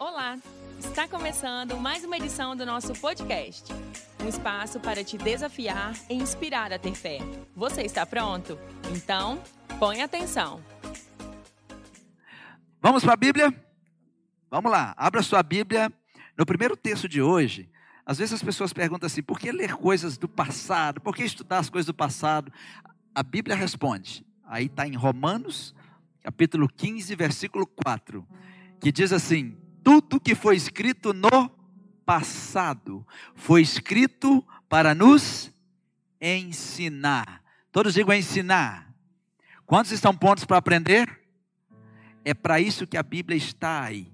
Olá! 0.00 0.38
Está 0.78 1.06
começando 1.06 1.76
mais 1.76 2.02
uma 2.04 2.16
edição 2.16 2.56
do 2.56 2.64
nosso 2.64 2.94
podcast. 2.94 3.70
Um 4.24 4.28
espaço 4.28 4.80
para 4.80 5.04
te 5.04 5.18
desafiar 5.18 5.92
e 6.08 6.14
inspirar 6.14 6.72
a 6.72 6.78
ter 6.78 6.94
fé. 6.94 7.18
Você 7.54 7.82
está 7.82 8.06
pronto? 8.06 8.58
Então, 8.96 9.42
põe 9.78 10.00
atenção. 10.00 10.64
Vamos 12.80 13.04
para 13.04 13.12
a 13.12 13.16
Bíblia? 13.16 13.54
Vamos 14.50 14.72
lá, 14.72 14.94
abra 14.96 15.22
sua 15.22 15.42
Bíblia. 15.42 15.92
No 16.34 16.46
primeiro 16.46 16.78
texto 16.78 17.06
de 17.06 17.20
hoje, 17.20 17.68
às 18.06 18.16
vezes 18.16 18.32
as 18.32 18.42
pessoas 18.42 18.72
perguntam 18.72 19.06
assim: 19.06 19.22
por 19.22 19.38
que 19.38 19.52
ler 19.52 19.74
coisas 19.74 20.16
do 20.16 20.26
passado? 20.26 20.98
Por 20.98 21.14
que 21.14 21.24
estudar 21.24 21.58
as 21.58 21.68
coisas 21.68 21.88
do 21.88 21.94
passado? 21.94 22.50
A 23.14 23.22
Bíblia 23.22 23.54
responde. 23.54 24.24
Aí 24.46 24.64
está 24.64 24.88
em 24.88 24.96
Romanos, 24.96 25.74
capítulo 26.22 26.70
15, 26.70 27.14
versículo 27.14 27.66
4, 27.66 28.26
que 28.80 28.90
diz 28.90 29.12
assim: 29.12 29.59
tudo 29.82 30.20
que 30.20 30.34
foi 30.34 30.56
escrito 30.56 31.12
no 31.12 31.50
passado 32.04 33.06
foi 33.34 33.62
escrito 33.62 34.44
para 34.68 34.94
nos 34.94 35.52
ensinar. 36.20 37.42
Todos 37.72 37.94
digam 37.94 38.14
ensinar. 38.14 38.92
Quantos 39.64 39.92
estão 39.92 40.16
prontos 40.16 40.44
para 40.44 40.56
aprender? 40.56 41.20
É 42.24 42.34
para 42.34 42.60
isso 42.60 42.86
que 42.86 42.96
a 42.96 43.02
Bíblia 43.02 43.36
está 43.36 43.84
aí. 43.84 44.12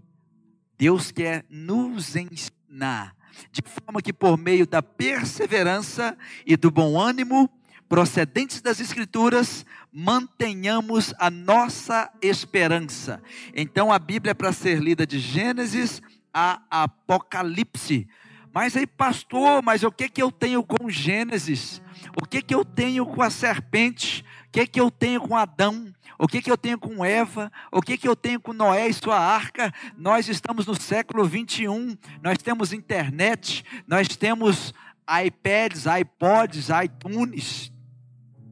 Deus 0.78 1.10
quer 1.10 1.46
nos 1.48 2.14
ensinar, 2.16 3.16
de 3.50 3.62
forma 3.62 4.02
que 4.02 4.12
por 4.12 4.36
meio 4.36 4.66
da 4.66 4.82
perseverança 4.82 6.16
e 6.44 6.54
do 6.56 6.70
bom 6.70 7.00
ânimo, 7.00 7.50
procedentes 7.88 8.60
das 8.60 8.80
Escrituras, 8.80 9.64
mantenhamos 9.92 11.14
a 11.18 11.30
nossa 11.30 12.10
esperança. 12.20 13.22
Então 13.54 13.92
a 13.92 13.98
Bíblia 13.98 14.32
é 14.32 14.34
para 14.34 14.52
ser 14.52 14.80
lida 14.80 15.06
de 15.06 15.18
Gênesis 15.18 16.02
a 16.32 16.60
Apocalipse. 16.70 18.08
Mas 18.52 18.74
aí, 18.76 18.86
pastor, 18.86 19.62
mas 19.62 19.82
o 19.82 19.92
que 19.92 20.08
que 20.08 20.22
eu 20.22 20.32
tenho 20.32 20.62
com 20.62 20.88
Gênesis? 20.88 21.82
O 22.20 22.26
que 22.26 22.40
que 22.40 22.54
eu 22.54 22.64
tenho 22.64 23.04
com 23.04 23.22
a 23.22 23.28
serpente? 23.28 24.24
O 24.48 24.50
que 24.50 24.66
que 24.66 24.80
eu 24.80 24.90
tenho 24.90 25.20
com 25.20 25.36
Adão? 25.36 25.92
O 26.18 26.26
que 26.26 26.40
que 26.40 26.50
eu 26.50 26.56
tenho 26.56 26.78
com 26.78 27.04
Eva? 27.04 27.52
O 27.70 27.82
que 27.82 27.98
que 27.98 28.08
eu 28.08 28.16
tenho 28.16 28.40
com 28.40 28.54
Noé 28.54 28.88
e 28.88 28.94
sua 28.94 29.18
arca? 29.18 29.72
Nós 29.96 30.28
estamos 30.28 30.66
no 30.66 30.74
século 30.74 31.26
21, 31.26 31.96
nós 32.22 32.38
temos 32.38 32.72
internet, 32.72 33.62
nós 33.86 34.08
temos 34.08 34.72
iPads, 35.06 35.84
iPods, 35.84 36.68
iTunes, 36.82 37.70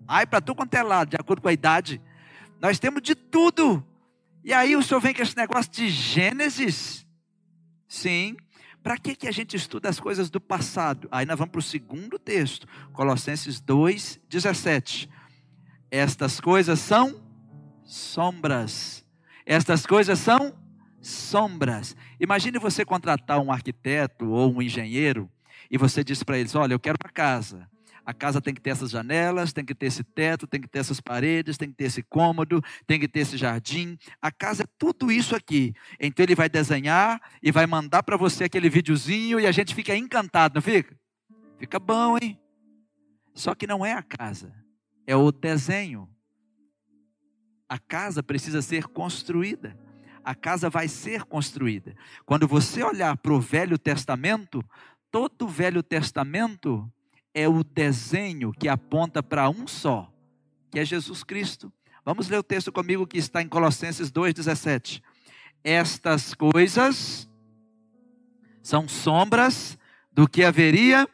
Ai, 0.06 0.26
para 0.26 0.40
tu 0.40 0.54
quanto 0.54 0.74
é 0.74 0.82
lado, 0.82 1.10
de 1.10 1.16
acordo 1.16 1.42
com 1.42 1.48
a 1.48 1.52
idade. 1.52 2.00
Nós 2.60 2.78
temos 2.78 3.02
de 3.02 3.14
tudo. 3.14 3.84
E 4.42 4.52
aí 4.52 4.76
o 4.76 4.82
senhor 4.82 5.00
vem 5.00 5.14
com 5.14 5.22
esse 5.22 5.36
negócio 5.36 5.70
de 5.72 5.88
Gênesis? 5.88 7.06
Sim. 7.88 8.36
Para 8.82 8.98
que, 8.98 9.16
que 9.16 9.26
a 9.26 9.32
gente 9.32 9.56
estuda 9.56 9.88
as 9.88 9.98
coisas 9.98 10.28
do 10.28 10.38
passado? 10.38 11.08
Aí 11.10 11.24
nós 11.24 11.38
vamos 11.38 11.52
para 11.52 11.58
o 11.58 11.62
segundo 11.62 12.18
texto, 12.18 12.68
Colossenses 12.92 13.58
2, 13.60 14.20
17. 14.28 15.08
Estas 15.90 16.38
coisas 16.38 16.80
são 16.80 17.22
sombras. 17.82 19.02
Estas 19.46 19.86
coisas 19.86 20.18
são 20.18 20.54
sombras. 21.00 21.96
Imagine 22.20 22.58
você 22.58 22.84
contratar 22.84 23.40
um 23.40 23.50
arquiteto 23.50 24.28
ou 24.30 24.52
um 24.52 24.60
engenheiro 24.60 25.30
e 25.70 25.78
você 25.78 26.04
diz 26.04 26.22
para 26.22 26.38
eles: 26.38 26.54
Olha, 26.54 26.74
eu 26.74 26.80
quero 26.80 26.98
uma 27.02 27.10
casa. 27.10 27.68
A 28.06 28.12
casa 28.12 28.40
tem 28.40 28.52
que 28.52 28.60
ter 28.60 28.70
essas 28.70 28.90
janelas, 28.90 29.52
tem 29.52 29.64
que 29.64 29.74
ter 29.74 29.86
esse 29.86 30.04
teto, 30.04 30.46
tem 30.46 30.60
que 30.60 30.68
ter 30.68 30.80
essas 30.80 31.00
paredes, 31.00 31.56
tem 31.56 31.70
que 31.70 31.74
ter 31.74 31.84
esse 31.84 32.02
cômodo, 32.02 32.62
tem 32.86 33.00
que 33.00 33.08
ter 33.08 33.20
esse 33.20 33.36
jardim. 33.36 33.96
A 34.20 34.30
casa 34.30 34.64
é 34.64 34.66
tudo 34.78 35.10
isso 35.10 35.34
aqui. 35.34 35.72
Então 35.98 36.22
ele 36.22 36.34
vai 36.34 36.48
desenhar 36.48 37.20
e 37.42 37.50
vai 37.50 37.66
mandar 37.66 38.02
para 38.02 38.16
você 38.16 38.44
aquele 38.44 38.68
videozinho 38.68 39.40
e 39.40 39.46
a 39.46 39.52
gente 39.52 39.74
fica 39.74 39.96
encantado, 39.96 40.56
não 40.56 40.62
fica? 40.62 40.94
Fica 41.58 41.78
bom, 41.78 42.18
hein? 42.20 42.38
Só 43.34 43.54
que 43.54 43.66
não 43.66 43.84
é 43.84 43.94
a 43.94 44.02
casa, 44.02 44.54
é 45.06 45.16
o 45.16 45.32
desenho. 45.32 46.08
A 47.66 47.78
casa 47.78 48.22
precisa 48.22 48.60
ser 48.60 48.84
construída. 48.84 49.76
A 50.22 50.34
casa 50.34 50.68
vai 50.68 50.88
ser 50.88 51.24
construída. 51.24 51.96
Quando 52.24 52.46
você 52.46 52.82
olhar 52.82 53.16
para 53.16 53.32
o 53.32 53.40
Velho 53.40 53.78
Testamento, 53.78 54.62
todo 55.10 55.46
o 55.46 55.48
Velho 55.48 55.82
Testamento 55.82 56.90
é 57.34 57.48
o 57.48 57.64
desenho 57.64 58.52
que 58.52 58.68
aponta 58.68 59.22
para 59.22 59.50
um 59.50 59.66
só, 59.66 60.10
que 60.70 60.78
é 60.78 60.84
Jesus 60.84 61.24
Cristo. 61.24 61.72
Vamos 62.04 62.28
ler 62.28 62.38
o 62.38 62.42
texto 62.42 62.70
comigo 62.70 63.06
que 63.06 63.18
está 63.18 63.42
em 63.42 63.48
Colossenses 63.48 64.12
2,17. 64.12 65.02
Estas 65.64 66.32
coisas 66.32 67.28
são 68.62 68.86
sombras 68.86 69.76
do 70.12 70.28
que 70.28 70.44
haveria 70.44 71.08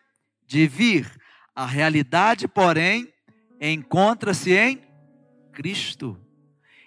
de 0.46 0.66
vir. 0.66 1.10
A 1.54 1.64
realidade, 1.64 2.46
porém, 2.46 3.12
encontra-se 3.60 4.52
em 4.52 4.82
Cristo. 5.52 6.18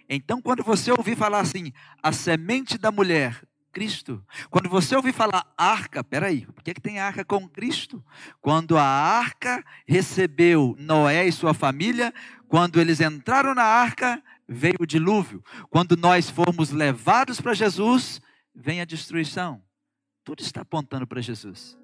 Então, 0.07 0.41
quando 0.41 0.63
você 0.63 0.91
ouvir 0.91 1.15
falar 1.15 1.39
assim, 1.39 1.71
a 2.01 2.11
semente 2.11 2.77
da 2.77 2.91
mulher, 2.91 3.41
Cristo. 3.73 4.23
Quando 4.51 4.69
você 4.69 4.95
ouvir 4.95 5.11
falar 5.11 5.51
arca, 5.57 6.03
peraí, 6.03 6.45
por 6.45 6.63
que, 6.63 6.75
que 6.75 6.81
tem 6.81 7.00
arca 7.00 7.25
com 7.25 7.50
Cristo? 7.50 8.01
Quando 8.39 8.78
a 8.78 8.84
arca 8.84 9.66
recebeu 9.88 10.75
Noé 10.79 11.28
e 11.28 11.31
sua 11.31 11.53
família, 11.53 12.13
quando 12.47 12.79
eles 12.79 13.01
entraram 13.01 13.56
na 13.56 13.63
arca, 13.63 14.23
veio 14.47 14.78
o 14.79 14.85
dilúvio. 14.85 15.44
Quando 15.69 15.97
nós 15.97 16.29
formos 16.29 16.69
levados 16.69 17.41
para 17.41 17.56
Jesus, 17.56 18.22
vem 18.56 18.79
a 18.79 18.85
destruição. 18.85 19.62
Tudo 20.23 20.41
está 20.41 20.62
apontando 20.62 21.07
para 21.07 21.19
Jesus. 21.19 21.78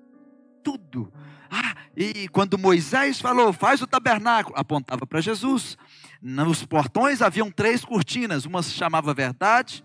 Tudo. 0.63 1.11
Ah, 1.49 1.75
e 1.97 2.27
quando 2.29 2.57
Moisés 2.57 3.19
falou, 3.19 3.51
faz 3.51 3.81
o 3.81 3.87
tabernáculo, 3.87 4.55
apontava 4.57 5.07
para 5.07 5.19
Jesus. 5.19 5.75
Nos 6.21 6.63
portões 6.63 7.21
haviam 7.21 7.49
três 7.49 7.83
cortinas, 7.83 8.45
uma 8.45 8.61
se 8.61 8.71
chamava 8.71 9.13
verdade, 9.13 9.83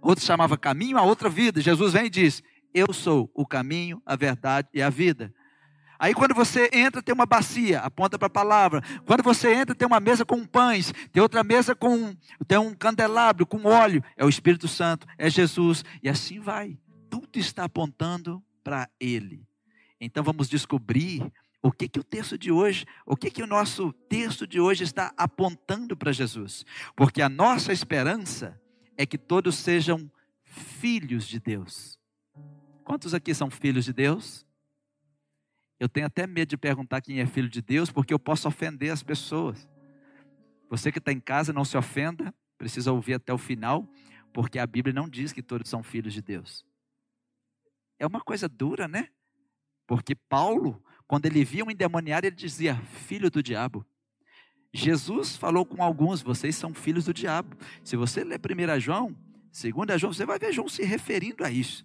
outra 0.00 0.24
chamava 0.24 0.56
caminho, 0.56 0.98
a 0.98 1.02
outra 1.02 1.28
vida. 1.28 1.60
Jesus 1.60 1.92
vem 1.92 2.06
e 2.06 2.10
diz: 2.10 2.42
Eu 2.72 2.92
sou 2.92 3.30
o 3.34 3.46
caminho, 3.46 4.02
a 4.04 4.16
verdade 4.16 4.68
e 4.72 4.82
a 4.82 4.90
vida. 4.90 5.32
Aí 6.00 6.14
quando 6.14 6.34
você 6.34 6.70
entra, 6.72 7.02
tem 7.02 7.14
uma 7.14 7.26
bacia, 7.26 7.80
aponta 7.80 8.18
para 8.18 8.26
a 8.26 8.30
palavra. 8.30 8.82
Quando 9.04 9.22
você 9.22 9.52
entra, 9.52 9.74
tem 9.74 9.86
uma 9.86 10.00
mesa 10.00 10.24
com 10.24 10.46
pães, 10.46 10.94
tem 11.12 11.22
outra 11.22 11.44
mesa 11.44 11.74
com 11.74 12.16
tem 12.48 12.56
um 12.56 12.74
candelabro 12.74 13.44
com 13.44 13.66
óleo, 13.66 14.02
é 14.16 14.24
o 14.24 14.28
Espírito 14.28 14.66
Santo, 14.66 15.06
é 15.18 15.28
Jesus, 15.28 15.84
e 16.02 16.08
assim 16.08 16.40
vai. 16.40 16.78
Tudo 17.10 17.38
está 17.38 17.64
apontando 17.64 18.42
para 18.64 18.88
ele. 18.98 19.46
Então 20.00 20.24
vamos 20.24 20.48
descobrir 20.48 21.30
o 21.62 21.70
que 21.70 21.86
que 21.86 22.00
o 22.00 22.04
texto 22.04 22.38
de 22.38 22.50
hoje, 22.50 22.86
o 23.04 23.14
que 23.14 23.30
que 23.30 23.42
o 23.42 23.46
nosso 23.46 23.92
texto 24.08 24.46
de 24.46 24.58
hoje 24.58 24.84
está 24.84 25.12
apontando 25.18 25.94
para 25.94 26.12
Jesus? 26.12 26.64
Porque 26.96 27.20
a 27.20 27.28
nossa 27.28 27.74
esperança 27.74 28.58
é 29.00 29.06
que 29.06 29.16
todos 29.16 29.54
sejam 29.54 30.12
filhos 30.44 31.26
de 31.26 31.40
Deus. 31.40 31.98
Quantos 32.84 33.14
aqui 33.14 33.34
são 33.34 33.50
filhos 33.50 33.86
de 33.86 33.94
Deus? 33.94 34.44
Eu 35.78 35.88
tenho 35.88 36.06
até 36.06 36.26
medo 36.26 36.50
de 36.50 36.58
perguntar 36.58 37.00
quem 37.00 37.18
é 37.18 37.24
filho 37.24 37.48
de 37.48 37.62
Deus, 37.62 37.90
porque 37.90 38.12
eu 38.12 38.18
posso 38.18 38.46
ofender 38.46 38.92
as 38.92 39.02
pessoas. 39.02 39.66
Você 40.68 40.92
que 40.92 40.98
está 40.98 41.10
em 41.10 41.18
casa, 41.18 41.50
não 41.50 41.64
se 41.64 41.78
ofenda, 41.78 42.34
precisa 42.58 42.92
ouvir 42.92 43.14
até 43.14 43.32
o 43.32 43.38
final, 43.38 43.88
porque 44.34 44.58
a 44.58 44.66
Bíblia 44.66 44.92
não 44.92 45.08
diz 45.08 45.32
que 45.32 45.42
todos 45.42 45.70
são 45.70 45.82
filhos 45.82 46.12
de 46.12 46.20
Deus. 46.20 46.66
É 47.98 48.06
uma 48.06 48.20
coisa 48.20 48.50
dura, 48.50 48.86
né? 48.86 49.08
Porque 49.86 50.14
Paulo, 50.14 50.84
quando 51.06 51.24
ele 51.24 51.42
via 51.42 51.64
um 51.64 51.70
endemoniado, 51.70 52.26
ele 52.26 52.36
dizia: 52.36 52.76
filho 52.76 53.30
do 53.30 53.42
diabo. 53.42 53.82
Jesus 54.72 55.36
falou 55.36 55.66
com 55.66 55.82
alguns, 55.82 56.22
vocês 56.22 56.54
são 56.54 56.72
filhos 56.72 57.06
do 57.06 57.14
diabo. 57.14 57.56
Se 57.82 57.96
você 57.96 58.22
ler 58.22 58.38
1 58.38 58.80
João, 58.80 59.16
2 59.52 60.00
João, 60.00 60.12
você 60.12 60.24
vai 60.24 60.38
ver 60.38 60.52
João 60.52 60.68
se 60.68 60.82
referindo 60.84 61.44
a 61.44 61.50
isso. 61.50 61.84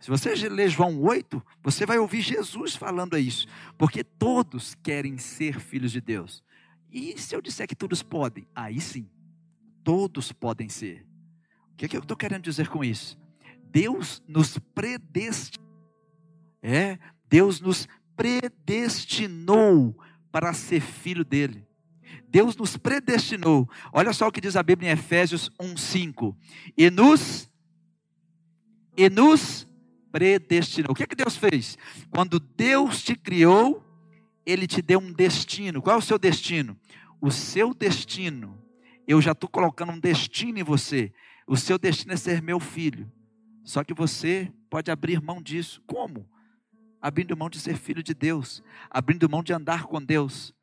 Se 0.00 0.10
você 0.10 0.34
ler 0.48 0.68
João 0.68 1.00
8, 1.00 1.42
você 1.62 1.86
vai 1.86 1.98
ouvir 1.98 2.20
Jesus 2.20 2.76
falando 2.76 3.14
a 3.14 3.18
isso. 3.18 3.46
Porque 3.78 4.04
todos 4.04 4.74
querem 4.82 5.18
ser 5.18 5.60
filhos 5.60 5.92
de 5.92 6.00
Deus. 6.00 6.42
E 6.90 7.18
se 7.18 7.34
eu 7.34 7.40
disser 7.40 7.66
que 7.66 7.74
todos 7.74 8.02
podem? 8.02 8.46
Aí 8.54 8.80
sim, 8.80 9.08
todos 9.82 10.32
podem 10.32 10.68
ser. 10.68 11.06
O 11.72 11.76
que, 11.76 11.84
é 11.84 11.88
que 11.88 11.96
eu 11.96 12.00
estou 12.00 12.16
querendo 12.16 12.42
dizer 12.42 12.68
com 12.68 12.84
isso? 12.84 13.18
Deus 13.70 14.22
nos 14.26 14.58
predestinou. 14.58 15.66
É, 16.62 16.98
Deus 17.28 17.60
nos 17.60 17.86
predestinou 18.16 19.96
para 20.32 20.52
ser 20.52 20.80
filho 20.80 21.24
dele. 21.24 21.65
Deus 22.28 22.56
nos 22.56 22.76
predestinou. 22.76 23.68
Olha 23.92 24.12
só 24.12 24.28
o 24.28 24.32
que 24.32 24.40
diz 24.40 24.56
a 24.56 24.62
Bíblia 24.62 24.90
em 24.90 24.92
Efésios 24.92 25.50
1:5. 25.60 26.36
E 26.76 26.90
nos 26.90 27.50
e 28.96 29.10
nos 29.10 29.68
predestinou. 30.10 30.92
O 30.92 30.94
que 30.94 31.02
é 31.02 31.06
que 31.06 31.14
Deus 31.14 31.36
fez? 31.36 31.76
Quando 32.10 32.40
Deus 32.40 33.02
te 33.02 33.14
criou, 33.14 33.84
ele 34.46 34.66
te 34.66 34.80
deu 34.80 34.98
um 34.98 35.12
destino. 35.12 35.82
Qual 35.82 35.96
é 35.96 35.98
o 35.98 36.02
seu 36.02 36.18
destino? 36.18 36.78
O 37.20 37.30
seu 37.30 37.74
destino. 37.74 38.62
Eu 39.06 39.20
já 39.20 39.32
estou 39.32 39.48
colocando 39.48 39.92
um 39.92 39.98
destino 39.98 40.58
em 40.58 40.62
você. 40.62 41.12
O 41.46 41.56
seu 41.56 41.78
destino 41.78 42.12
é 42.12 42.16
ser 42.16 42.40
meu 42.40 42.58
filho. 42.58 43.10
Só 43.62 43.84
que 43.84 43.92
você 43.92 44.50
pode 44.70 44.90
abrir 44.90 45.20
mão 45.20 45.42
disso. 45.42 45.82
Como? 45.86 46.28
Abrindo 47.00 47.36
mão 47.36 47.50
de 47.50 47.60
ser 47.60 47.76
filho 47.76 48.02
de 48.02 48.14
Deus, 48.14 48.62
abrindo 48.88 49.28
mão 49.28 49.42
de 49.42 49.52
andar 49.52 49.84
com 49.84 50.02
Deus. 50.02 50.54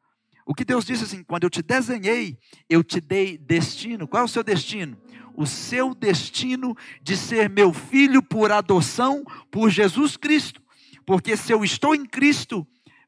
O 0.46 0.54
que 0.54 0.66
Deus 0.66 0.86
disse 0.86 1.04
assim: 1.04 1.24
quando 1.24 1.44
eu 1.44 1.50
te 1.50 1.62
desenhei, 1.62 2.38
eu 2.70 2.84
te 2.84 3.00
dei 3.00 3.38
destino. 3.38 4.08
Qual 4.08 4.22
é 4.22 4.26
o 4.26 4.30
seu 4.30 4.44
destino? 4.44 4.98
O 5.36 5.46
seu 5.46 5.96
destino 5.96 6.76
de 7.02 7.18
ser 7.18 7.50
meu 7.50 7.74
filho 7.74 8.22
por 8.22 8.52
adoção 8.52 9.24
por 9.50 9.70
Jesus 9.70 10.18
Cristo. 10.18 10.62
Porque 11.06 11.36
se 11.36 11.52
eu 11.52 11.64
estou 11.64 11.96
em 11.96 12.06
Cristo, 12.06 12.68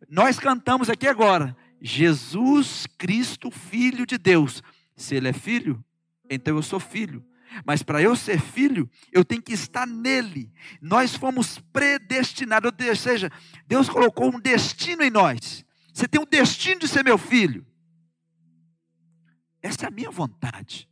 nós 0.09 0.39
cantamos 0.39 0.89
aqui 0.89 1.07
agora, 1.07 1.55
Jesus 1.81 2.87
Cristo, 2.97 3.51
Filho 3.51 4.05
de 4.05 4.17
Deus. 4.17 4.63
Se 4.95 5.15
Ele 5.15 5.29
é 5.29 5.33
filho, 5.33 5.83
então 6.29 6.55
eu 6.55 6.63
sou 6.63 6.79
filho. 6.79 7.23
Mas 7.65 7.83
para 7.83 8.01
eu 8.01 8.15
ser 8.15 8.39
filho, 8.39 8.89
eu 9.11 9.23
tenho 9.23 9.41
que 9.41 9.53
estar 9.53 9.85
nele. 9.85 10.51
Nós 10.81 11.15
fomos 11.15 11.59
predestinados, 11.71 12.71
ou 12.71 12.95
seja, 12.95 13.31
Deus 13.67 13.87
colocou 13.87 14.33
um 14.33 14.39
destino 14.39 15.03
em 15.03 15.09
nós. 15.09 15.64
Você 15.95 16.09
tem 16.09 16.19
um 16.19 16.25
destino 16.25 16.81
de 16.81 16.89
ser 16.89 17.05
meu 17.05 17.17
filho. 17.17 17.65
Essa 19.61 19.85
é 19.85 19.87
a 19.87 19.91
minha 19.91 20.11
vontade. 20.11 20.89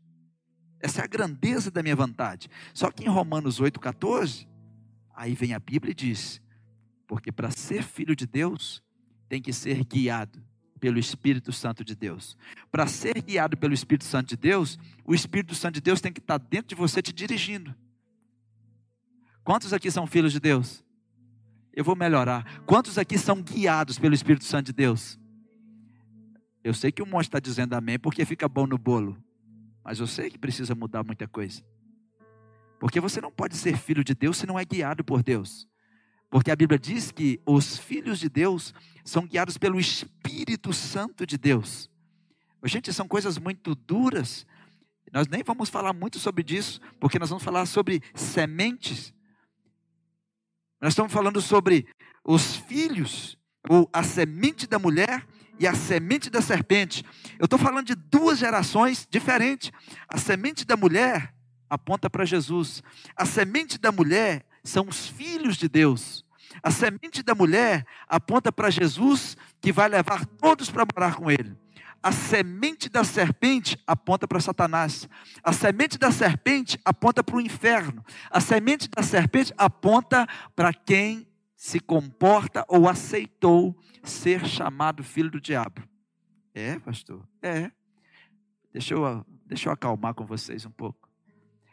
Essa 0.79 1.01
é 1.01 1.03
a 1.03 1.07
grandeza 1.07 1.69
da 1.69 1.83
minha 1.83 1.95
vontade. 1.95 2.49
Só 2.73 2.89
que 2.89 3.03
em 3.03 3.09
Romanos 3.09 3.59
8,14, 3.59 4.47
aí 5.13 5.35
vem 5.35 5.53
a 5.53 5.59
Bíblia 5.59 5.91
e 5.91 5.93
diz: 5.93 6.41
porque 7.05 7.33
para 7.33 7.51
ser 7.51 7.83
filho 7.83 8.15
de 8.15 8.25
Deus, 8.25 8.81
tem 9.27 9.41
que 9.41 9.51
ser 9.51 9.83
guiado 9.83 10.41
pelo 10.79 10.97
Espírito 10.97 11.51
Santo 11.51 11.83
de 11.83 11.95
Deus. 11.95 12.37
Para 12.71 12.87
ser 12.87 13.21
guiado 13.21 13.57
pelo 13.57 13.73
Espírito 13.73 14.05
Santo 14.05 14.29
de 14.29 14.37
Deus, 14.37 14.79
o 15.03 15.13
Espírito 15.13 15.53
Santo 15.53 15.75
de 15.75 15.81
Deus 15.81 15.99
tem 15.99 16.13
que 16.13 16.21
estar 16.21 16.37
dentro 16.37 16.69
de 16.69 16.75
você 16.75 17.01
te 17.01 17.11
dirigindo. 17.11 17.75
Quantos 19.43 19.73
aqui 19.73 19.91
são 19.91 20.07
filhos 20.07 20.31
de 20.31 20.39
Deus? 20.39 20.82
Eu 21.73 21.83
vou 21.83 21.95
melhorar. 21.95 22.61
Quantos 22.65 22.97
aqui 22.97 23.17
são 23.17 23.41
guiados 23.41 23.97
pelo 23.97 24.13
Espírito 24.13 24.45
Santo 24.45 24.67
de 24.67 24.73
Deus? 24.73 25.19
Eu 26.63 26.73
sei 26.73 26.91
que 26.91 27.01
o 27.01 27.05
monte 27.05 27.25
está 27.25 27.39
dizendo 27.39 27.73
amém 27.73 27.97
porque 27.97 28.23
fica 28.25 28.47
bom 28.47 28.67
no 28.67 28.77
bolo. 28.77 29.17
Mas 29.83 29.99
eu 29.99 30.07
sei 30.07 30.29
que 30.29 30.37
precisa 30.37 30.73
mudar 30.75 31.03
muita 31.03 31.27
coisa. 31.27 31.63
Porque 32.79 32.99
você 32.99 33.19
não 33.19 33.31
pode 33.31 33.57
ser 33.57 33.77
filho 33.77 34.03
de 34.03 34.13
Deus 34.13 34.37
se 34.37 34.45
não 34.45 34.59
é 34.59 34.63
guiado 34.63 35.03
por 35.03 35.23
Deus. 35.23 35.67
Porque 36.29 36.51
a 36.51 36.55
Bíblia 36.55 36.79
diz 36.79 37.11
que 37.11 37.39
os 37.45 37.77
filhos 37.77 38.19
de 38.19 38.29
Deus 38.29 38.73
são 39.03 39.27
guiados 39.27 39.57
pelo 39.57 39.79
Espírito 39.79 40.73
Santo 40.73 41.25
de 41.25 41.37
Deus. 41.37 41.89
Gente, 42.65 42.93
são 42.93 43.07
coisas 43.07 43.37
muito 43.37 43.75
duras. 43.75 44.45
Nós 45.11 45.27
nem 45.27 45.43
vamos 45.43 45.69
falar 45.69 45.93
muito 45.93 46.17
sobre 46.17 46.43
isso, 46.55 46.79
porque 46.99 47.19
nós 47.19 47.29
vamos 47.29 47.43
falar 47.43 47.65
sobre 47.65 48.01
sementes. 48.15 49.13
Nós 50.83 50.91
estamos 50.91 51.13
falando 51.13 51.39
sobre 51.39 51.87
os 52.25 52.57
filhos, 52.57 53.37
ou 53.69 53.89
a 53.93 54.03
semente 54.03 54.67
da 54.67 54.77
mulher 54.77 55.25
e 55.57 55.65
a 55.65 55.73
semente 55.73 56.29
da 56.29 56.41
serpente. 56.41 57.05
Eu 57.39 57.45
estou 57.45 57.57
falando 57.57 57.85
de 57.85 57.95
duas 57.95 58.37
gerações 58.37 59.07
diferentes. 59.09 59.71
A 60.09 60.17
semente 60.17 60.65
da 60.65 60.75
mulher 60.75 61.33
aponta 61.69 62.09
para 62.09 62.25
Jesus. 62.25 62.83
A 63.15 63.25
semente 63.25 63.77
da 63.77 63.93
mulher 63.93 64.45
são 64.61 64.85
os 64.89 65.07
filhos 65.07 65.55
de 65.55 65.69
Deus. 65.69 66.25
A 66.61 66.69
semente 66.69 67.23
da 67.23 67.33
mulher 67.33 67.85
aponta 68.05 68.51
para 68.51 68.69
Jesus, 68.69 69.37
que 69.61 69.71
vai 69.71 69.87
levar 69.87 70.25
todos 70.25 70.69
para 70.69 70.85
morar 70.93 71.15
com 71.15 71.31
ele. 71.31 71.62
A 72.03 72.11
semente 72.11 72.89
da 72.89 73.05
serpente 73.05 73.81
aponta 73.87 74.27
para 74.27 74.41
Satanás. 74.41 75.07
A 75.41 75.53
semente 75.53 75.97
da 75.97 76.11
serpente 76.11 76.77
aponta 76.83 77.23
para 77.23 77.37
o 77.37 77.41
inferno. 77.41 78.03
A 78.29 78.41
semente 78.41 78.89
da 78.89 79.01
serpente 79.01 79.53
aponta 79.57 80.27
para 80.53 80.73
quem 80.73 81.25
se 81.55 81.79
comporta 81.79 82.65
ou 82.67 82.89
aceitou 82.89 83.73
ser 84.03 84.45
chamado 84.45 85.01
filho 85.01 85.31
do 85.31 85.39
diabo. 85.39 85.81
É, 86.53 86.77
pastor? 86.79 87.25
É. 87.41 87.71
Deixa 88.73 88.93
eu, 88.93 89.25
deixa 89.45 89.69
eu 89.69 89.73
acalmar 89.73 90.13
com 90.13 90.25
vocês 90.25 90.65
um 90.65 90.71
pouco. 90.71 91.09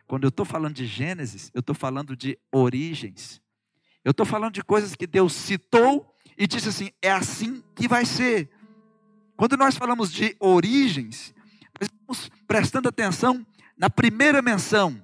Quando 0.07 0.25
eu 0.25 0.29
estou 0.29 0.47
falando 0.47 0.75
de 0.75 0.87
Gênesis, 0.87 1.51
eu 1.53 1.59
estou 1.61 1.75
falando 1.75 2.17
de 2.17 2.39
origens. 2.53 3.43
Eu 4.05 4.13
estou 4.13 4.25
falando 4.25 4.55
de 4.55 4.63
coisas 4.63 4.95
que 4.95 5.07
Deus 5.07 5.33
citou 5.33 6.15
e 6.39 6.47
disse 6.47 6.69
assim: 6.69 6.91
é 7.03 7.11
assim 7.11 7.63
que 7.75 7.89
vai 7.89 8.05
ser. 8.05 8.49
Quando 9.41 9.57
nós 9.57 9.75
falamos 9.75 10.13
de 10.13 10.37
origens, 10.39 11.35
estamos 11.81 12.31
prestando 12.47 12.91
atenção 12.91 13.47
na 13.75 13.89
primeira 13.89 14.43
menção, 14.43 15.03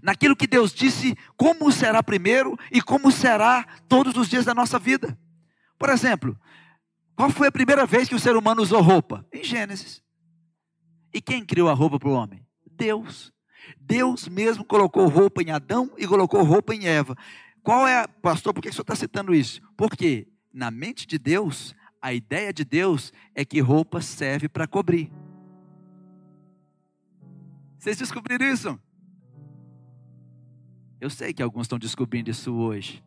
naquilo 0.00 0.36
que 0.36 0.46
Deus 0.46 0.72
disse 0.72 1.16
como 1.36 1.72
será 1.72 2.00
primeiro 2.00 2.56
e 2.70 2.80
como 2.80 3.10
será 3.10 3.66
todos 3.88 4.16
os 4.16 4.28
dias 4.28 4.44
da 4.44 4.54
nossa 4.54 4.78
vida. 4.78 5.18
Por 5.76 5.88
exemplo, 5.88 6.38
qual 7.16 7.28
foi 7.28 7.48
a 7.48 7.50
primeira 7.50 7.84
vez 7.84 8.08
que 8.08 8.14
o 8.14 8.20
ser 8.20 8.36
humano 8.36 8.62
usou 8.62 8.80
roupa? 8.80 9.26
Em 9.32 9.42
Gênesis. 9.42 10.00
E 11.12 11.20
quem 11.20 11.44
criou 11.44 11.68
a 11.68 11.74
roupa 11.74 11.98
para 11.98 12.10
o 12.10 12.12
homem? 12.12 12.46
Deus. 12.64 13.32
Deus 13.80 14.28
mesmo 14.28 14.64
colocou 14.64 15.08
roupa 15.08 15.42
em 15.42 15.50
Adão 15.50 15.90
e 15.98 16.06
colocou 16.06 16.44
roupa 16.44 16.72
em 16.72 16.86
Eva. 16.86 17.16
Qual 17.64 17.84
é, 17.84 18.06
pastor, 18.06 18.54
por 18.54 18.62
que 18.62 18.68
o 18.68 18.72
senhor 18.72 18.82
está 18.82 18.94
citando 18.94 19.34
isso? 19.34 19.60
Porque 19.76 20.28
na 20.52 20.70
mente 20.70 21.04
de 21.04 21.18
Deus, 21.18 21.74
a 22.04 22.12
ideia 22.12 22.52
de 22.52 22.66
Deus 22.66 23.14
é 23.34 23.46
que 23.46 23.60
roupa 23.60 24.02
serve 24.02 24.46
para 24.46 24.66
cobrir. 24.66 25.10
Vocês 27.78 27.96
descobriram 27.96 28.44
isso? 28.44 28.78
Eu 31.00 31.08
sei 31.08 31.32
que 31.32 31.42
alguns 31.42 31.62
estão 31.62 31.78
descobrindo 31.78 32.30
isso 32.30 32.52
hoje. 32.52 33.02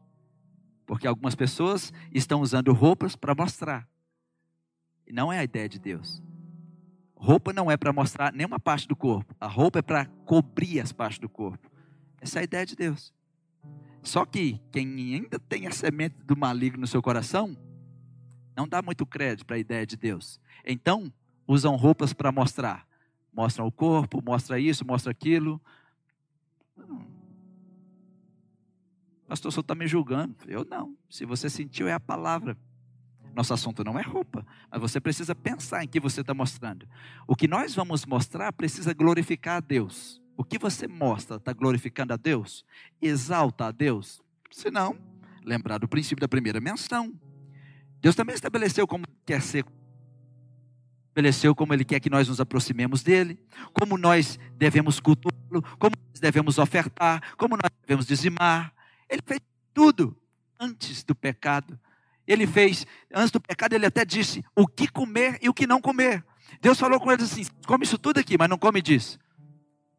Porque 0.84 1.06
algumas 1.06 1.36
pessoas 1.36 1.94
estão 2.12 2.42
usando 2.42 2.74
roupas 2.74 3.16
para 3.16 3.36
mostrar. 3.36 3.88
E 5.06 5.14
não 5.14 5.32
é 5.32 5.38
a 5.38 5.44
ideia 5.44 5.70
de 5.70 5.78
Deus. 5.78 6.20
Roupa 7.16 7.54
não 7.54 7.70
é 7.70 7.78
para 7.78 7.94
mostrar 7.94 8.34
nenhuma 8.34 8.60
parte 8.60 8.88
do 8.88 8.96
corpo. 8.96 9.36
A 9.40 9.46
roupa 9.46 9.78
é 9.78 9.84
para 9.84 10.08
cobrir 10.26 10.80
as 10.80 10.92
partes 10.92 11.20
do 11.20 11.30
corpo. 11.30 11.70
Essa 12.20 12.40
é 12.40 12.42
a 12.42 12.46
ideia 12.46 12.66
de 12.66 12.76
Deus. 12.76 13.14
Só 14.02 14.26
que 14.26 14.60
quem 14.72 14.88
ainda 15.14 15.38
tem 15.38 15.68
a 15.68 15.72
semente 15.72 16.16
do 16.24 16.36
maligno 16.36 16.82
no 16.82 16.88
seu 16.88 17.02
coração, 17.02 17.56
não 18.58 18.68
dá 18.68 18.82
muito 18.82 19.06
crédito 19.06 19.46
para 19.46 19.56
a 19.56 19.60
ideia 19.60 19.86
de 19.86 19.96
Deus. 19.96 20.42
Então, 20.66 21.14
usam 21.48 21.76
roupas 21.76 22.12
para 22.12 22.32
mostrar. 22.32 22.88
Mostram 23.32 23.68
o 23.68 23.72
corpo, 23.72 24.20
mostra 24.26 24.60
isso, 24.60 24.84
mostra 24.84 25.12
aquilo. 25.12 25.62
Pastor, 29.28 29.50
o 29.50 29.52
senhor 29.52 29.62
está 29.62 29.76
me 29.76 29.88
julgando. 29.88 30.36
Eu 30.48 30.66
não. 30.66 30.98
Se 31.08 31.24
você 31.24 31.52
sentiu, 31.52 31.88
é 31.88 31.94
a 31.94 32.00
palavra. 32.00 32.58
Nosso 33.36 33.54
assunto 33.54 33.84
não 33.84 34.00
é 34.00 34.02
roupa, 34.02 34.44
mas 34.72 34.82
você 34.82 35.00
precisa 35.00 35.36
pensar 35.36 35.84
em 35.84 35.88
que 35.88 36.00
você 36.00 36.22
está 36.22 36.34
mostrando. 36.34 36.88
O 37.28 37.36
que 37.36 37.48
nós 37.48 37.76
vamos 37.76 38.04
mostrar 38.04 38.52
precisa 38.52 38.92
glorificar 38.92 39.58
a 39.58 39.60
Deus. 39.60 40.20
O 40.36 40.44
que 40.44 40.58
você 40.58 40.88
mostra 40.88 41.36
está 41.36 41.54
glorificando 41.54 42.14
a 42.14 42.18
Deus? 42.18 42.66
Exalta 43.00 43.68
a 43.68 43.72
Deus? 43.72 44.24
Se 44.50 44.72
não, 44.72 44.98
lembrar 45.44 45.78
do 45.78 45.88
princípio 45.88 46.22
da 46.22 46.28
primeira 46.28 46.60
menção. 46.60 47.14
Deus 48.08 48.16
também 48.16 48.34
estabeleceu 48.34 48.88
como 48.88 49.04
quer 49.26 49.42
ser 49.42 49.66
estabeleceu 51.10 51.54
como 51.54 51.74
Ele 51.74 51.84
quer 51.84 52.00
que 52.00 52.10
nós 52.10 52.30
nos 52.30 52.40
aproximemos 52.40 53.04
dEle, 53.04 53.38
como 53.74 53.98
nós 53.98 54.40
devemos 54.56 55.02
cultuá-lo, 55.02 55.62
como 55.78 55.94
nós 56.10 56.22
devemos 56.22 56.58
ofertar, 56.58 57.36
como 57.36 57.58
nós 57.58 57.70
devemos 57.82 58.08
dizimar. 58.08 58.74
Ele 59.10 59.22
fez 59.26 59.42
tudo 59.74 60.16
antes 60.58 61.04
do 61.04 61.14
pecado. 61.14 61.78
Ele 62.26 62.48
fez, 62.48 62.88
antes 63.14 63.32
do 63.32 63.42
pecado, 63.42 63.74
ele 63.74 63.86
até 63.86 64.06
disse 64.06 64.42
o 64.56 64.66
que 64.66 64.88
comer 64.88 65.38
e 65.42 65.50
o 65.50 65.54
que 65.54 65.68
não 65.68 65.82
comer. 65.82 66.26
Deus 66.62 66.80
falou 66.80 67.02
com 67.02 67.12
eles 67.12 67.30
assim: 67.30 67.46
come 67.66 67.84
isso 67.84 67.98
tudo 67.98 68.22
aqui, 68.22 68.38
mas 68.38 68.48
não 68.48 68.58
come 68.58 68.82
disso. 68.82 69.20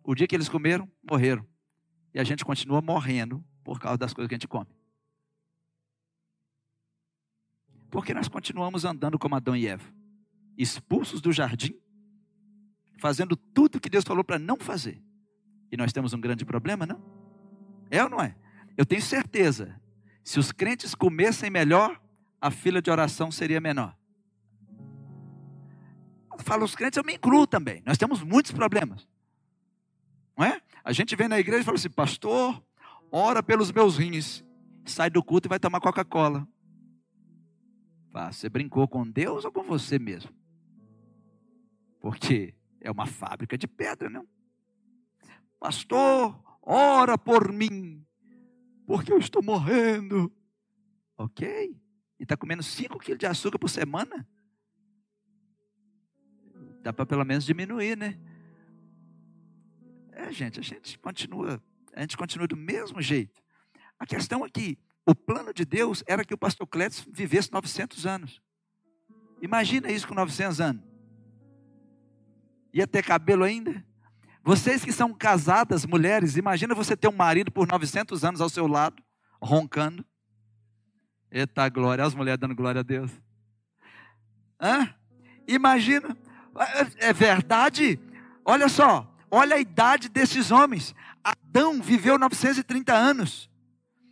O 0.02 0.14
dia 0.14 0.26
que 0.26 0.34
eles 0.34 0.48
comeram, 0.48 0.90
morreram. 1.02 1.44
E 2.14 2.18
a 2.18 2.24
gente 2.24 2.42
continua 2.42 2.80
morrendo 2.80 3.44
por 3.62 3.78
causa 3.78 3.98
das 3.98 4.14
coisas 4.14 4.30
que 4.30 4.34
a 4.34 4.38
gente 4.38 4.48
come. 4.48 4.77
Porque 7.90 8.12
nós 8.12 8.28
continuamos 8.28 8.84
andando 8.84 9.18
como 9.18 9.34
Adão 9.34 9.56
e 9.56 9.66
Eva, 9.66 9.84
expulsos 10.56 11.20
do 11.20 11.32
jardim, 11.32 11.74
fazendo 12.98 13.36
tudo 13.36 13.80
que 13.80 13.88
Deus 13.88 14.04
falou 14.04 14.24
para 14.24 14.38
não 14.38 14.56
fazer. 14.56 15.02
E 15.70 15.76
nós 15.76 15.92
temos 15.92 16.12
um 16.12 16.20
grande 16.20 16.44
problema, 16.44 16.86
não? 16.86 17.00
É 17.90 18.02
ou 18.02 18.10
não 18.10 18.20
é? 18.20 18.36
Eu 18.76 18.84
tenho 18.84 19.02
certeza, 19.02 19.80
se 20.22 20.38
os 20.38 20.52
crentes 20.52 20.94
comessem 20.94 21.50
melhor, 21.50 22.00
a 22.40 22.50
fila 22.50 22.80
de 22.80 22.90
oração 22.90 23.30
seria 23.30 23.60
menor. 23.60 23.96
Eu 26.32 26.38
falo 26.44 26.64
os 26.64 26.76
crentes, 26.76 26.96
eu 26.96 27.04
me 27.04 27.14
incluo 27.14 27.46
também. 27.46 27.82
Nós 27.84 27.98
temos 27.98 28.22
muitos 28.22 28.52
problemas. 28.52 29.08
Não 30.36 30.44
é? 30.44 30.60
A 30.84 30.92
gente 30.92 31.16
vem 31.16 31.28
na 31.28 31.38
igreja 31.38 31.62
e 31.62 31.64
fala 31.64 31.76
assim, 31.76 31.90
pastor, 31.90 32.62
ora 33.10 33.42
pelos 33.42 33.72
meus 33.72 33.96
rins. 33.96 34.44
Sai 34.84 35.10
do 35.10 35.22
culto 35.22 35.48
e 35.48 35.50
vai 35.50 35.58
tomar 35.58 35.80
Coca-Cola. 35.80 36.46
Você 38.12 38.48
brincou 38.48 38.88
com 38.88 39.08
Deus 39.08 39.44
ou 39.44 39.52
com 39.52 39.62
você 39.62 39.98
mesmo? 39.98 40.30
Porque 42.00 42.54
é 42.80 42.90
uma 42.90 43.06
fábrica 43.06 43.56
de 43.56 43.66
pedra, 43.66 44.08
não? 44.08 44.26
Pastor, 45.58 46.40
ora 46.62 47.18
por 47.18 47.52
mim. 47.52 48.04
porque 48.86 49.12
eu 49.12 49.18
estou 49.18 49.42
morrendo. 49.42 50.32
Ok. 51.16 51.76
E 52.18 52.22
está 52.22 52.36
comendo 52.36 52.62
5 52.62 52.98
quilos 52.98 53.18
de 53.18 53.26
açúcar 53.26 53.58
por 53.58 53.68
semana? 53.68 54.26
Dá 56.82 56.92
para 56.92 57.04
pelo 57.04 57.24
menos 57.24 57.44
diminuir, 57.44 57.96
né? 57.96 58.18
É, 60.12 60.32
gente, 60.32 60.58
a 60.58 60.62
gente 60.62 60.98
continua, 60.98 61.62
a 61.92 62.00
gente 62.00 62.16
continua 62.16 62.48
do 62.48 62.56
mesmo 62.56 63.02
jeito. 63.02 63.42
A 63.98 64.06
questão 64.06 64.44
é 64.44 64.48
que 64.48 64.78
o 65.08 65.14
plano 65.14 65.54
de 65.54 65.64
Deus 65.64 66.04
era 66.06 66.22
que 66.22 66.34
o 66.34 66.38
pastor 66.38 66.66
Clétis 66.66 67.02
vivesse 67.10 67.50
900 67.50 68.04
anos. 68.04 68.42
Imagina 69.40 69.90
isso 69.90 70.06
com 70.06 70.14
900 70.14 70.60
anos. 70.60 70.82
Ia 72.74 72.86
ter 72.86 73.02
cabelo 73.02 73.42
ainda? 73.42 73.82
Vocês 74.44 74.84
que 74.84 74.92
são 74.92 75.14
casadas, 75.14 75.86
mulheres, 75.86 76.36
imagina 76.36 76.74
você 76.74 76.94
ter 76.94 77.08
um 77.08 77.16
marido 77.16 77.50
por 77.50 77.66
900 77.66 78.22
anos 78.22 78.42
ao 78.42 78.50
seu 78.50 78.66
lado, 78.66 79.02
roncando. 79.40 80.04
Eita 81.30 81.66
glória, 81.70 82.04
as 82.04 82.14
mulheres 82.14 82.38
dando 82.38 82.54
glória 82.54 82.80
a 82.80 82.84
Deus. 82.84 83.10
Hã? 84.60 84.94
Imagina, 85.46 86.14
é 86.98 87.14
verdade? 87.14 87.98
Olha 88.44 88.68
só, 88.68 89.10
olha 89.30 89.56
a 89.56 89.60
idade 89.60 90.10
desses 90.10 90.50
homens. 90.50 90.94
Adão 91.24 91.80
viveu 91.80 92.18
930 92.18 92.92
anos. 92.92 93.47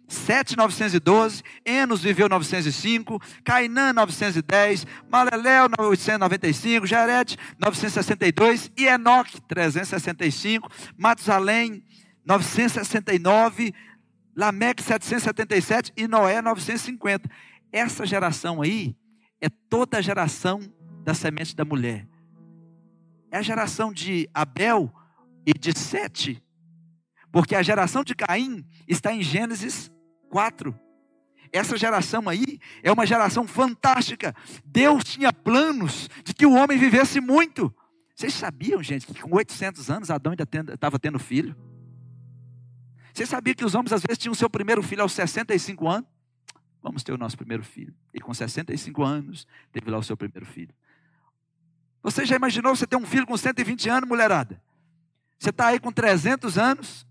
7,912, 0.08 1.42
Enos 1.64 2.02
viveu 2.02 2.28
905, 2.28 3.20
Cainã 3.44 3.92
910, 3.92 4.86
Maleléu 5.10 5.68
895, 5.78 6.86
Jared 6.86 7.36
962 7.58 8.70
e 8.76 8.86
Enoque 8.86 9.40
365, 9.42 10.68
Matusalém 10.96 11.82
969, 12.24 13.74
Lameque 14.36 14.82
777 14.82 15.92
e 15.96 16.06
Noé 16.06 16.40
950. 16.40 17.28
Essa 17.72 18.06
geração 18.06 18.62
aí 18.62 18.96
é 19.40 19.48
toda 19.48 19.98
a 19.98 20.02
geração 20.02 20.60
da 21.02 21.14
semente 21.14 21.56
da 21.56 21.64
mulher. 21.64 22.06
É 23.30 23.38
a 23.38 23.42
geração 23.42 23.92
de 23.92 24.28
Abel 24.32 24.92
e 25.44 25.52
de 25.52 25.76
Sete, 25.76 26.42
porque 27.32 27.56
a 27.56 27.62
geração 27.62 28.04
de 28.04 28.14
Caim 28.14 28.64
está 28.86 29.12
em 29.12 29.22
Gênesis 29.22 29.90
4. 30.36 30.78
Essa 31.50 31.78
geração 31.78 32.28
aí 32.28 32.60
é 32.82 32.92
uma 32.92 33.06
geração 33.06 33.46
fantástica. 33.48 34.36
Deus 34.66 35.02
tinha 35.02 35.32
planos 35.32 36.10
de 36.22 36.34
que 36.34 36.44
o 36.44 36.52
homem 36.52 36.76
vivesse 36.76 37.22
muito. 37.22 37.74
Vocês 38.14 38.34
sabiam, 38.34 38.82
gente, 38.82 39.06
que 39.06 39.18
com 39.18 39.34
800 39.34 39.90
anos 39.90 40.10
Adão 40.10 40.32
ainda 40.32 40.74
estava 40.74 40.98
tendo 40.98 41.18
filho? 41.18 41.56
Vocês 43.14 43.30
sabiam 43.30 43.54
que 43.54 43.64
os 43.64 43.74
homens 43.74 43.94
às 43.94 44.02
vezes 44.02 44.18
tinham 44.18 44.34
seu 44.34 44.50
primeiro 44.50 44.82
filho 44.82 45.00
aos 45.00 45.12
65 45.12 45.88
anos? 45.88 46.10
Vamos 46.82 47.02
ter 47.02 47.14
o 47.14 47.16
nosso 47.16 47.38
primeiro 47.38 47.64
filho. 47.64 47.94
E 48.12 48.20
com 48.20 48.34
65 48.34 49.02
anos, 49.02 49.46
teve 49.72 49.90
lá 49.90 49.96
o 49.96 50.02
seu 50.02 50.18
primeiro 50.18 50.44
filho. 50.44 50.74
Você 52.02 52.26
já 52.26 52.36
imaginou 52.36 52.76
você 52.76 52.86
ter 52.86 52.96
um 52.96 53.06
filho 53.06 53.26
com 53.26 53.38
120 53.38 53.88
anos, 53.88 54.06
mulherada? 54.06 54.62
Você 55.38 55.48
está 55.48 55.68
aí 55.68 55.80
com 55.80 55.90
300 55.90 56.58
anos? 56.58 57.06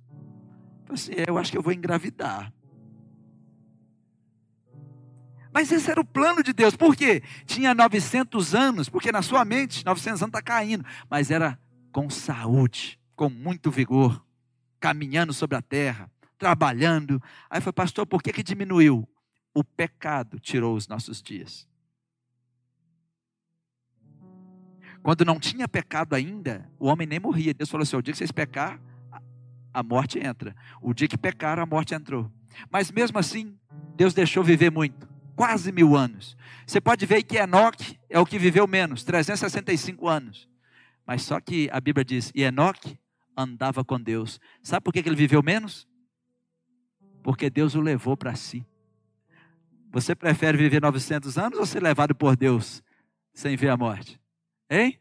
Assim, 0.89 1.13
é, 1.13 1.27
eu 1.27 1.39
acho 1.39 1.51
que 1.51 1.57
eu 1.57 1.63
vou 1.63 1.73
engravidar. 1.73 2.53
Mas 5.55 5.71
esse 5.71 5.89
era 5.89 6.01
o 6.01 6.05
plano 6.05 6.43
de 6.43 6.51
Deus. 6.51 6.75
Por 6.75 6.97
quê? 6.97 7.23
Tinha 7.45 7.73
900 7.73 8.53
anos, 8.53 8.89
porque 8.89 9.09
na 9.09 9.21
sua 9.21 9.45
mente 9.45 9.85
900 9.85 10.21
anos 10.21 10.35
está 10.35 10.41
caindo, 10.41 10.83
mas 11.09 11.31
era 11.31 11.57
com 11.93 12.09
saúde, 12.09 12.99
com 13.15 13.29
muito 13.29 13.71
vigor, 13.71 14.21
caminhando 14.81 15.31
sobre 15.33 15.55
a 15.55 15.61
terra, 15.61 16.11
trabalhando. 16.37 17.23
Aí 17.49 17.61
foi, 17.61 17.71
pastor, 17.71 18.05
por 18.05 18.21
que, 18.21 18.33
que 18.33 18.43
diminuiu? 18.43 19.07
O 19.53 19.63
pecado 19.63 20.41
tirou 20.41 20.75
os 20.75 20.89
nossos 20.89 21.21
dias. 21.21 21.65
Quando 25.01 25.23
não 25.23 25.39
tinha 25.39 25.69
pecado 25.69 26.15
ainda, 26.15 26.69
o 26.77 26.87
homem 26.87 27.07
nem 27.07 27.17
morria. 27.17 27.53
Deus 27.53 27.69
falou 27.69 27.83
assim: 27.83 27.95
o 27.95 28.01
dia 28.01 28.11
que 28.11 28.17
vocês 28.17 28.29
pecar, 28.29 28.77
a 29.73 29.81
morte 29.81 30.19
entra. 30.19 30.53
O 30.81 30.93
dia 30.93 31.07
que 31.07 31.17
pecaram, 31.17 31.63
a 31.63 31.65
morte 31.65 31.95
entrou. 31.95 32.29
Mas 32.69 32.91
mesmo 32.91 33.17
assim, 33.17 33.57
Deus 33.95 34.13
deixou 34.13 34.43
viver 34.43 34.69
muito 34.69 35.14
quase 35.35 35.71
mil 35.71 35.95
anos. 35.95 36.37
Você 36.65 36.79
pode 36.81 37.05
ver 37.05 37.23
que 37.23 37.37
Enoque 37.37 37.99
é 38.09 38.19
o 38.19 38.25
que 38.25 38.39
viveu 38.39 38.67
menos, 38.67 39.03
365 39.03 40.07
anos. 40.07 40.49
Mas 41.05 41.21
só 41.21 41.39
que 41.39 41.69
a 41.71 41.79
Bíblia 41.79 42.03
diz, 42.03 42.31
e 42.33 42.43
Enoque 42.43 42.97
andava 43.37 43.83
com 43.83 43.99
Deus. 43.99 44.39
Sabe 44.61 44.83
por 44.83 44.93
que 44.93 44.99
ele 44.99 45.15
viveu 45.15 45.43
menos? 45.43 45.87
Porque 47.21 47.49
Deus 47.49 47.75
o 47.75 47.81
levou 47.81 48.15
para 48.15 48.35
si. 48.35 48.65
Você 49.91 50.15
prefere 50.15 50.57
viver 50.57 50.81
900 50.81 51.37
anos 51.37 51.59
ou 51.59 51.65
ser 51.65 51.81
levado 51.81 52.13
por 52.13 52.35
Deus 52.35 52.83
sem 53.33 53.55
ver 53.55 53.69
a 53.69 53.77
morte? 53.77 54.19
Hein? 54.69 54.99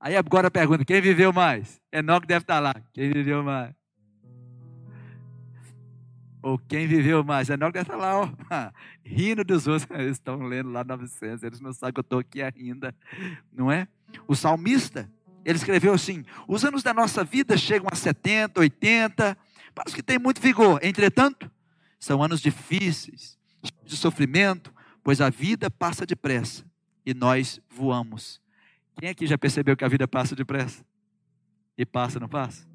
Aí 0.00 0.16
agora 0.16 0.50
pergunta: 0.50 0.84
quem 0.84 1.00
viveu 1.00 1.32
mais? 1.32 1.80
Enoque 1.92 2.26
deve 2.26 2.42
estar 2.42 2.58
lá. 2.58 2.74
Quem 2.92 3.12
viveu 3.12 3.42
mais? 3.42 3.74
Ou 6.42 6.58
quem 6.58 6.88
viveu 6.88 7.22
mais? 7.22 7.48
Enoque 7.48 7.74
deve 7.74 7.84
estar 7.84 7.96
lá, 7.96 8.20
ó, 8.20 8.28
rindo 9.04 9.44
dos 9.44 9.66
outros. 9.68 9.88
Eles 9.96 10.16
estão 10.16 10.42
lendo 10.42 10.70
lá 10.70 10.82
900, 10.82 11.42
eles 11.44 11.60
não 11.60 11.72
sabem 11.72 11.92
que 11.92 12.00
eu 12.00 12.02
estou 12.02 12.18
aqui 12.18 12.42
ainda, 12.42 12.94
não 13.52 13.70
é? 13.70 13.86
O 14.26 14.34
salmista, 14.34 15.08
ele 15.44 15.56
escreveu 15.56 15.92
assim: 15.92 16.24
os 16.48 16.64
anos 16.64 16.82
da 16.82 16.92
nossa 16.92 17.22
vida 17.22 17.56
chegam 17.56 17.88
a 17.90 17.94
70, 17.94 18.60
80, 18.60 19.38
para 19.74 19.88
os 19.88 19.94
que 19.94 20.02
têm 20.02 20.18
muito 20.18 20.40
vigor. 20.40 20.80
Entretanto, 20.82 21.50
são 21.98 22.22
anos 22.22 22.40
difíceis, 22.40 23.38
de 23.84 23.96
sofrimento, 23.96 24.74
pois 25.04 25.20
a 25.20 25.30
vida 25.30 25.70
passa 25.70 26.04
depressa 26.04 26.64
e 27.06 27.14
nós 27.14 27.60
voamos. 27.70 28.40
Quem 28.98 29.08
aqui 29.08 29.26
já 29.26 29.38
percebeu 29.38 29.76
que 29.76 29.84
a 29.84 29.88
vida 29.88 30.08
passa 30.08 30.34
depressa? 30.34 30.84
E 31.78 31.86
passa, 31.86 32.20
não 32.20 32.28
passa? 32.28 32.71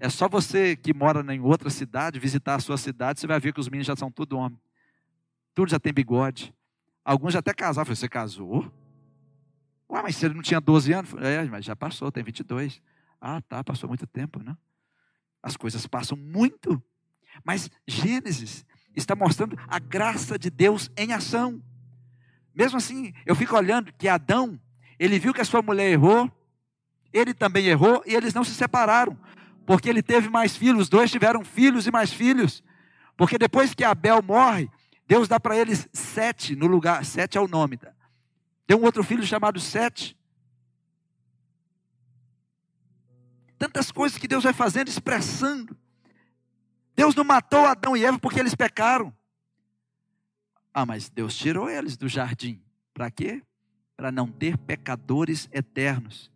É 0.00 0.08
só 0.08 0.28
você 0.28 0.76
que 0.76 0.94
mora 0.94 1.20
em 1.34 1.40
outra 1.40 1.68
cidade, 1.70 2.20
visitar 2.20 2.54
a 2.54 2.60
sua 2.60 2.76
cidade, 2.76 3.18
você 3.18 3.26
vai 3.26 3.40
ver 3.40 3.52
que 3.52 3.58
os 3.58 3.68
meninos 3.68 3.86
já 3.86 3.96
são 3.96 4.10
tudo 4.10 4.38
homem. 4.38 4.60
Tudo 5.54 5.70
já 5.70 5.80
tem 5.80 5.92
bigode. 5.92 6.54
Alguns 7.04 7.32
já 7.32 7.40
até 7.40 7.52
casaram. 7.52 7.84
Falei, 7.84 7.96
você 7.96 8.08
casou? 8.08 8.72
Ué, 9.90 10.02
mas 10.02 10.16
você 10.16 10.28
não 10.28 10.42
tinha 10.42 10.60
12 10.60 10.92
anos? 10.92 11.14
É, 11.18 11.42
mas 11.44 11.64
já 11.64 11.74
passou, 11.74 12.12
tem 12.12 12.22
22. 12.22 12.80
Ah, 13.20 13.40
tá, 13.40 13.64
passou 13.64 13.88
muito 13.88 14.06
tempo, 14.06 14.40
né? 14.40 14.56
As 15.42 15.56
coisas 15.56 15.84
passam 15.86 16.16
muito. 16.16 16.80
Mas 17.42 17.68
Gênesis 17.86 18.64
está 18.94 19.16
mostrando 19.16 19.58
a 19.66 19.80
graça 19.80 20.38
de 20.38 20.50
Deus 20.50 20.90
em 20.96 21.12
ação. 21.12 21.60
Mesmo 22.54 22.78
assim, 22.78 23.12
eu 23.26 23.34
fico 23.34 23.56
olhando 23.56 23.92
que 23.92 24.08
Adão, 24.08 24.60
ele 24.98 25.18
viu 25.18 25.34
que 25.34 25.40
a 25.40 25.44
sua 25.44 25.62
mulher 25.62 25.90
errou, 25.90 26.30
ele 27.12 27.34
também 27.34 27.66
errou 27.66 28.02
e 28.06 28.14
eles 28.14 28.34
não 28.34 28.44
se 28.44 28.54
separaram 28.54 29.18
porque 29.68 29.86
ele 29.86 30.02
teve 30.02 30.30
mais 30.30 30.56
filhos, 30.56 30.84
os 30.84 30.88
dois 30.88 31.10
tiveram 31.10 31.44
filhos 31.44 31.86
e 31.86 31.90
mais 31.90 32.10
filhos. 32.10 32.64
Porque 33.18 33.36
depois 33.36 33.74
que 33.74 33.84
Abel 33.84 34.22
morre, 34.22 34.70
Deus 35.06 35.28
dá 35.28 35.38
para 35.38 35.58
eles 35.58 35.86
sete 35.92 36.56
no 36.56 36.66
lugar, 36.66 37.04
sete 37.04 37.36
é 37.36 37.40
o 37.40 37.46
nome. 37.46 37.76
Tá? 37.76 37.92
Tem 38.66 38.74
um 38.74 38.82
outro 38.82 39.04
filho 39.04 39.22
chamado 39.26 39.60
Sete. 39.60 40.16
Tantas 43.58 43.92
coisas 43.92 44.16
que 44.16 44.26
Deus 44.26 44.44
vai 44.44 44.54
fazendo, 44.54 44.88
expressando. 44.88 45.76
Deus 46.96 47.14
não 47.14 47.24
matou 47.24 47.66
Adão 47.66 47.94
e 47.94 48.06
Eva 48.06 48.18
porque 48.18 48.40
eles 48.40 48.54
pecaram. 48.54 49.14
Ah, 50.72 50.86
mas 50.86 51.10
Deus 51.10 51.36
tirou 51.36 51.68
eles 51.68 51.94
do 51.94 52.08
jardim. 52.08 52.62
Para 52.94 53.10
quê? 53.10 53.42
Para 53.98 54.10
não 54.10 54.28
ter 54.28 54.56
pecadores 54.56 55.46
eternos. 55.52 56.30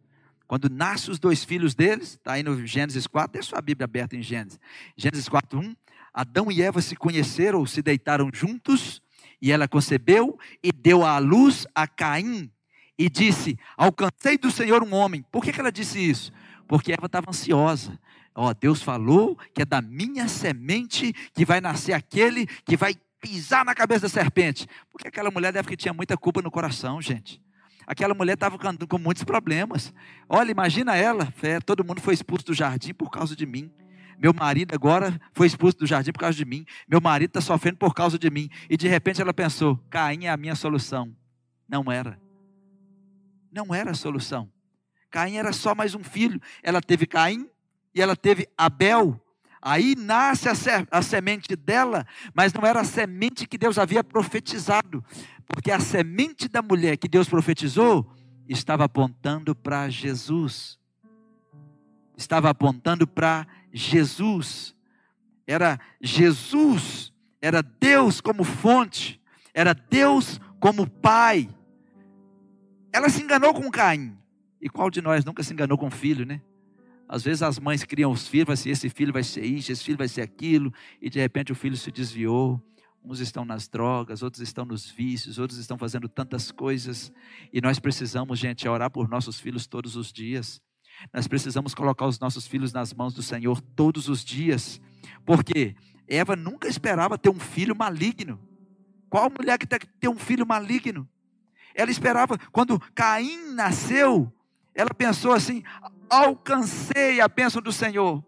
Quando 0.46 0.68
nascem 0.68 1.10
os 1.10 1.18
dois 1.18 1.44
filhos 1.44 1.74
deles, 1.74 2.10
está 2.10 2.32
aí 2.32 2.42
no 2.42 2.66
Gênesis 2.66 3.06
4, 3.06 3.32
tem 3.32 3.42
sua 3.42 3.60
Bíblia 3.60 3.84
aberta 3.84 4.16
em 4.16 4.22
Gênesis. 4.22 4.58
Gênesis 4.96 5.28
4, 5.28 5.58
1. 5.58 5.76
Adão 6.12 6.50
e 6.50 6.60
Eva 6.60 6.82
se 6.82 6.94
conheceram, 6.94 7.64
se 7.64 7.80
deitaram 7.80 8.30
juntos, 8.32 9.00
e 9.40 9.50
ela 9.50 9.66
concebeu 9.66 10.38
e 10.62 10.70
deu 10.70 11.04
à 11.04 11.18
luz 11.18 11.66
a 11.74 11.86
Caim, 11.86 12.50
e 12.98 13.08
disse: 13.08 13.58
Alcancei 13.76 14.36
do 14.36 14.50
Senhor 14.50 14.82
um 14.82 14.94
homem. 14.94 15.24
Por 15.32 15.42
que, 15.42 15.52
que 15.52 15.60
ela 15.60 15.72
disse 15.72 15.98
isso? 15.98 16.32
Porque 16.68 16.92
Eva 16.92 17.06
estava 17.06 17.30
ansiosa. 17.30 17.98
Ó, 18.34 18.48
oh, 18.48 18.54
Deus 18.54 18.82
falou 18.82 19.36
que 19.54 19.62
é 19.62 19.64
da 19.64 19.82
minha 19.82 20.26
semente 20.28 21.12
que 21.34 21.44
vai 21.44 21.60
nascer 21.60 21.92
aquele 21.92 22.46
que 22.64 22.76
vai 22.76 22.94
pisar 23.20 23.64
na 23.64 23.74
cabeça 23.74 24.02
da 24.02 24.08
serpente. 24.08 24.66
Porque 24.90 25.08
aquela 25.08 25.30
mulher 25.30 25.52
deve 25.52 25.68
que 25.68 25.76
tinha 25.76 25.92
muita 25.92 26.16
culpa 26.16 26.40
no 26.40 26.50
coração, 26.50 27.00
gente. 27.00 27.40
Aquela 27.86 28.14
mulher 28.14 28.34
estava 28.34 28.58
com 28.58 28.98
muitos 28.98 29.24
problemas. 29.24 29.92
Olha, 30.28 30.50
imagina 30.50 30.96
ela, 30.96 31.32
é, 31.42 31.60
todo 31.60 31.84
mundo 31.84 32.00
foi 32.00 32.14
expulso 32.14 32.46
do 32.46 32.54
jardim 32.54 32.94
por 32.94 33.10
causa 33.10 33.34
de 33.34 33.46
mim. 33.46 33.70
Meu 34.18 34.32
marido 34.32 34.72
agora 34.72 35.20
foi 35.32 35.48
expulso 35.48 35.78
do 35.78 35.86
jardim 35.86 36.12
por 36.12 36.20
causa 36.20 36.36
de 36.36 36.44
mim. 36.44 36.64
Meu 36.88 37.00
marido 37.00 37.30
está 37.30 37.40
sofrendo 37.40 37.76
por 37.78 37.92
causa 37.92 38.18
de 38.18 38.30
mim. 38.30 38.48
E 38.70 38.76
de 38.76 38.86
repente 38.86 39.20
ela 39.20 39.34
pensou: 39.34 39.76
Caim 39.90 40.26
é 40.26 40.30
a 40.30 40.36
minha 40.36 40.54
solução. 40.54 41.12
Não 41.68 41.90
era. 41.90 42.20
Não 43.50 43.74
era 43.74 43.90
a 43.90 43.94
solução. 43.94 44.48
Caim 45.10 45.36
era 45.36 45.52
só 45.52 45.74
mais 45.74 45.94
um 45.94 46.04
filho. 46.04 46.40
Ela 46.62 46.80
teve 46.80 47.04
Caim 47.04 47.48
e 47.94 48.00
ela 48.00 48.14
teve 48.14 48.48
Abel. 48.56 49.20
Aí 49.60 49.94
nasce 49.96 50.48
a, 50.48 50.54
se 50.54 50.70
a, 50.90 51.02
semente 51.02 51.54
dela, 51.54 52.04
mas 52.34 52.52
não 52.52 52.66
era 52.66 52.80
a 52.80 52.84
semente 52.84 53.46
que 53.46 53.56
Deus 53.56 53.78
havia 53.78 54.02
profetizado, 54.02 55.04
porque 55.52 55.70
a 55.70 55.78
semente 55.78 56.48
da 56.48 56.62
mulher 56.62 56.96
que 56.96 57.06
Deus 57.06 57.28
profetizou 57.28 58.10
estava 58.48 58.84
apontando 58.84 59.54
para 59.54 59.90
Jesus. 59.90 60.78
Estava 62.16 62.48
apontando 62.48 63.06
para 63.06 63.46
Jesus. 63.70 64.74
Era 65.46 65.78
Jesus, 66.00 67.12
era 67.40 67.62
Deus 67.62 68.18
como 68.18 68.44
fonte, 68.44 69.20
era 69.52 69.74
Deus 69.74 70.40
como 70.58 70.88
pai. 70.88 71.50
Ela 72.90 73.10
se 73.10 73.22
enganou 73.22 73.52
com 73.52 73.70
Caim. 73.70 74.16
E 74.58 74.70
qual 74.70 74.88
de 74.90 75.02
nós 75.02 75.22
nunca 75.22 75.42
se 75.42 75.52
enganou 75.52 75.76
com 75.76 75.90
filho, 75.90 76.24
né? 76.24 76.40
Às 77.06 77.24
vezes 77.24 77.42
as 77.42 77.58
mães 77.58 77.84
criam 77.84 78.10
os 78.10 78.26
filhos, 78.26 78.48
assim, 78.48 78.70
esse 78.70 78.88
filho 78.88 79.12
vai 79.12 79.22
ser 79.22 79.44
isso, 79.44 79.70
esse 79.70 79.84
filho 79.84 79.98
vai 79.98 80.08
ser 80.08 80.22
aquilo, 80.22 80.72
e 80.98 81.10
de 81.10 81.20
repente 81.20 81.52
o 81.52 81.54
filho 81.54 81.76
se 81.76 81.90
desviou. 81.90 82.58
Uns 83.04 83.18
estão 83.18 83.44
nas 83.44 83.66
drogas, 83.68 84.22
outros 84.22 84.42
estão 84.42 84.64
nos 84.64 84.88
vícios, 84.88 85.38
outros 85.38 85.58
estão 85.58 85.76
fazendo 85.76 86.08
tantas 86.08 86.52
coisas. 86.52 87.12
E 87.52 87.60
nós 87.60 87.78
precisamos, 87.78 88.38
gente, 88.38 88.68
orar 88.68 88.90
por 88.90 89.08
nossos 89.08 89.40
filhos 89.40 89.66
todos 89.66 89.96
os 89.96 90.12
dias. 90.12 90.62
Nós 91.12 91.26
precisamos 91.26 91.74
colocar 91.74 92.06
os 92.06 92.20
nossos 92.20 92.46
filhos 92.46 92.72
nas 92.72 92.94
mãos 92.94 93.12
do 93.12 93.22
Senhor 93.22 93.60
todos 93.60 94.08
os 94.08 94.24
dias. 94.24 94.80
Porque 95.24 95.74
Eva 96.06 96.36
nunca 96.36 96.68
esperava 96.68 97.18
ter 97.18 97.30
um 97.30 97.40
filho 97.40 97.74
maligno. 97.74 98.38
Qual 99.10 99.30
mulher 99.30 99.58
que 99.58 99.66
tem 99.66 100.08
um 100.08 100.18
filho 100.18 100.46
maligno? 100.46 101.08
Ela 101.74 101.90
esperava, 101.90 102.38
quando 102.50 102.78
Caim 102.94 103.52
nasceu, 103.52 104.32
ela 104.74 104.94
pensou 104.94 105.32
assim: 105.32 105.62
alcancei 106.08 107.20
a 107.20 107.28
bênção 107.28 107.60
do 107.60 107.72
Senhor. 107.72 108.24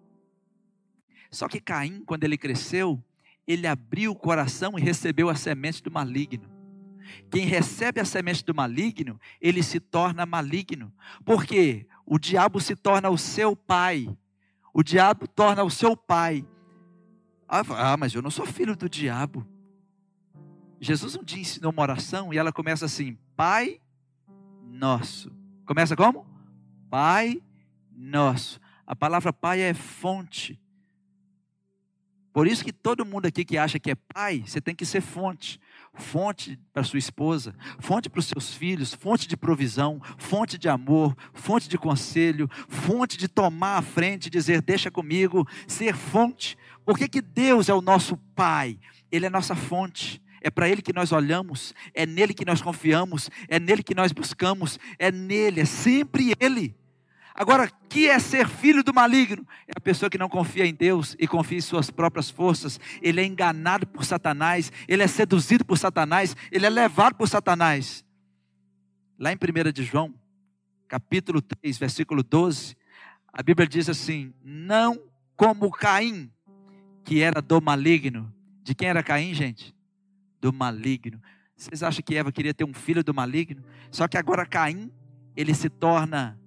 Só 1.31 1.49
que 1.49 1.61
Caim, 1.61 2.03
quando 2.05 2.25
ele 2.25 2.39
cresceu, 2.39 3.03
ele 3.47 3.67
abriu 3.67 4.13
o 4.13 4.17
coração 4.17 4.79
e 4.79 4.83
recebeu 4.83 5.29
a 5.29 5.35
semente 5.35 5.83
do 5.83 5.91
maligno. 5.91 6.49
Quem 7.31 7.45
recebe 7.45 8.01
a 8.01 8.05
semente 8.05 8.45
do 8.45 8.55
maligno, 8.55 9.21
ele 9.41 9.63
se 9.63 9.79
torna 9.79 10.25
maligno. 10.25 10.93
Porque 11.25 11.87
o 12.07 12.19
diabo 12.19 12.61
se 12.61 12.75
torna 12.75 13.11
o 13.11 13.19
seu 13.19 13.55
pai. 13.55 14.09
O 14.73 14.83
diabo 14.83 15.27
torna 15.29 15.63
o 15.63 15.71
seu 15.71 15.97
pai. 15.97 16.47
Ah, 17.49 17.97
mas 17.97 18.15
eu 18.15 18.23
não 18.23 18.31
sou 18.31 18.47
filho 18.47 18.75
do 18.75 18.89
diabo. 18.89 19.47
Jesus 20.81 21.15
um 21.17 21.23
dia 21.23 21.41
ensinou 21.41 21.73
uma 21.73 21.83
oração 21.83 22.33
e 22.33 22.39
ela 22.39 22.53
começa 22.53 22.85
assim: 22.85 23.17
Pai 23.37 23.81
nosso. 24.63 25.31
Começa 25.67 25.95
como? 25.95 26.27
Pai 26.91 27.43
nosso. 27.93 28.61
A 28.87 28.97
palavra 28.97 29.33
pai 29.33 29.61
é 29.61 29.73
fonte. 29.73 30.61
Por 32.35 32.49
isso 32.49 32.65
que 32.65 32.73
todo 32.73 33.07
mundo 33.07 33.27
aqui 33.27 33.45
que 33.45 33.57
acha 33.57 33.79
que 33.79 33.93
é 33.93 33.95
pai, 33.95 34.43
você 34.45 34.61
tem 34.61 34.75
que 34.75 34.85
ser 34.85 35.01
fonte. 35.01 35.61
Fonte 35.95 36.59
para 36.73 36.83
sua 36.83 36.99
esposa, 36.99 37.55
fonte 37.79 38.11
para 38.11 38.19
os 38.19 38.27
seus 38.27 38.53
filhos, 38.53 38.93
fonte 38.93 39.29
de 39.29 39.37
provisão, 39.37 40.03
fonte 40.19 40.59
de 40.59 40.69
amor, 40.69 41.17
fonte 41.33 41.69
de 41.69 41.79
conselho, 41.79 42.51
fonte 42.69 43.17
de 43.17 43.29
tomar 43.29 43.79
a 43.79 43.83
frente, 43.83 44.29
dizer, 44.29 44.61
deixa 44.61 44.91
comigo, 44.91 45.47
ser 45.69 45.95
fonte. 45.95 46.59
Por 46.85 46.99
que, 46.99 47.07
que 47.07 47.23
Deus 47.23 47.69
é 47.69 47.75
o 47.75 47.81
nosso 47.81 48.17
pai? 48.35 48.81
Ele 49.13 49.27
é 49.27 49.31
nossa 49.31 49.55
fonte. 49.55 50.21
É 50.41 50.51
para 50.51 50.69
Ele 50.69 50.83
que 50.83 50.93
nós 50.93 51.13
olhamos, 51.13 51.73
é 51.95 52.05
nele 52.05 52.35
que 52.35 52.45
nós 52.45 52.61
confiamos, 52.61 53.31
é 53.47 53.61
nele 53.61 53.85
que 53.85 53.95
nós 53.95 54.11
buscamos, 54.11 54.77
é 54.99 55.13
nele, 55.13 55.61
é 55.61 55.65
sempre 55.65 56.35
Ele. 56.41 56.75
Agora, 57.35 57.69
que 57.89 58.09
é 58.09 58.17
ser 58.21 58.49
filho 58.49 58.85
do 58.85 58.95
maligno? 58.95 59.45
É 59.67 59.73
a 59.77 59.81
pessoa 59.81 60.09
que 60.09 60.17
não 60.17 60.29
confia 60.29 60.65
em 60.65 60.73
Deus 60.73 61.17
e 61.19 61.27
confia 61.27 61.59
em 61.59 61.61
suas 61.61 61.91
próprias 61.91 62.31
forças. 62.31 62.79
Ele 63.03 63.21
é 63.21 63.25
enganado 63.25 63.89
por 63.89 64.05
Satanás, 64.05 64.71
ele 64.87 65.03
é 65.03 65.07
seduzido 65.09 65.65
por 65.65 65.77
Satanás, 65.77 66.37
ele 66.53 66.65
é 66.65 66.71
levado 66.71 67.17
por 67.17 67.29
Satanás. 67.29 68.05
Lá 69.19 69.33
em 69.33 69.37
1 69.37 69.73
de 69.73 69.83
João, 69.83 70.15
capítulo 70.87 71.43
3, 71.43 71.77
versículo 71.77 72.23
12, 72.23 72.77
a 73.33 73.43
Bíblia 73.43 73.67
diz 73.67 73.89
assim: 73.89 74.33
Não 74.45 75.03
como 75.35 75.73
Caim, 75.73 76.31
que 77.03 77.21
era 77.21 77.43
do 77.43 77.61
maligno. 77.61 78.33
De 78.63 78.77
quem 78.77 78.89
era 78.89 79.03
Caim, 79.03 79.35
gente? 79.35 79.75
Do 80.41 80.53
maligno. 80.53 81.21
Vocês 81.57 81.83
acham 81.83 82.03
que 82.03 82.15
Eva 82.15 82.31
queria 82.31 82.55
ter 82.55 82.65
um 82.65 82.73
filho 82.73 83.03
do 83.03 83.13
maligno? 83.13 83.65
Só 83.91 84.07
que 84.07 84.17
agora 84.17 84.47
Caim, 84.47 84.91
ele 85.37 85.53
se 85.53 85.69
torna 85.69 86.39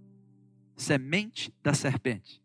semente 0.77 1.53
da 1.61 1.73
serpente. 1.73 2.41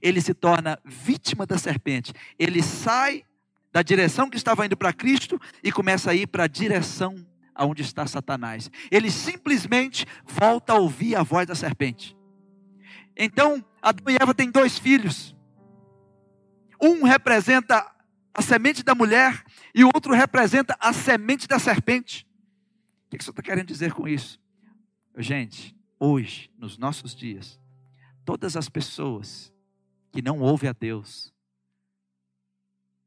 Ele 0.00 0.20
se 0.20 0.32
torna 0.32 0.78
vítima 0.84 1.44
da 1.44 1.58
serpente. 1.58 2.14
Ele 2.38 2.62
sai 2.62 3.24
da 3.72 3.82
direção 3.82 4.30
que 4.30 4.36
estava 4.36 4.64
indo 4.64 4.76
para 4.76 4.92
Cristo 4.92 5.40
e 5.62 5.72
começa 5.72 6.10
a 6.10 6.14
ir 6.14 6.26
para 6.26 6.44
a 6.44 6.48
direção 6.48 7.26
aonde 7.54 7.82
está 7.82 8.06
Satanás. 8.06 8.70
Ele 8.90 9.10
simplesmente 9.10 10.06
volta 10.24 10.72
a 10.72 10.76
ouvir 10.76 11.16
a 11.16 11.22
voz 11.22 11.46
da 11.46 11.54
serpente. 11.54 12.16
Então, 13.16 13.62
Adão 13.82 14.12
e 14.12 14.16
Eva 14.20 14.34
têm 14.34 14.50
dois 14.50 14.78
filhos. 14.78 15.36
Um 16.80 17.04
representa 17.04 17.86
a 18.34 18.40
semente 18.40 18.82
da 18.82 18.94
mulher 18.94 19.44
e 19.74 19.84
o 19.84 19.90
outro 19.94 20.14
representa 20.14 20.76
a 20.80 20.92
semente 20.92 21.46
da 21.46 21.58
serpente. 21.58 22.26
O 23.06 23.16
que 23.16 23.22
você 23.22 23.30
está 23.30 23.42
querendo 23.42 23.66
dizer 23.66 23.92
com 23.92 24.08
isso? 24.08 24.40
Gente, 25.18 25.76
hoje, 26.00 26.50
nos 26.58 26.78
nossos 26.78 27.14
dias, 27.14 27.60
todas 28.24 28.56
as 28.56 28.68
pessoas 28.68 29.52
que 30.10 30.22
não 30.22 30.40
ouvem 30.40 30.68
a 30.68 30.72
Deus, 30.72 31.32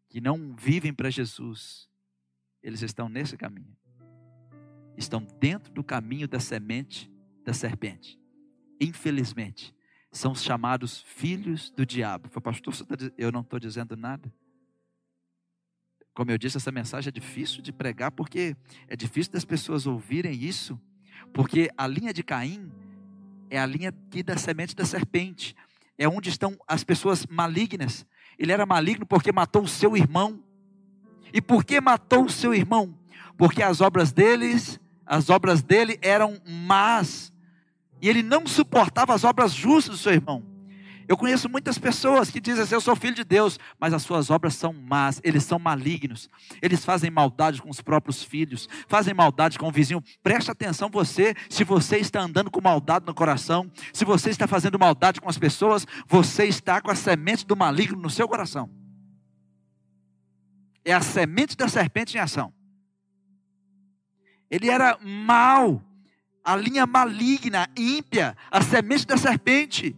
que 0.10 0.20
não 0.20 0.56
vivem 0.56 0.94
para 0.94 1.10
Jesus, 1.10 1.90
eles 2.64 2.82
estão 2.82 3.08
nesse 3.08 3.38
caminho. 3.38 3.76
Estão 4.98 5.26
dentro 5.40 5.72
do 5.74 5.84
caminho 5.84 6.28
da 6.28 6.40
semente 6.40 7.12
da 7.44 7.54
serpente. 7.54 8.20
Infelizmente, 8.82 9.76
são 10.12 10.32
os 10.32 10.42
chamados 10.42 11.02
filhos 11.02 11.70
do 11.70 11.86
diabo. 11.86 12.30
Pastor, 12.42 12.74
tá 12.86 12.96
eu 13.18 13.32
não 13.32 13.42
estou 13.42 13.60
dizendo 13.60 13.96
nada. 13.96 14.34
Como 16.14 16.32
eu 16.32 16.38
disse, 16.38 16.58
essa 16.58 16.72
mensagem 16.72 17.10
é 17.10 17.12
difícil 17.12 17.62
de 17.62 17.74
pregar, 17.74 18.12
porque 18.12 18.56
é 18.88 18.96
difícil 18.96 19.34
das 19.34 19.44
pessoas 19.44 19.86
ouvirem 19.86 20.34
isso, 20.34 20.80
porque 21.34 21.70
a 21.78 21.86
linha 21.86 22.14
de 22.14 22.24
Caim 22.24 22.72
é 23.50 23.60
a 23.60 23.66
linha 23.66 23.90
aqui 23.90 24.24
da 24.24 24.38
semente 24.38 24.76
da 24.76 24.86
serpente. 24.86 25.56
É 25.98 26.08
onde 26.08 26.30
estão 26.30 26.58
as 26.68 26.84
pessoas 26.84 27.26
malignas. 27.26 28.06
Ele 28.38 28.52
era 28.52 28.66
maligno 28.66 29.06
porque 29.06 29.32
matou 29.32 29.64
o 29.64 29.68
seu 29.68 29.96
irmão. 29.96 30.44
E 31.34 31.42
por 31.42 31.64
que 31.64 31.80
matou 31.80 32.26
o 32.26 32.30
seu 32.30 32.54
irmão? 32.54 32.98
Porque 33.38 33.62
as 33.62 33.82
obras 33.82 34.12
deles, 34.12 34.80
as 35.06 35.30
obras 35.30 35.62
dele 35.62 35.98
eram 36.02 36.40
más. 36.46 37.32
E 38.02 38.10
ele 38.10 38.24
não 38.24 38.46
suportava 38.46 39.14
as 39.14 39.24
obras 39.24 39.54
justas 39.54 39.96
do 39.96 40.02
seu 40.02 40.14
irmão. 40.14 40.55
Eu 41.08 41.16
conheço 41.16 41.48
muitas 41.48 41.78
pessoas 41.78 42.32
que 42.32 42.40
dizem 42.40 42.64
assim: 42.64 42.74
Eu 42.74 42.82
sou 42.82 42.96
filho 42.96 43.16
de 43.16 43.24
Deus, 43.24 43.60
mas 43.80 43.94
as 43.94 44.02
suas 44.02 44.30
obras 44.30 44.56
são 44.56 44.74
más, 44.74 45.22
eles 45.24 45.44
são 45.44 45.60
malignos, 45.60 46.30
eles 46.62 46.84
fazem 46.84 47.12
maldade 47.12 47.62
com 47.62 47.70
os 47.70 47.80
próprios 47.80 48.24
filhos, 48.24 48.68
fazem 48.88 49.14
maldade 49.14 49.60
com 49.60 49.68
o 49.68 49.72
vizinho. 49.72 50.04
Preste 50.24 50.50
atenção, 50.50 50.90
você, 50.90 51.36
se 51.50 51.64
você 51.64 51.98
está 51.98 52.22
andando 52.22 52.50
com 52.50 52.60
maldade 52.60 53.06
no 53.06 53.14
coração, 53.14 53.72
se 53.94 54.04
você 54.04 54.32
está 54.32 54.48
fazendo 54.48 54.80
maldade 54.80 55.22
com 55.22 55.30
as 55.30 55.38
pessoas, 55.38 55.86
você 56.08 56.46
está 56.46 56.82
com 56.82 56.90
a 56.90 56.96
semente 56.96 57.46
do 57.46 57.56
maligno 57.56 58.02
no 58.02 58.10
seu 58.10 58.28
coração. 58.28 58.70
É 60.84 60.94
a 60.94 61.02
semente 61.02 61.56
da 61.56 61.68
serpente 61.68 62.18
em 62.18 62.20
ação. 62.20 62.54
Ele 64.50 64.70
era 64.70 64.98
mau, 65.02 65.84
a 66.44 66.56
linha 66.56 66.86
maligna, 66.86 67.68
ímpia, 67.76 68.38
a 68.50 68.62
semente 68.62 69.06
da 69.06 69.18
serpente. 69.18 69.96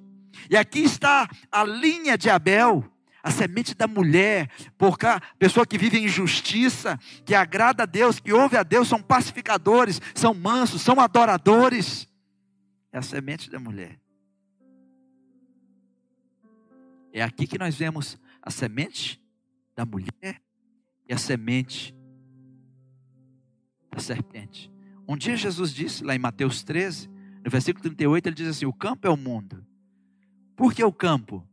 E 0.50 0.56
aqui 0.56 0.80
está 0.80 1.30
a 1.52 1.64
linha 1.64 2.18
de 2.18 2.30
Abel, 2.30 2.84
a 3.22 3.32
semente 3.32 3.76
da 3.76 3.88
mulher, 3.88 4.50
porque 4.78 5.06
a 5.06 5.20
pessoa 5.38 5.66
que 5.66 5.78
vive 5.78 5.98
em 5.98 6.08
justiça, 6.08 6.98
que 7.26 7.36
agrada 7.36 7.84
a 7.84 7.86
Deus, 7.86 8.20
que 8.20 8.32
ouve 8.32 8.56
a 8.56 8.64
Deus, 8.64 8.88
são 8.88 9.02
pacificadores, 9.02 10.02
são 10.16 10.34
mansos, 10.34 10.82
são 10.82 11.00
adoradores. 11.00 12.08
É 12.92 12.98
a 12.98 13.02
semente 13.02 13.50
da 13.50 13.60
mulher. 13.60 14.00
É 17.12 17.22
aqui 17.22 17.48
que 17.48 17.58
nós 17.58 17.76
vemos 17.76 18.18
a 18.42 18.50
semente 18.50 19.22
da 19.76 19.86
mulher 19.86 20.42
e 21.08 21.14
a 21.14 21.18
semente 21.18 21.94
da 23.92 24.00
serpente. 24.00 24.72
Um 25.08 25.18
dia 25.18 25.36
Jesus 25.36 25.74
disse, 25.74 26.04
lá 26.04 26.16
em 26.16 26.20
Mateus 26.20 26.64
13, 26.64 27.10
no 27.44 27.50
versículo 27.50 27.82
38, 27.82 28.28
ele 28.28 28.36
diz 28.36 28.48
assim: 28.48 28.66
O 28.66 28.74
campo 28.74 29.08
é 29.08 29.10
o 29.10 29.18
mundo 29.18 29.66
por 30.58 30.74
que 30.74 30.84
o 30.84 30.92
campo? 30.92 31.48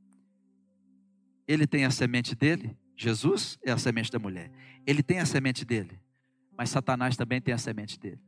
Ele 1.47 1.67
tem 1.67 1.85
a 1.85 1.91
semente 1.91 2.35
dele, 2.35 2.77
Jesus 2.97 3.59
é 3.63 3.71
a 3.71 3.77
semente 3.77 4.11
da 4.11 4.19
mulher. 4.19 4.51
Ele 4.87 5.03
tem 5.03 5.21
a 5.21 5.27
semente 5.27 5.65
dele, 5.65 6.01
mas 6.57 6.71
Satanás 6.71 7.17
também 7.17 7.41
tem 7.41 7.53
a 7.53 7.59
semente 7.59 8.01
dele. 8.01 8.21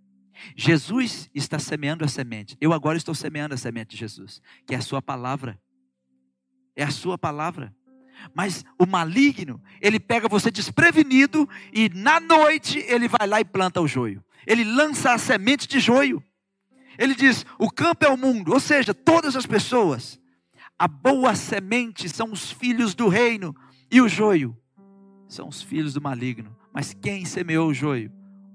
Jesus 0.54 1.30
está 1.34 1.58
semeando 1.58 2.04
a 2.04 2.08
semente. 2.08 2.58
Eu 2.60 2.74
agora 2.74 2.98
estou 2.98 3.14
semeando 3.14 3.54
a 3.54 3.58
semente 3.58 3.92
de 3.92 3.96
Jesus, 3.96 4.42
que 4.66 4.74
é 4.74 4.78
a 4.78 4.82
sua 4.82 5.00
palavra. 5.00 5.58
É 6.76 6.84
a 6.84 6.90
sua 6.90 7.16
palavra. 7.16 7.74
Mas 8.34 8.62
o 8.78 8.84
maligno, 8.84 9.62
ele 9.80 9.98
pega 9.98 10.28
você 10.28 10.50
desprevenido 10.50 11.48
e 11.72 11.88
na 11.88 12.20
noite 12.20 12.78
ele 12.86 13.08
vai 13.08 13.26
lá 13.26 13.40
e 13.40 13.46
planta 13.46 13.80
o 13.80 13.88
joio. 13.88 14.22
Ele 14.46 14.62
lança 14.62 15.12
a 15.12 15.18
semente 15.18 15.66
de 15.66 15.80
joio. 15.80 16.22
Ele 16.98 17.14
diz: 17.14 17.46
o 17.58 17.70
campo 17.70 18.04
é 18.04 18.10
o 18.10 18.16
mundo, 18.16 18.52
ou 18.52 18.60
seja, 18.60 18.92
todas 18.92 19.36
as 19.36 19.46
pessoas. 19.46 20.20
A 20.78 20.86
boa 20.86 21.34
semente 21.34 22.08
são 22.08 22.32
os 22.32 22.50
filhos 22.50 22.94
do 22.94 23.08
reino, 23.08 23.56
e 23.90 24.00
o 24.00 24.08
joio 24.08 24.56
são 25.26 25.48
os 25.48 25.62
filhos 25.62 25.94
do 25.94 26.00
maligno. 26.00 26.56
Mas 26.72 26.92
quem 26.92 27.24
semeou 27.24 27.68
o 27.68 27.74
joio? 27.74 28.12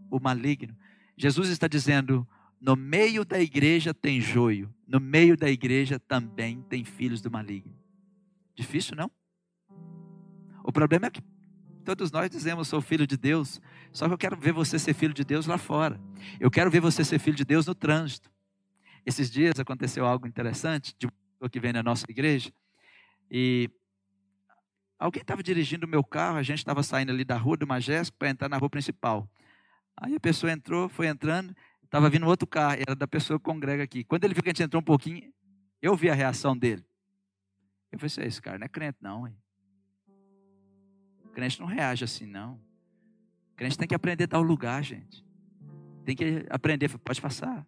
O 0.10 0.19
maligno. 0.19 0.75
Jesus 1.17 1.49
está 1.49 1.67
dizendo: 1.67 2.27
no 2.60 2.75
meio 2.75 3.25
da 3.25 3.39
igreja 3.39 3.93
tem 3.93 4.21
joio, 4.21 4.71
no 4.88 4.99
meio 4.99 5.36
da 5.36 5.49
igreja 5.49 5.99
também 5.99 6.62
tem 6.69 6.84
filhos 6.84 7.21
do 7.21 7.31
maligno. 7.31 7.75
Difícil, 8.55 8.95
não? 8.95 9.10
O 10.63 10.71
problema 10.71 11.07
é 11.07 11.10
que 11.10 11.23
todos 11.84 12.12
nós 12.12 12.29
dizemos 12.29 12.67
sou 12.67 12.81
filho 12.81 13.07
de 13.07 13.17
Deus, 13.17 13.60
só 13.91 14.07
que 14.07 14.13
eu 14.13 14.17
quero 14.17 14.38
ver 14.38 14.53
você 14.53 14.77
ser 14.77 14.93
filho 14.93 15.13
de 15.13 15.23
Deus 15.23 15.47
lá 15.47 15.57
fora. 15.57 15.99
Eu 16.39 16.51
quero 16.51 16.69
ver 16.69 16.79
você 16.79 17.03
ser 17.03 17.17
filho 17.17 17.36
de 17.36 17.45
Deus 17.45 17.65
no 17.65 17.73
trânsito. 17.73 18.31
Esses 19.03 19.31
dias 19.31 19.60
aconteceu 19.60 20.05
algo 20.05 20.27
interessante 20.27 20.93
de 20.99 21.07
pessoa 21.41 21.49
que 21.49 21.60
vem 21.60 21.73
na 21.73 21.82
nossa 21.82 22.06
igreja 22.08 22.54
e 23.30 23.67
alguém 24.99 25.21
estava 25.21 25.41
dirigindo 25.41 25.88
o 25.88 25.89
meu 25.89 26.04
carro, 26.04 26.38
a 26.38 26.43
gente 26.43 26.60
estava 26.60 26.84
saindo 26.84 27.12
ali 27.12 27.25
da 27.25 27.36
rua 27.36 27.58
do 27.58 27.65
Majesco 27.65 28.15
para 28.17 28.30
entrar 28.30 28.47
na 28.47 28.58
rua 28.58 28.69
principal. 28.69 29.27
Aí 29.97 30.15
a 30.15 30.19
pessoa 30.19 30.51
entrou, 30.51 30.88
foi 30.88 31.08
entrando, 31.08 31.56
estava 31.84 32.10
vindo 32.12 32.27
outro 32.27 32.45
carro, 32.45 32.75
era 32.88 32.95
da 32.95 33.08
pessoa 33.08 33.39
que 33.39 33.45
congrega 33.45 33.82
aqui. 33.82 34.04
Quando 34.04 34.23
ele 34.23 34.36
viu 34.36 34.43
que 34.43 34.49
a 34.49 34.54
gente 34.54 34.62
entrou 34.62 34.82
um 34.82 34.86
pouquinho, 34.86 35.34
eu 35.82 35.95
vi 35.95 36.12
a 36.12 36.13
reação 36.13 36.56
dele. 36.56 36.86
Eu 37.91 37.97
falei 37.97 38.08
assim, 38.08 38.21
esse 38.21 38.41
cara 38.41 38.60
não 38.60 38.65
é 38.65 38.69
crente 38.69 38.99
não, 39.01 39.27
hein? 39.27 39.36
Crente 41.34 41.60
não 41.60 41.65
reage 41.65 42.04
assim, 42.04 42.27
não. 42.27 42.62
Crente 43.56 43.77
tem 43.80 43.88
que 43.88 43.95
aprender 43.95 44.25
a 44.25 44.27
dar 44.27 44.39
o 44.39 44.43
lugar, 44.43 44.84
gente. 44.84 45.25
Tem 46.06 46.15
que 46.15 46.45
aprender, 46.51 46.95
pode 46.99 47.19
passar. 47.19 47.65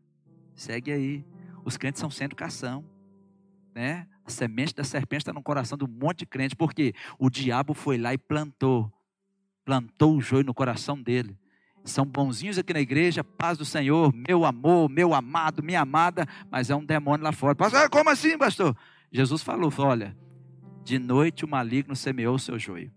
Segue 0.54 0.92
aí. 0.92 1.26
Os 1.66 1.76
crentes 1.78 2.00
são 2.00 2.12
sem 2.12 2.26
educação. 2.26 2.93
Né? 3.74 4.08
A 4.26 4.30
semente 4.30 4.76
da 4.76 4.84
serpente 4.84 5.22
está 5.22 5.34
no 5.34 5.42
coração 5.42 5.78
de 5.78 5.84
um 5.84 5.88
monte 5.88 6.20
de 6.20 6.26
crente, 6.26 6.56
porque 6.56 6.94
o 7.18 7.30
diabo 7.30 7.74
foi 7.74 7.98
lá 7.98 8.14
e 8.14 8.18
plantou. 8.18 8.92
Plantou 9.66 10.16
o 10.16 10.22
joio 10.22 10.44
no 10.44 10.54
coração 10.54 11.02
dele. 11.02 11.38
São 11.84 12.06
bonzinhos 12.06 12.58
aqui 12.58 12.74
na 12.74 12.80
igreja, 12.80 13.24
paz 13.24 13.58
do 13.58 13.66
Senhor, 13.66 14.14
meu 14.14 14.46
amor, 14.46 14.90
meu 14.90 15.14
amado, 15.14 15.62
minha 15.62 15.82
amada, 15.82 16.26
mas 16.50 16.70
é 16.70 16.76
um 16.76 16.86
demônio 16.86 17.24
lá 17.24 17.32
fora. 17.34 17.56
Pastor, 17.56 17.90
como 17.90 18.10
assim, 18.10 18.38
pastor? 18.38 18.76
Jesus 19.12 19.42
falou: 19.44 19.72
olha, 19.80 20.16
de 20.84 20.98
noite 20.98 21.44
o 21.44 21.48
maligno 21.48 21.96
semeou 21.96 22.36
o 22.36 22.40
seu 22.40 22.58
joio 22.58 22.92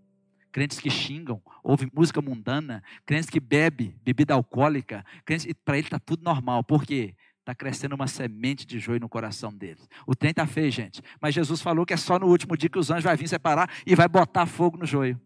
crentes 0.56 0.80
que 0.80 0.88
xingam, 0.88 1.38
ouvem 1.62 1.86
música 1.94 2.22
mundana, 2.22 2.82
crentes 3.04 3.28
que 3.28 3.38
bebem 3.38 3.94
bebida 4.02 4.32
alcoólica, 4.32 5.04
crentes, 5.22 5.46
para 5.62 5.76
ele 5.76 5.86
está 5.86 5.98
tudo 5.98 6.24
normal. 6.24 6.64
Por 6.64 6.82
quê? 6.86 7.14
Está 7.46 7.54
crescendo 7.54 7.94
uma 7.94 8.08
semente 8.08 8.66
de 8.66 8.80
joio 8.80 8.98
no 8.98 9.08
coração 9.08 9.54
deles. 9.54 9.88
O 10.04 10.16
trem 10.16 10.32
está 10.32 10.48
feio, 10.48 10.68
gente. 10.68 11.00
Mas 11.20 11.32
Jesus 11.32 11.62
falou 11.62 11.86
que 11.86 11.94
é 11.94 11.96
só 11.96 12.18
no 12.18 12.26
último 12.26 12.56
dia 12.56 12.68
que 12.68 12.76
os 12.76 12.90
anjos 12.90 13.04
vão 13.04 13.16
vir 13.16 13.28
separar 13.28 13.70
e 13.86 13.94
vai 13.94 14.08
botar 14.08 14.46
fogo 14.46 14.76
no 14.76 14.84
joio. 14.84 15.20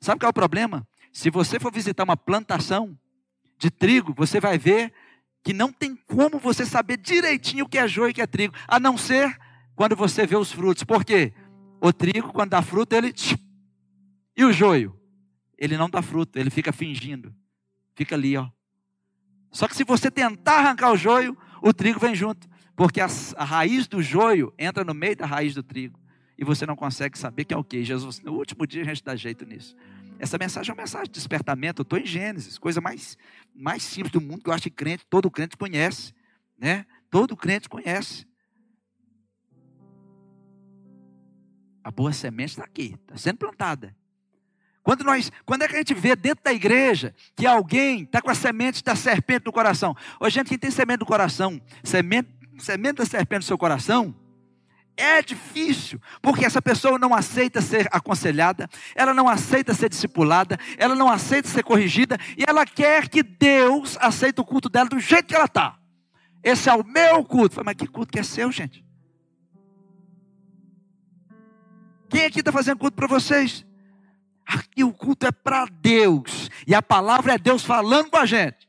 Sabe 0.00 0.20
qual 0.20 0.28
é 0.28 0.30
o 0.30 0.32
problema? 0.32 0.86
Se 1.12 1.28
você 1.28 1.58
for 1.58 1.72
visitar 1.72 2.04
uma 2.04 2.16
plantação 2.16 2.96
de 3.58 3.72
trigo, 3.72 4.14
você 4.16 4.38
vai 4.38 4.56
ver 4.56 4.92
que 5.42 5.52
não 5.52 5.72
tem 5.72 5.96
como 5.96 6.38
você 6.38 6.64
saber 6.64 6.96
direitinho 6.96 7.64
o 7.64 7.68
que 7.68 7.78
é 7.78 7.88
joio 7.88 8.10
e 8.10 8.12
o 8.12 8.14
que 8.14 8.22
é 8.22 8.26
trigo, 8.28 8.54
a 8.68 8.78
não 8.78 8.96
ser 8.96 9.36
quando 9.74 9.96
você 9.96 10.28
vê 10.28 10.36
os 10.36 10.52
frutos. 10.52 10.84
Por 10.84 11.04
quê? 11.04 11.32
O 11.80 11.92
trigo, 11.92 12.32
quando 12.32 12.50
dá 12.50 12.62
fruto, 12.62 12.94
ele 12.94 13.12
e 14.36 14.44
o 14.44 14.52
joio? 14.52 14.96
Ele 15.58 15.76
não 15.76 15.90
dá 15.90 16.00
fruto, 16.02 16.38
ele 16.38 16.50
fica 16.50 16.72
fingindo. 16.72 17.34
Fica 17.96 18.14
ali, 18.14 18.36
ó. 18.36 18.48
Só 19.56 19.66
que 19.66 19.74
se 19.74 19.84
você 19.84 20.10
tentar 20.10 20.58
arrancar 20.58 20.92
o 20.92 20.98
joio, 20.98 21.34
o 21.62 21.72
trigo 21.72 21.98
vem 21.98 22.14
junto. 22.14 22.46
Porque 22.76 23.00
a, 23.00 23.06
a 23.36 23.42
raiz 23.42 23.88
do 23.88 24.02
joio 24.02 24.52
entra 24.58 24.84
no 24.84 24.92
meio 24.92 25.16
da 25.16 25.24
raiz 25.24 25.54
do 25.54 25.62
trigo. 25.62 25.98
E 26.36 26.44
você 26.44 26.66
não 26.66 26.76
consegue 26.76 27.16
saber 27.16 27.46
que 27.46 27.54
é 27.54 27.56
o 27.56 27.64
que. 27.64 27.82
Jesus, 27.82 28.20
no 28.20 28.34
último 28.34 28.66
dia 28.66 28.82
a 28.82 28.84
gente 28.84 29.02
dá 29.02 29.16
jeito 29.16 29.46
nisso. 29.46 29.74
Essa 30.18 30.36
mensagem 30.36 30.70
é 30.70 30.74
uma 30.74 30.82
mensagem 30.82 31.06
de 31.06 31.12
despertamento. 31.12 31.80
Eu 31.80 31.84
estou 31.84 31.98
em 31.98 32.04
Gênesis, 32.04 32.58
coisa 32.58 32.82
mais, 32.82 33.16
mais 33.54 33.82
simples 33.82 34.12
do 34.12 34.20
mundo 34.20 34.44
que 34.44 34.50
eu 34.50 34.52
acho 34.52 34.64
que 34.64 34.70
crente, 34.70 35.06
todo 35.08 35.30
crente 35.30 35.56
conhece. 35.56 36.12
Né? 36.58 36.84
Todo 37.10 37.34
crente 37.34 37.66
conhece. 37.66 38.26
A 41.82 41.90
boa 41.90 42.12
semente 42.12 42.50
está 42.50 42.64
aqui, 42.64 42.94
está 43.00 43.16
sendo 43.16 43.38
plantada. 43.38 43.96
Quando, 44.86 45.02
nós, 45.02 45.32
quando 45.44 45.62
é 45.62 45.66
que 45.66 45.74
a 45.74 45.78
gente 45.78 45.94
vê 45.94 46.14
dentro 46.14 46.44
da 46.44 46.52
igreja 46.52 47.12
que 47.34 47.44
alguém 47.44 48.04
está 48.04 48.22
com 48.22 48.30
a 48.30 48.36
semente 48.36 48.84
da 48.84 48.94
serpente 48.94 49.44
no 49.44 49.50
coração? 49.52 49.96
Ô, 50.20 50.30
gente, 50.30 50.46
quem 50.46 50.56
tem 50.56 50.70
semente 50.70 51.00
no 51.00 51.06
coração, 51.06 51.60
semente, 51.82 52.28
semente 52.60 52.98
da 52.98 53.04
serpente 53.04 53.38
no 53.40 53.46
seu 53.46 53.58
coração, 53.58 54.14
é 54.96 55.20
difícil, 55.22 56.00
porque 56.22 56.44
essa 56.44 56.62
pessoa 56.62 57.00
não 57.00 57.12
aceita 57.12 57.60
ser 57.60 57.88
aconselhada, 57.90 58.70
ela 58.94 59.12
não 59.12 59.28
aceita 59.28 59.74
ser 59.74 59.88
discipulada, 59.88 60.56
ela 60.78 60.94
não 60.94 61.10
aceita 61.10 61.48
ser 61.48 61.64
corrigida, 61.64 62.16
e 62.38 62.44
ela 62.46 62.64
quer 62.64 63.08
que 63.08 63.24
Deus 63.24 63.98
aceite 64.00 64.40
o 64.40 64.44
culto 64.44 64.68
dela 64.68 64.88
do 64.88 65.00
jeito 65.00 65.26
que 65.26 65.34
ela 65.34 65.46
está. 65.46 65.76
Esse 66.44 66.70
é 66.70 66.72
o 66.72 66.84
meu 66.84 67.24
culto. 67.24 67.60
Mas 67.64 67.74
que 67.74 67.88
culto 67.88 68.12
que 68.12 68.20
é 68.20 68.22
seu, 68.22 68.52
gente? 68.52 68.86
Quem 72.08 72.24
aqui 72.24 72.38
está 72.38 72.52
fazendo 72.52 72.78
culto 72.78 72.94
para 72.94 73.08
vocês? 73.08 73.66
Aqui 74.46 74.84
o 74.84 74.92
culto 74.92 75.26
é 75.26 75.32
para 75.32 75.66
Deus. 75.66 76.48
E 76.66 76.74
a 76.74 76.80
palavra 76.80 77.34
é 77.34 77.38
Deus 77.38 77.64
falando 77.64 78.10
com 78.10 78.16
a 78.16 78.26
gente. 78.26 78.68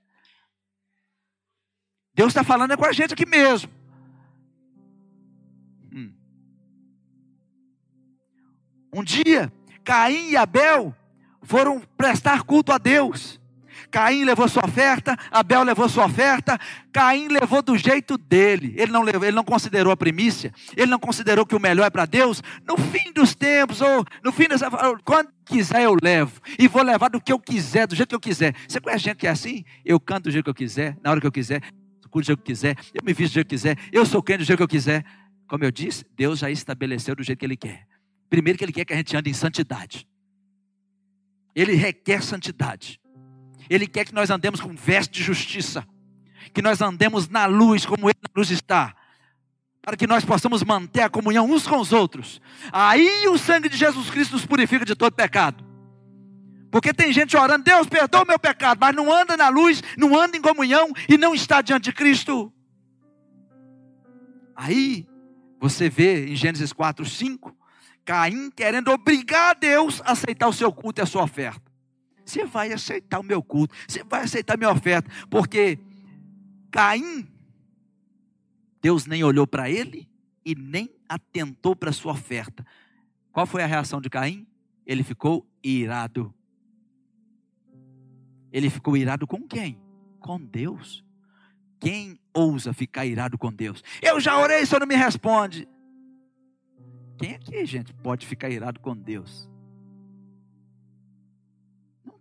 Deus 2.14 2.30
está 2.30 2.44
falando 2.44 2.72
é 2.72 2.78
com 2.78 2.86
a 2.86 2.92
gente 2.92 3.14
aqui 3.14 3.28
mesmo. 3.28 3.72
Hum. 5.94 6.12
Um 8.92 9.04
dia, 9.04 9.54
Caim 9.84 10.32
e 10.32 10.36
Abel 10.36 10.96
foram 11.44 11.80
prestar 11.96 12.42
culto 12.42 12.72
a 12.72 12.80
Deus. 12.80 13.40
Caim 13.92 14.24
levou 14.24 14.48
sua 14.48 14.66
oferta, 14.66 15.18
Abel 15.32 15.64
levou 15.64 15.88
sua 15.88 16.06
oferta, 16.06 16.60
Caim 16.92 17.28
levou 17.28 17.62
do 17.62 17.78
jeito 17.78 18.18
dele. 18.18 18.74
Ele 18.78 18.92
não 18.92 19.02
levou, 19.02 19.24
ele 19.24 19.36
não 19.36 19.44
considerou 19.44 19.92
a 19.92 19.98
primícia, 19.98 20.54
ele 20.76 20.92
não 20.92 21.00
considerou 21.00 21.46
que 21.46 21.56
o 21.56 21.60
melhor 21.60 21.86
é 21.86 21.90
para 21.90 22.06
Deus. 22.06 22.44
No 22.68 22.78
fim 22.78 23.12
dos 23.12 23.34
tempos, 23.34 23.82
ou 23.82 24.06
no 24.24 24.32
fim 24.32 24.48
dessa. 24.48 24.70
Quando 25.04 25.30
quiser, 25.46 25.84
eu 25.84 25.96
levo. 26.02 26.42
E 26.60 26.68
vou 26.68 26.84
levar 26.84 27.10
do 27.10 27.22
que 27.22 27.32
eu 27.32 27.40
quiser, 27.40 27.88
do 27.88 27.96
jeito 27.96 28.10
que 28.10 28.16
eu 28.16 28.20
quiser. 28.20 28.54
Você 28.68 28.80
conhece 28.80 29.06
gente 29.06 29.18
que 29.18 29.28
é 29.28 29.32
assim? 29.32 29.64
Eu 29.86 30.00
canto 30.00 30.26
do 30.26 30.32
jeito 30.32 30.44
que 30.44 30.50
eu 30.50 30.56
quiser, 30.56 30.98
na 31.04 31.12
hora 31.12 31.22
que 31.22 31.28
eu 31.28 31.32
quiser, 31.32 31.62
do 32.02 32.24
jeito 32.24 32.26
que 32.26 32.32
eu 32.32 32.38
quiser, 32.38 32.76
eu 32.94 33.04
me 33.04 33.14
visto 33.14 33.32
do 33.32 33.36
jeito 33.36 33.48
que 33.48 33.56
eu 33.56 33.58
quiser, 33.58 33.78
eu 33.92 34.06
sou 34.06 34.22
crente 34.22 34.40
do 34.40 34.46
jeito 34.46 34.58
que 34.58 34.64
eu 34.64 34.68
quiser. 34.68 35.06
Como 35.48 35.64
eu 35.64 35.72
disse, 35.72 36.06
Deus 36.16 36.40
já 36.40 36.52
estabeleceu 36.52 37.16
do 37.16 37.24
jeito 37.24 37.40
que 37.40 37.46
Ele 37.46 37.56
quer. 37.56 37.88
Primeiro 38.30 38.58
que 38.58 38.66
Ele 38.66 38.74
quer 38.74 38.84
que 38.84 38.94
a 38.94 38.98
gente 38.98 39.16
ande 39.16 39.30
em 39.30 39.34
santidade. 39.34 40.08
Ele 41.56 41.74
requer 41.74 42.22
santidade. 42.22 43.00
Ele 43.70 43.88
quer 43.88 44.06
que 44.06 44.14
nós 44.14 44.30
andemos 44.30 44.60
com 44.60 44.76
veste 44.76 45.14
de 45.14 45.24
justiça, 45.24 45.86
que 46.54 46.62
nós 46.62 46.82
andemos 46.82 47.28
na 47.28 47.46
luz, 47.46 47.86
como 47.86 48.10
Ele 48.10 48.20
na 48.22 48.30
luz 48.36 48.52
está, 48.52 48.96
para 49.82 49.96
que 49.96 50.08
nós 50.08 50.26
possamos 50.26 50.64
manter 50.64 51.02
a 51.02 51.10
comunhão 51.10 51.50
uns 51.50 51.66
com 51.66 51.80
os 51.80 51.94
outros. 51.94 52.42
Aí 52.72 53.28
o 53.28 53.38
sangue 53.38 53.70
de 53.70 53.78
Jesus 53.78 54.10
Cristo 54.10 54.34
nos 54.34 54.46
purifica 54.46 54.84
de 54.84 54.96
todo 54.96 55.14
pecado. 55.14 55.66
Porque 56.70 56.94
tem 56.94 57.14
gente 57.14 57.38
orando, 57.38 57.64
Deus 57.64 57.88
perdoa 57.88 58.24
o 58.24 58.28
meu 58.28 58.38
pecado, 58.38 58.80
mas 58.82 58.96
não 58.96 59.12
anda 59.14 59.38
na 59.38 59.50
luz, 59.50 59.82
não 59.98 60.20
anda 60.20 60.36
em 60.36 60.42
comunhão 60.42 60.92
e 61.08 61.18
não 61.18 61.34
está 61.34 61.62
diante 61.62 61.86
de 61.86 61.94
Cristo. 61.94 62.52
Aí 64.56 65.08
você 65.60 65.90
vê 65.90 66.28
em 66.28 66.36
Gênesis 66.36 66.74
4, 66.74 67.06
5, 67.06 67.56
Caim 68.04 68.50
querendo 68.52 68.90
obrigar 68.90 69.52
a 69.52 69.54
Deus 69.54 70.02
a 70.06 70.12
aceitar 70.12 70.48
o 70.48 70.54
seu 70.54 70.72
culto 70.72 71.02
e 71.02 71.04
a 71.04 71.06
sua 71.06 71.24
oferta. 71.24 71.67
Você 72.28 72.46
vai 72.46 72.74
aceitar 72.74 73.20
o 73.20 73.24
meu 73.24 73.42
culto, 73.42 73.74
você 73.88 74.04
vai 74.04 74.24
aceitar 74.24 74.56
a 74.56 74.58
minha 74.58 74.72
oferta, 74.72 75.10
porque 75.30 75.80
Caim, 76.70 77.26
Deus 78.82 79.06
nem 79.06 79.24
olhou 79.24 79.48
para 79.48 79.70
ele 79.70 80.10
e 80.46 80.54
nem 80.54 80.94
atentou 81.08 81.74
para 81.74 81.90
a 81.90 81.94
sua 81.94 82.12
oferta. 82.12 82.66
Qual 83.32 83.46
foi 83.46 83.64
a 83.64 83.66
reação 83.66 84.02
de 84.02 84.10
Caim? 84.10 84.46
Ele 84.86 85.04
ficou 85.04 85.48
irado. 85.64 86.34
Ele 88.52 88.70
ficou 88.70 88.98
irado 88.98 89.26
com 89.26 89.42
quem? 89.48 89.80
Com 90.20 90.38
Deus. 90.38 91.06
Quem 91.80 92.20
ousa 92.34 92.74
ficar 92.74 93.06
irado 93.06 93.38
com 93.38 93.54
Deus? 93.54 93.82
Eu 94.02 94.20
já 94.20 94.38
orei, 94.38 94.64
o 94.64 94.68
senhor 94.68 94.82
não 94.82 94.88
me 94.88 94.96
responde. 94.96 95.66
Quem 97.18 97.36
aqui, 97.36 97.66
gente, 97.66 97.94
pode 97.94 98.28
ficar 98.28 98.50
irado 98.50 98.82
com 98.82 98.96
Deus? 98.98 99.50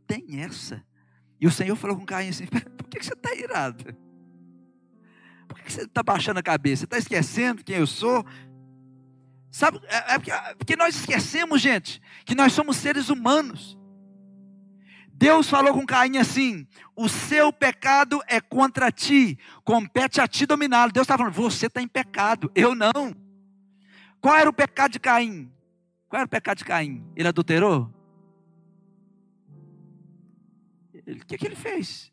Tem 0.06 0.40
essa. 0.40 0.84
E 1.40 1.46
o 1.46 1.50
Senhor 1.50 1.76
falou 1.76 1.96
com 1.96 2.06
Caim 2.06 2.28
assim: 2.28 2.46
por 2.78 2.88
que 2.88 3.02
você 3.02 3.12
está 3.12 3.34
irado? 3.34 3.84
Por 5.48 5.60
que 5.60 5.72
você 5.72 5.82
está 5.82 6.02
baixando 6.02 6.40
a 6.40 6.42
cabeça? 6.42 6.80
Você 6.80 6.84
está 6.84 6.98
esquecendo 6.98 7.64
quem 7.64 7.76
eu 7.76 7.86
sou? 7.86 8.24
Sabe, 9.50 9.80
é, 9.86 10.14
é 10.14 10.18
porque, 10.18 10.30
é 10.30 10.54
porque 10.54 10.76
nós 10.76 10.96
esquecemos, 10.96 11.60
gente, 11.60 12.00
que 12.24 12.34
nós 12.34 12.52
somos 12.52 12.76
seres 12.76 13.08
humanos. 13.08 13.78
Deus 15.12 15.48
falou 15.48 15.72
com 15.72 15.86
Caim 15.86 16.18
assim: 16.18 16.66
o 16.94 17.08
seu 17.08 17.52
pecado 17.52 18.20
é 18.26 18.40
contra 18.40 18.92
ti, 18.92 19.38
compete 19.64 20.20
a 20.20 20.28
ti 20.28 20.44
dominá-lo. 20.44 20.92
Deus 20.92 21.04
está 21.04 21.16
falando, 21.16 21.32
você 21.32 21.66
está 21.66 21.80
em 21.80 21.88
pecado, 21.88 22.50
eu 22.54 22.74
não. 22.74 23.14
Qual 24.20 24.36
era 24.36 24.50
o 24.50 24.52
pecado 24.52 24.92
de 24.92 25.00
Caim? 25.00 25.50
Qual 26.08 26.18
era 26.18 26.26
o 26.26 26.30
pecado 26.30 26.58
de 26.58 26.64
Caim? 26.64 27.04
Ele 27.16 27.28
adulterou? 27.28 27.95
O 31.06 31.26
que, 31.26 31.38
que 31.38 31.46
ele 31.46 31.56
fez? 31.56 32.12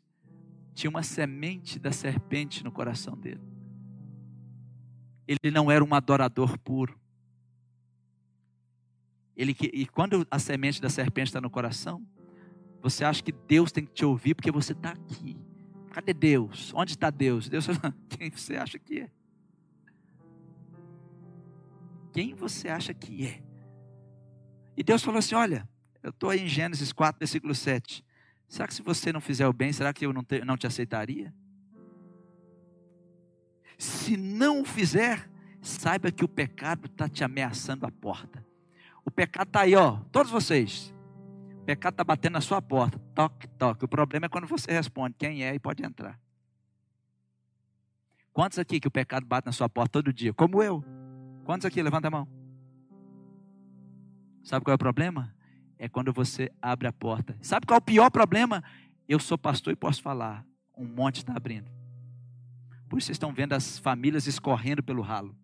Tinha 0.74 0.90
uma 0.90 1.02
semente 1.02 1.78
da 1.78 1.90
serpente 1.90 2.62
no 2.62 2.70
coração 2.70 3.16
dele. 3.16 3.40
Ele 5.26 5.50
não 5.50 5.70
era 5.70 5.84
um 5.84 5.94
adorador 5.94 6.58
puro. 6.58 6.98
Ele, 9.36 9.56
e 9.72 9.86
quando 9.86 10.26
a 10.30 10.38
semente 10.38 10.80
da 10.80 10.88
serpente 10.88 11.28
está 11.28 11.40
no 11.40 11.50
coração, 11.50 12.06
você 12.80 13.04
acha 13.04 13.22
que 13.22 13.32
Deus 13.32 13.72
tem 13.72 13.84
que 13.84 13.92
te 13.92 14.04
ouvir 14.04 14.34
porque 14.34 14.52
você 14.52 14.72
está 14.72 14.90
aqui. 14.90 15.36
Cadê 15.90 16.12
Deus? 16.12 16.72
Onde 16.74 16.92
está 16.92 17.10
Deus? 17.10 17.48
Deus 17.48 17.66
quem 18.10 18.30
você 18.30 18.56
acha 18.56 18.78
que 18.78 19.00
é? 19.00 19.10
Quem 22.12 22.34
você 22.34 22.68
acha 22.68 22.94
que 22.94 23.26
é? 23.26 23.42
E 24.76 24.82
Deus 24.82 25.02
falou 25.02 25.18
assim: 25.18 25.34
Olha, 25.34 25.68
eu 26.02 26.10
estou 26.10 26.32
em 26.32 26.46
Gênesis 26.46 26.92
4, 26.92 27.18
versículo 27.18 27.54
7. 27.54 28.04
Será 28.48 28.68
que 28.68 28.74
se 28.74 28.82
você 28.82 29.12
não 29.12 29.20
fizer 29.20 29.46
o 29.46 29.52
bem, 29.52 29.72
será 29.72 29.92
que 29.92 30.06
eu 30.06 30.12
não 30.12 30.22
te, 30.22 30.44
não 30.44 30.56
te 30.56 30.66
aceitaria? 30.66 31.34
Se 33.78 34.16
não 34.16 34.64
fizer, 34.64 35.28
saiba 35.60 36.10
que 36.10 36.24
o 36.24 36.28
pecado 36.28 36.86
está 36.86 37.08
te 37.08 37.24
ameaçando 37.24 37.86
a 37.86 37.90
porta. 37.90 38.46
O 39.04 39.10
pecado 39.10 39.48
está 39.48 39.60
aí, 39.60 39.74
ó, 39.74 39.98
todos 40.12 40.30
vocês. 40.30 40.94
O 41.60 41.64
pecado 41.64 41.94
está 41.94 42.04
batendo 42.04 42.34
na 42.34 42.40
sua 42.40 42.60
porta. 42.62 42.98
Toque, 43.14 43.48
toque. 43.48 43.84
O 43.84 43.88
problema 43.88 44.26
é 44.26 44.28
quando 44.28 44.46
você 44.46 44.70
responde 44.70 45.14
quem 45.18 45.42
é 45.44 45.54
e 45.54 45.58
pode 45.58 45.84
entrar. 45.84 46.20
Quantos 48.32 48.58
aqui 48.58 48.80
que 48.80 48.88
o 48.88 48.90
pecado 48.90 49.24
bate 49.26 49.46
na 49.46 49.52
sua 49.52 49.68
porta 49.68 49.92
todo 49.92 50.12
dia? 50.12 50.34
Como 50.34 50.62
eu. 50.62 50.84
Quantos 51.44 51.64
aqui? 51.64 51.82
Levanta 51.82 52.08
a 52.08 52.10
mão. 52.10 52.28
Sabe 54.42 54.64
qual 54.64 54.72
é 54.72 54.74
o 54.74 54.78
problema? 54.78 55.34
É 55.78 55.88
quando 55.88 56.12
você 56.12 56.50
abre 56.60 56.86
a 56.86 56.92
porta. 56.92 57.36
Sabe 57.40 57.66
qual 57.66 57.76
é 57.76 57.78
o 57.78 57.82
pior 57.82 58.10
problema? 58.10 58.62
Eu 59.08 59.18
sou 59.18 59.36
pastor 59.36 59.72
e 59.72 59.76
posso 59.76 60.02
falar. 60.02 60.44
Um 60.76 60.86
monte 60.86 61.18
está 61.18 61.34
abrindo. 61.36 61.70
Por 62.88 62.98
isso 62.98 63.06
vocês 63.06 63.16
estão 63.16 63.32
vendo 63.32 63.52
as 63.52 63.78
famílias 63.78 64.26
escorrendo 64.26 64.82
pelo 64.82 65.02
ralo. 65.02 65.36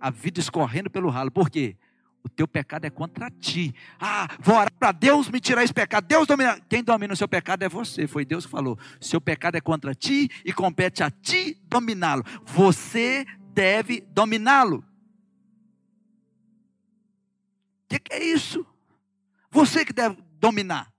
a 0.00 0.10
vida 0.10 0.40
escorrendo 0.40 0.88
pelo 0.88 1.10
ralo. 1.10 1.30
Por 1.30 1.50
quê? 1.50 1.76
O 2.22 2.28
teu 2.28 2.48
pecado 2.48 2.84
é 2.84 2.90
contra 2.90 3.30
ti. 3.30 3.74
Ah, 3.98 4.28
vou 4.40 4.56
orar 4.56 4.72
para 4.78 4.92
Deus 4.92 5.28
me 5.28 5.40
tirar 5.40 5.62
esse 5.62 5.72
pecado. 5.72 6.06
Deus 6.06 6.26
domina. 6.26 6.58
Quem 6.68 6.82
domina 6.82 7.12
o 7.12 7.16
seu 7.16 7.28
pecado 7.28 7.62
é 7.62 7.68
você. 7.68 8.06
Foi 8.06 8.24
Deus 8.24 8.44
que 8.44 8.50
falou. 8.50 8.78
Seu 9.00 9.20
pecado 9.20 9.56
é 9.56 9.60
contra 9.60 9.94
ti 9.94 10.28
e 10.44 10.52
compete 10.52 11.02
a 11.02 11.10
ti 11.10 11.58
dominá-lo. 11.68 12.24
Você 12.44 13.26
deve 13.52 14.02
dominá-lo. 14.12 14.84
Que, 17.90 17.98
que 17.98 18.12
é 18.14 18.24
isso? 18.24 18.64
Você 19.50 19.84
que 19.84 19.92
deve 19.92 20.16
dominar. 20.38 20.90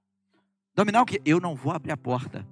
Dominar 0.76 1.02
o 1.02 1.06
que? 1.06 1.22
Eu 1.26 1.40
não 1.40 1.56
vou 1.56 1.74
abrir 1.74 1.92
a 1.92 1.98
porta 1.98 2.48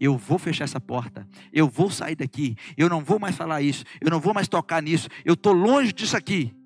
eu 0.00 0.16
vou 0.16 0.38
fechar 0.38 0.64
essa 0.64 0.80
porta, 0.80 1.28
eu 1.52 1.68
vou 1.68 1.90
sair 1.90 2.16
daqui, 2.16 2.56
eu 2.74 2.88
não 2.88 3.04
vou 3.04 3.18
mais 3.18 3.36
falar 3.36 3.60
isso, 3.60 3.84
eu 4.00 4.10
não 4.10 4.18
vou 4.18 4.32
mais 4.32 4.48
tocar 4.48 4.82
nisso, 4.82 5.08
eu 5.26 5.34
estou 5.34 5.52
longe 5.52 5.92
disso 5.92 6.16
aqui. 6.16 6.56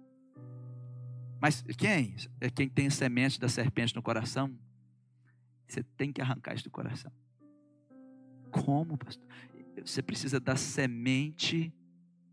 Mas 1.41 1.63
quem? 1.77 2.15
É 2.41 2.49
quem 2.49 2.69
tem 2.69 2.89
semente 2.89 3.41
da 3.41 3.49
serpente 3.49 3.95
no 3.95 4.01
coração? 4.01 4.57
Você 5.67 5.83
tem 5.83 6.13
que 6.13 6.23
arrancar 6.23 6.55
isso 6.55 6.65
do 6.65 6.71
coração. 6.71 7.11
Como, 8.53 8.97
pastor? 8.97 9.27
Você 9.85 10.01
precisa 10.01 10.39
da 10.39 10.55
semente 10.55 11.75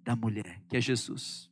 da 0.03 0.15
mulher, 0.15 0.61
que 0.69 0.77
é 0.77 0.81
Jesus. 0.81 1.49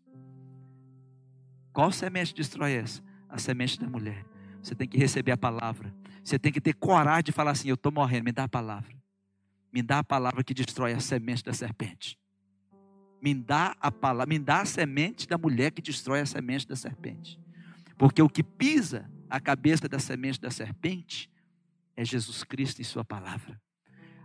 Qual 1.73 1.91
semente 1.91 2.35
destrói 2.35 2.73
essa? 2.73 3.03
A 3.29 3.37
semente 3.37 3.79
da 3.79 3.87
mulher. 3.87 4.25
Você 4.61 4.75
tem 4.75 4.87
que 4.87 4.97
receber 4.97 5.31
a 5.31 5.37
palavra. 5.37 5.93
Você 6.23 6.37
tem 6.37 6.51
que 6.51 6.59
ter 6.59 6.73
coragem 6.73 7.23
de 7.23 7.31
falar 7.31 7.51
assim: 7.51 7.69
Eu 7.69 7.75
estou 7.75 7.91
morrendo, 7.91 8.25
me 8.25 8.31
dá 8.31 8.43
a 8.43 8.49
palavra. 8.49 8.93
Me 9.71 9.81
dá 9.81 9.99
a 9.99 10.03
palavra 10.03 10.43
que 10.43 10.53
destrói 10.53 10.93
a 10.93 10.99
semente 10.99 11.43
da 11.43 11.53
serpente. 11.53 12.17
Me 13.21 13.33
dá 13.33 13.75
a 13.79 13.91
palavra, 13.91 14.27
me 14.27 14.39
dá 14.39 14.61
a 14.61 14.65
semente 14.65 15.27
da 15.27 15.37
mulher 15.37 15.71
que 15.71 15.81
destrói 15.81 16.21
a 16.21 16.25
semente 16.25 16.67
da 16.67 16.75
serpente. 16.75 17.39
Porque 17.97 18.21
o 18.21 18.29
que 18.29 18.41
pisa 18.41 19.09
a 19.29 19.39
cabeça 19.39 19.87
da 19.87 19.99
semente 19.99 20.39
da 20.39 20.49
serpente 20.49 21.29
é 21.95 22.03
Jesus 22.03 22.43
Cristo 22.43 22.81
e 22.81 22.85
sua 22.85 23.03
palavra. 23.03 23.61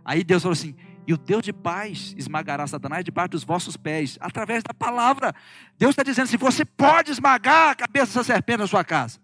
Aí 0.03 0.23
Deus 0.23 0.43
falou 0.43 0.53
assim: 0.53 0.75
e 1.07 1.13
o 1.13 1.17
Deus 1.17 1.43
de 1.43 1.53
paz 1.53 2.13
esmagará 2.17 2.65
Satanás 2.65 3.03
debaixo 3.03 3.29
dos 3.29 3.43
vossos 3.43 3.77
pés, 3.77 4.17
através 4.19 4.63
da 4.63 4.73
palavra. 4.73 5.33
Deus 5.77 5.91
está 5.91 6.03
dizendo 6.03 6.25
assim: 6.25 6.37
você 6.37 6.65
pode 6.65 7.11
esmagar 7.11 7.71
a 7.71 7.75
cabeça 7.75 8.07
dessa 8.07 8.23
serpente 8.23 8.59
na 8.59 8.67
sua 8.67 8.83
casa. 8.83 9.19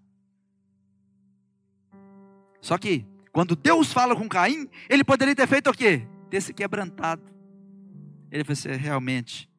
Só 2.62 2.78
que, 2.78 3.06
quando 3.32 3.56
Deus 3.56 3.92
fala 3.92 4.16
com 4.16 4.30
Caim, 4.30 4.70
ele 4.88 5.04
poderia 5.04 5.36
ter 5.36 5.48
feito 5.48 5.70
o 5.70 5.74
quê? 5.74 6.08
ter 6.32 6.42
se 6.42 6.54
quebrantado. 6.54 7.22
Ele 8.32 8.44
falou 8.44 8.54
assim: 8.54 8.72
realmente, 8.72 9.50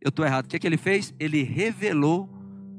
eu 0.00 0.08
estou 0.08 0.24
errado. 0.24 0.46
O 0.46 0.48
que, 0.48 0.56
é 0.56 0.58
que 0.58 0.66
ele 0.66 0.78
fez? 0.78 1.14
Ele 1.20 1.42
revelou 1.42 2.28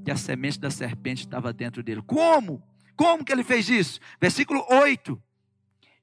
que 0.03 0.11
a 0.11 0.17
semente 0.17 0.59
da 0.59 0.71
serpente 0.71 1.21
estava 1.21 1.53
dentro 1.53 1.83
dele. 1.83 2.01
Como? 2.01 2.61
Como 2.95 3.23
que 3.23 3.31
ele 3.31 3.43
fez 3.43 3.69
isso? 3.69 3.99
Versículo 4.19 4.65
8. 4.69 5.21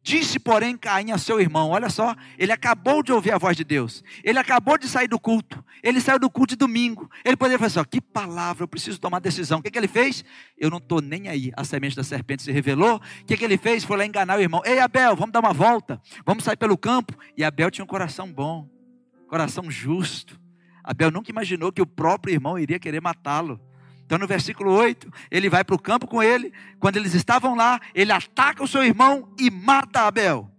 Disse, 0.05 0.41
porém, 0.41 0.77
Caim 0.77 1.13
a 1.13 1.19
seu 1.19 1.41
irmão: 1.41 1.71
Olha 1.71 1.89
só, 1.89 2.17
ele 2.37 2.51
acabou 2.51 3.05
de 3.05 3.13
ouvir 3.13 3.31
a 3.31 3.39
voz 3.39 3.57
de 3.57 3.63
Deus, 3.63 4.03
ele 4.25 4.37
acabou 4.37 4.77
de 4.77 4.89
sair 4.89 5.07
do 5.07 5.19
culto, 5.19 5.65
ele 5.81 6.01
saiu 6.01 6.19
do 6.19 6.29
culto 6.29 6.55
de 6.55 6.57
domingo. 6.57 7.09
Ele 7.25 7.37
poderia 7.37 7.57
falar 7.57 7.69
assim: 7.69 7.89
Que 7.89 8.01
palavra, 8.01 8.65
eu 8.65 8.69
preciso 8.69 8.99
tomar 8.99 9.21
decisão. 9.21 9.61
O 9.61 9.63
que, 9.63 9.71
que 9.71 9.79
ele 9.79 9.87
fez? 9.87 10.25
Eu 10.59 10.71
não 10.71 10.79
estou 10.79 11.01
nem 11.01 11.29
aí. 11.29 11.53
A 11.57 11.63
semente 11.63 11.95
da 11.95 12.03
serpente 12.03 12.43
se 12.43 12.51
revelou. 12.51 12.97
O 12.97 13.25
que, 13.25 13.37
que 13.37 13.45
ele 13.45 13.57
fez? 13.57 13.85
Foi 13.85 13.97
lá 13.97 14.05
enganar 14.05 14.39
o 14.39 14.43
irmão: 14.43 14.61
Ei, 14.65 14.81
Abel, 14.81 15.15
vamos 15.15 15.33
dar 15.33 15.39
uma 15.39 15.53
volta, 15.53 16.03
vamos 16.27 16.43
sair 16.43 16.57
pelo 16.57 16.77
campo. 16.77 17.17
E 17.37 17.45
Abel 17.45 17.71
tinha 17.71 17.85
um 17.85 17.89
coração 17.89 18.33
bom, 18.33 18.69
coração 19.29 19.71
justo. 19.71 20.41
Abel 20.83 21.13
nunca 21.13 21.31
imaginou 21.31 21.71
que 21.71 21.81
o 21.81 21.87
próprio 21.87 22.35
irmão 22.35 22.59
iria 22.59 22.81
querer 22.81 23.01
matá-lo. 23.01 23.61
Então, 24.13 24.21
no 24.21 24.27
versículo 24.27 24.71
8, 24.75 25.11
ele 25.31 25.49
vai 25.49 25.65
para 25.65 25.75
o 25.75 25.79
campo 25.79 26.07
com 26.07 26.23
ele. 26.23 26.53
Quando 26.79 26.99
eles 26.99 27.15
estavam 27.15 27.55
lá, 27.55 27.81
ele 27.95 28.13
ataca 28.13 28.63
o 28.63 28.69
seu 28.69 28.85
irmão 28.85 29.35
e 29.41 29.51
mata 29.51 30.03
Abel. 30.03 30.55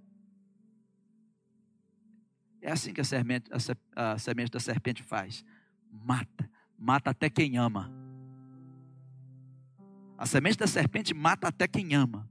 É 2.64 2.72
assim 2.72 2.92
que 2.92 3.00
a 3.00 3.04
semente, 3.04 3.52
a, 3.96 4.18
semente 4.18 4.50
da 4.50 4.60
serpente 4.60 5.04
faz: 5.04 5.46
mata, 5.88 6.50
mata 6.76 7.12
até 7.12 7.30
quem 7.30 7.60
ama. 7.60 7.94
A 10.18 10.26
semente 10.26 10.58
da 10.58 10.66
serpente 10.66 11.14
mata 11.14 11.48
até 11.48 11.68
quem 11.68 11.94
ama. 11.94 12.28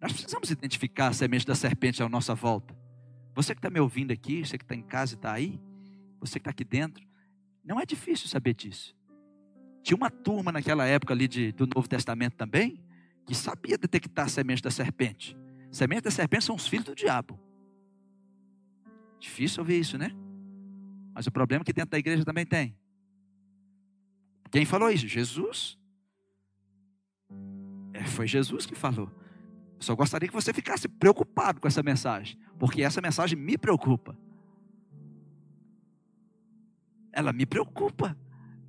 Nós 0.00 0.12
precisamos 0.12 0.50
identificar 0.50 1.06
a 1.06 1.12
semente 1.12 1.46
da 1.46 1.54
serpente 1.54 2.02
à 2.02 2.08
nossa 2.08 2.34
volta. 2.34 2.76
Você 3.36 3.54
que 3.54 3.60
está 3.60 3.70
me 3.70 3.78
ouvindo 3.78 4.10
aqui, 4.10 4.44
você 4.44 4.58
que 4.58 4.64
está 4.64 4.74
em 4.74 4.82
casa 4.82 5.14
e 5.14 5.14
está 5.14 5.32
aí, 5.32 5.60
você 6.18 6.32
que 6.32 6.38
está 6.40 6.50
aqui 6.50 6.64
dentro, 6.64 7.06
não 7.64 7.78
é 7.78 7.86
difícil 7.86 8.26
saber 8.26 8.52
disso. 8.54 9.00
Tinha 9.82 9.96
uma 9.96 10.10
turma 10.10 10.52
naquela 10.52 10.86
época 10.86 11.12
ali 11.12 11.26
de, 11.26 11.52
do 11.52 11.66
Novo 11.66 11.88
Testamento 11.88 12.34
também, 12.34 12.80
que 13.26 13.34
sabia 13.34 13.76
detectar 13.76 14.26
a 14.26 14.28
semente 14.28 14.62
da 14.62 14.70
serpente. 14.70 15.36
Semente 15.70 16.02
da 16.02 16.10
serpente 16.10 16.44
são 16.44 16.54
os 16.54 16.66
filhos 16.66 16.86
do 16.86 16.94
diabo. 16.94 17.38
Difícil 19.18 19.60
ouvir 19.60 19.80
isso, 19.80 19.96
né? 19.96 20.10
Mas 21.14 21.26
o 21.26 21.32
problema 21.32 21.62
é 21.62 21.64
que 21.64 21.72
dentro 21.72 21.90
da 21.90 21.98
igreja 21.98 22.24
também 22.24 22.46
tem. 22.46 22.76
Quem 24.50 24.64
falou 24.64 24.90
isso? 24.90 25.08
Jesus. 25.08 25.78
É, 27.92 28.04
foi 28.04 28.26
Jesus 28.26 28.66
que 28.66 28.74
falou. 28.74 29.10
Só 29.78 29.94
gostaria 29.96 30.28
que 30.28 30.34
você 30.34 30.52
ficasse 30.52 30.88
preocupado 30.88 31.60
com 31.60 31.66
essa 31.66 31.82
mensagem, 31.82 32.38
porque 32.58 32.82
essa 32.82 33.00
mensagem 33.00 33.38
me 33.38 33.58
preocupa. 33.58 34.16
Ela 37.12 37.32
me 37.32 37.44
preocupa, 37.44 38.16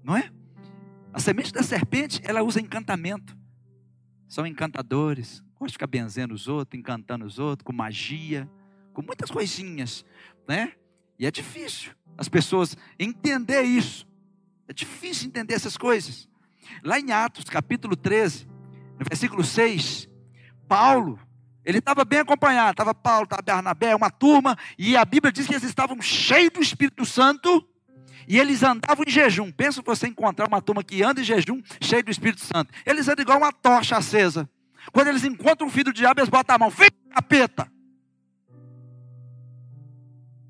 não 0.03 0.17
é? 0.17 0.31
A 1.13 1.19
semente 1.19 1.53
da 1.53 1.61
serpente, 1.61 2.19
ela 2.23 2.41
usa 2.41 2.59
encantamento. 2.59 3.37
São 4.27 4.47
encantadores, 4.47 5.41
gostam 5.51 5.67
de 5.67 5.73
ficar 5.73 5.85
benzendo 5.85 6.33
os 6.33 6.47
outros, 6.47 6.79
encantando 6.79 7.23
os 7.23 7.37
outros, 7.37 7.63
com 7.63 7.71
magia, 7.71 8.49
com 8.93 9.03
muitas 9.03 9.29
coisinhas, 9.29 10.03
né? 10.47 10.73
E 11.19 11.27
é 11.27 11.31
difícil 11.31 11.91
as 12.17 12.27
pessoas 12.27 12.75
entender 12.97 13.61
isso. 13.61 14.07
É 14.67 14.73
difícil 14.73 15.27
entender 15.27 15.53
essas 15.53 15.77
coisas. 15.77 16.27
Lá 16.83 16.99
em 16.99 17.11
Atos, 17.11 17.45
capítulo 17.45 17.95
13, 17.95 18.47
no 18.97 19.05
versículo 19.07 19.43
6, 19.43 20.09
Paulo 20.67 21.19
Ele 21.63 21.77
estava 21.77 22.03
bem 22.03 22.19
acompanhado, 22.19 22.71
estava 22.71 22.93
Paulo, 22.93 23.25
estava 23.25 23.41
Barnabé, 23.41 23.95
uma 23.95 24.09
turma, 24.09 24.57
e 24.77 24.97
a 24.97 25.05
Bíblia 25.05 25.31
diz 25.31 25.45
que 25.45 25.53
eles 25.53 25.63
estavam 25.63 26.01
cheios 26.01 26.51
do 26.51 26.61
Espírito 26.61 27.05
Santo 27.05 27.65
e 28.27 28.39
eles 28.39 28.63
andavam 28.63 29.03
em 29.07 29.11
jejum. 29.11 29.51
Pensa 29.51 29.81
você 29.81 30.07
encontrar 30.07 30.47
uma 30.47 30.61
turma 30.61 30.83
que 30.83 31.03
anda 31.03 31.21
em 31.21 31.23
jejum, 31.23 31.61
cheio 31.81 32.03
do 32.03 32.11
Espírito 32.11 32.41
Santo. 32.41 32.73
Eles 32.85 33.07
andam 33.07 33.23
igual 33.23 33.37
uma 33.37 33.51
tocha 33.51 33.97
acesa. 33.97 34.49
Quando 34.91 35.07
eles 35.07 35.23
encontram 35.23 35.67
um 35.67 35.71
filho 35.71 35.85
do 35.85 35.93
diabo, 35.93 36.19
eles 36.19 36.29
botam 36.29 36.55
a 36.55 36.59
mão, 36.59 36.71
filho 36.71 36.91
de 36.91 37.13
capeta. 37.13 37.71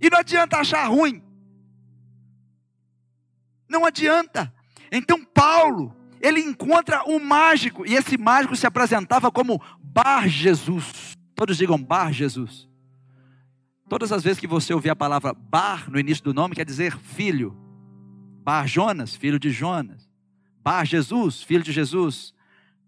E 0.01 0.09
não 0.09 0.19
adianta 0.19 0.57
achar 0.57 0.85
ruim. 0.87 1.23
Não 3.69 3.85
adianta. 3.85 4.53
Então 4.91 5.23
Paulo, 5.23 5.95
ele 6.19 6.39
encontra 6.39 7.03
um 7.07 7.19
mágico, 7.19 7.85
e 7.85 7.95
esse 7.95 8.17
mágico 8.17 8.55
se 8.55 8.67
apresentava 8.67 9.31
como 9.31 9.61
Bar 9.79 10.27
Jesus. 10.27 11.13
Todos 11.35 11.57
digam 11.57 11.81
Bar 11.81 12.11
Jesus. 12.11 12.69
Todas 13.87 14.11
as 14.11 14.23
vezes 14.23 14.39
que 14.39 14.47
você 14.47 14.73
ouvir 14.73 14.89
a 14.89 14.95
palavra 14.95 15.33
Bar 15.33 15.89
no 15.89 15.99
início 15.99 16.23
do 16.23 16.33
nome, 16.33 16.55
quer 16.55 16.65
dizer 16.65 16.97
filho. 16.97 17.55
Bar 18.43 18.67
Jonas, 18.67 19.15
filho 19.15 19.39
de 19.39 19.49
Jonas. 19.51 20.09
Bar 20.63 20.85
Jesus, 20.85 21.43
filho 21.43 21.63
de 21.63 21.71
Jesus. 21.71 22.33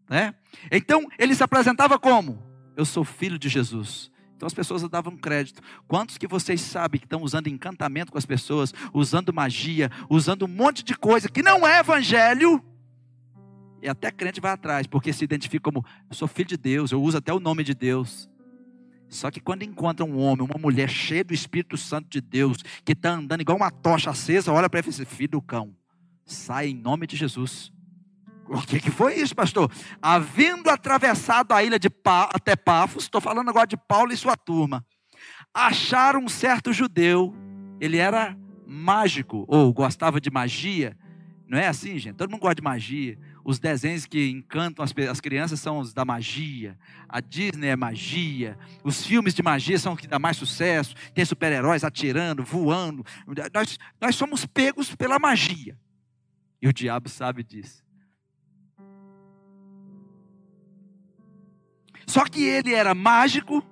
Né? 0.10 0.34
Então, 0.72 1.08
ele 1.18 1.36
se 1.36 1.44
apresentava 1.44 2.00
como? 2.00 2.42
Eu 2.76 2.86
sou 2.86 3.04
filho 3.04 3.38
de 3.38 3.50
Jesus. 3.50 4.12
Então 4.36 4.48
as 4.48 4.54
pessoas 4.54 4.88
davam 4.90 5.16
crédito. 5.16 5.62
Quantos 5.88 6.18
que 6.18 6.28
vocês 6.28 6.60
sabem 6.60 7.00
que 7.00 7.06
estão 7.06 7.22
usando 7.22 7.48
encantamento 7.48 8.12
com 8.12 8.18
as 8.18 8.26
pessoas, 8.26 8.74
usando 8.94 9.34
magia, 9.34 9.90
usando 10.10 10.44
um 10.44 10.48
monte 10.48 10.84
de 10.84 10.96
coisa 10.96 11.30
que 11.30 11.42
não 11.42 11.66
é 11.66 11.80
evangelho? 11.80 12.64
E 13.82 13.88
até 13.88 14.12
crente 14.12 14.42
vai 14.42 14.52
atrás, 14.52 14.88
porque 14.88 15.14
se 15.14 15.24
identifica 15.24 15.64
como 15.64 15.86
eu 16.10 16.16
sou 16.16 16.28
filho 16.28 16.50
de 16.50 16.58
Deus, 16.58 16.92
eu 16.92 17.02
uso 17.02 17.18
até 17.18 17.34
o 17.34 17.40
nome 17.40 17.64
de 17.64 17.74
Deus. 17.74 18.30
Só 19.08 19.30
que 19.32 19.40
quando 19.40 19.64
encontra 19.64 20.06
um 20.06 20.18
homem, 20.20 20.46
uma 20.46 20.60
mulher 20.60 20.90
cheia 20.90 21.24
do 21.24 21.34
Espírito 21.34 21.78
Santo 21.78 22.10
de 22.10 22.20
Deus, 22.20 22.58
que 22.84 22.94
está 22.94 23.12
andando 23.12 23.42
igual 23.42 23.58
uma 23.58 23.72
tocha 23.72 24.10
acesa, 24.10 24.52
olha 24.52 24.70
para 24.70 24.80
ele 24.80 24.90
e 24.90 24.92
diz: 24.92 25.08
Filho 25.08 25.32
do 25.32 25.42
cão, 25.42 25.76
sai 26.26 26.70
em 26.70 26.76
nome 26.76 27.08
de 27.08 27.16
Jesus. 27.16 27.72
O 28.48 28.62
que, 28.62 28.80
que 28.80 28.92
foi 28.92 29.16
isso, 29.16 29.36
pastor? 29.36 29.72
Havendo 30.02 30.70
atravessado 30.70 31.52
a 31.52 31.64
ilha 31.64 31.80
de 31.80 31.90
pa, 31.90 32.30
até 32.32 32.56
Pafos, 32.56 33.06
estou 33.06 33.20
falando 33.20 33.50
agora 33.50 33.66
de 33.66 33.78
Paulo 33.78 34.12
e 34.12 34.18
sua 34.18 34.38
turma, 34.38 34.86
acharam 35.54 36.20
um 36.20 36.30
certo 36.30 36.72
judeu, 36.72 37.34
ele 37.80 37.98
era 37.98 38.38
mágico, 38.68 39.46
ou 39.48 39.74
gostava 39.74 40.22
de 40.22 40.30
magia, 40.30 40.96
não 41.48 41.58
é 41.58 41.68
assim, 41.68 41.98
gente? 41.98 42.16
Todo 42.16 42.30
mundo 42.30 42.42
gosta 42.42 42.56
de 42.56 42.62
magia. 42.62 43.18
Os 43.48 43.60
desenhos 43.60 44.08
que 44.08 44.32
encantam 44.32 44.84
as, 44.84 44.92
as 45.08 45.22
crianças 45.22 45.60
são 45.60 45.78
os 45.78 45.94
da 45.94 46.04
magia. 46.04 46.76
A 47.08 47.22
Disney 47.22 47.68
é 47.68 47.76
magia. 47.76 48.58
Os 48.84 49.06
filmes 49.06 49.36
de 49.36 49.44
magia 49.44 49.78
são 49.78 49.94
os 49.94 50.00
que 50.00 50.08
dão 50.08 50.20
mais 50.20 50.36
sucesso. 50.36 50.96
Tem 51.14 51.24
super-heróis 51.24 51.84
atirando, 51.84 52.44
voando. 52.44 53.06
Nós, 53.54 53.78
nós 54.02 54.16
somos 54.16 54.48
pegos 54.48 54.96
pela 54.96 55.20
magia. 55.20 55.78
E 56.60 56.68
o 56.68 56.74
diabo 56.74 57.08
sabe 57.08 57.44
disso. 57.44 57.86
Só 62.08 62.26
que 62.26 62.44
ele 62.44 62.74
era 62.74 62.96
mágico, 62.96 63.64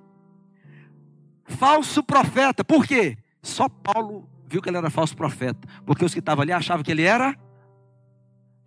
falso 1.46 2.00
profeta. 2.00 2.62
Por 2.62 2.86
quê? 2.86 3.18
Só 3.42 3.68
Paulo 3.68 4.30
viu 4.46 4.62
que 4.62 4.68
ele 4.68 4.76
era 4.76 4.88
falso 4.88 5.16
profeta. 5.16 5.66
Porque 5.84 6.04
os 6.04 6.14
que 6.14 6.20
estavam 6.20 6.42
ali 6.42 6.52
achavam 6.52 6.84
que 6.84 6.92
ele 6.92 7.02
era. 7.02 7.36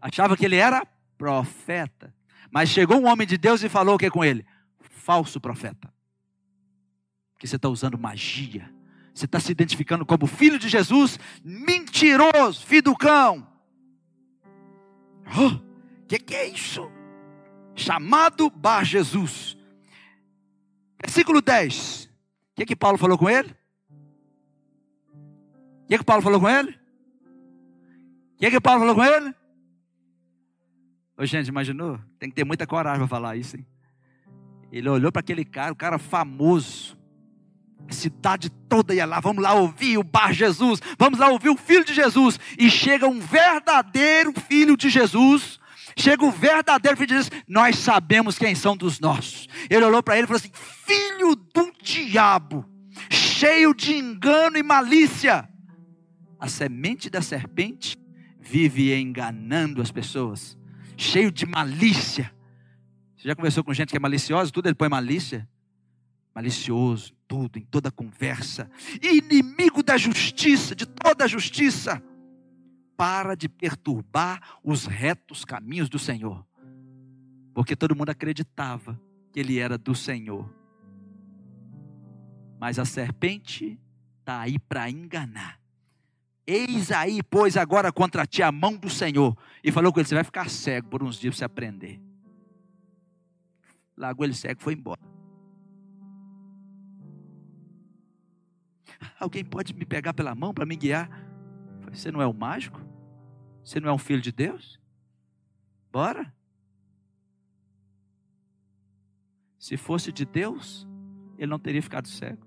Achavam 0.01 0.35
que 0.35 0.43
ele 0.43 0.57
era 0.57 0.85
profeta. 1.17 2.13
Mas 2.51 2.69
chegou 2.69 2.97
um 2.97 3.07
homem 3.07 3.27
de 3.27 3.37
Deus 3.37 3.63
e 3.63 3.69
falou 3.69 3.95
o 3.95 3.97
que 3.97 4.09
com 4.09 4.23
ele? 4.23 4.45
Falso 4.79 5.39
profeta. 5.39 5.91
Que 7.39 7.47
você 7.47 7.55
está 7.55 7.69
usando 7.69 7.97
magia. 7.97 8.69
Você 9.13 9.25
está 9.25 9.39
se 9.39 9.51
identificando 9.51 10.05
como 10.05 10.27
filho 10.27 10.59
de 10.59 10.69
Jesus, 10.69 11.19
mentiroso, 11.43 12.65
filho 12.65 12.83
do 12.83 12.95
cão. 12.95 13.47
O 15.25 15.45
oh, 15.45 16.05
que, 16.07 16.19
que 16.19 16.35
é 16.35 16.47
isso? 16.47 16.89
Chamado 17.75 18.49
Bar 18.49 18.83
Jesus. 18.83 19.57
Versículo 21.01 21.41
10. 21.41 22.05
O 22.05 22.09
que, 22.55 22.65
que 22.65 22.75
Paulo 22.75 22.97
falou 22.97 23.17
com 23.17 23.29
ele? 23.29 23.55
O 25.83 25.87
que, 25.87 25.97
que 25.97 26.03
Paulo 26.03 26.21
falou 26.21 26.39
com 26.39 26.49
ele? 26.49 26.71
O 26.71 28.39
que, 28.39 28.51
que 28.51 28.61
Paulo 28.61 28.81
falou 28.81 28.95
com 28.95 29.03
ele? 29.03 29.33
Ô, 31.17 31.25
gente, 31.25 31.47
imaginou? 31.47 31.99
Tem 32.19 32.29
que 32.29 32.35
ter 32.35 32.43
muita 32.43 32.67
coragem 32.67 32.99
para 32.99 33.07
falar 33.07 33.35
isso, 33.35 33.57
hein? 33.57 33.65
Ele 34.71 34.87
olhou 34.87 35.11
para 35.11 35.21
aquele 35.21 35.43
cara, 35.43 35.73
o 35.73 35.75
cara 35.75 35.97
famoso. 35.97 36.95
A 37.89 37.93
cidade 37.93 38.49
toda 38.69 38.93
ia 38.93 39.05
lá, 39.05 39.19
vamos 39.19 39.41
lá 39.41 39.53
ouvir 39.53 39.97
o 39.97 40.03
Bar 40.03 40.33
Jesus, 40.33 40.81
vamos 40.99 41.17
lá 41.19 41.29
ouvir 41.29 41.49
o 41.49 41.57
Filho 41.57 41.85
de 41.85 41.93
Jesus. 41.93 42.39
E 42.59 42.69
chega 42.69 43.07
um 43.07 43.19
verdadeiro 43.19 44.31
Filho 44.47 44.77
de 44.77 44.89
Jesus. 44.89 45.59
Chega 45.95 46.23
o 46.23 46.31
verdadeiro 46.31 46.97
Filho 46.97 47.07
de 47.07 47.13
Jesus. 47.15 47.43
Nós 47.47 47.77
sabemos 47.77 48.37
quem 48.37 48.53
são 48.53 48.77
dos 48.77 48.99
nossos. 48.99 49.47
Ele 49.69 49.85
olhou 49.85 50.03
para 50.03 50.17
ele 50.17 50.25
e 50.25 50.27
falou 50.27 50.37
assim: 50.39 50.51
Filho 50.53 51.35
do 51.35 51.71
diabo, 51.81 52.63
cheio 53.09 53.73
de 53.73 53.95
engano 53.95 54.57
e 54.57 54.63
malícia. 54.63 55.49
A 56.39 56.47
semente 56.47 57.09
da 57.09 57.21
serpente 57.21 57.97
vive 58.39 58.93
enganando 58.93 59.81
as 59.81 59.91
pessoas 59.91 60.57
cheio 60.97 61.31
de 61.31 61.45
malícia. 61.45 62.33
Você 63.15 63.27
já 63.27 63.35
conversou 63.35 63.63
com 63.63 63.73
gente 63.73 63.89
que 63.89 63.97
é 63.97 63.99
maliciosa? 63.99 64.51
Tudo 64.51 64.67
ele 64.67 64.75
põe 64.75 64.89
malícia. 64.89 65.47
Malicioso, 66.33 67.13
tudo, 67.27 67.57
em 67.57 67.63
toda 67.63 67.91
conversa. 67.91 68.69
Inimigo 69.01 69.81
da 69.81 69.97
justiça, 69.97 70.75
de 70.75 70.85
toda 70.85 71.23
a 71.23 71.27
justiça. 71.27 72.01
Para 72.95 73.35
de 73.35 73.47
perturbar 73.47 74.59
os 74.63 74.85
retos 74.85 75.45
caminhos 75.45 75.87
do 75.87 75.99
Senhor. 75.99 76.45
Porque 77.53 77.75
todo 77.75 77.95
mundo 77.95 78.09
acreditava 78.09 78.99
que 79.31 79.39
ele 79.39 79.59
era 79.59 79.77
do 79.77 79.95
Senhor. 79.95 80.51
Mas 82.59 82.79
a 82.79 82.85
serpente 82.85 83.79
está 84.19 84.41
aí 84.41 84.59
para 84.59 84.89
enganar. 84.89 85.59
Eis 86.49 86.93
aí, 86.93 87.21
pois, 87.21 87.57
agora 87.57 87.91
contra 87.91 88.25
ti 88.25 88.41
a 88.41 88.53
mão 88.53 88.77
do 88.77 88.89
Senhor. 88.89 89.37
E 89.61 89.69
falou 89.69 89.91
com 89.91 89.99
ele: 89.99 90.07
Você 90.07 90.15
vai 90.15 90.23
ficar 90.23 90.49
cego 90.49 90.87
por 90.87 91.03
uns 91.03 91.19
dias 91.19 91.33
para 91.33 91.39
você 91.39 91.45
aprender. 91.45 92.01
Largou 93.97 94.25
ele 94.25 94.33
cego 94.33 94.61
e 94.61 94.63
foi 94.63 94.73
embora. 94.73 95.01
Alguém 99.19 99.43
pode 99.43 99.73
me 99.73 99.85
pegar 99.85 100.13
pela 100.13 100.33
mão 100.33 100.53
para 100.53 100.65
me 100.65 100.77
guiar? 100.77 101.09
Você 101.91 102.09
não 102.11 102.21
é 102.21 102.27
um 102.27 102.33
mágico? 102.33 102.79
Você 103.61 103.81
não 103.81 103.89
é 103.89 103.93
um 103.93 103.97
filho 103.97 104.21
de 104.21 104.31
Deus? 104.31 104.79
Bora. 105.91 106.33
Se 109.59 109.75
fosse 109.75 110.13
de 110.13 110.23
Deus, 110.23 110.87
ele 111.37 111.51
não 111.51 111.59
teria 111.59 111.81
ficado 111.81 112.07
cego. 112.07 112.46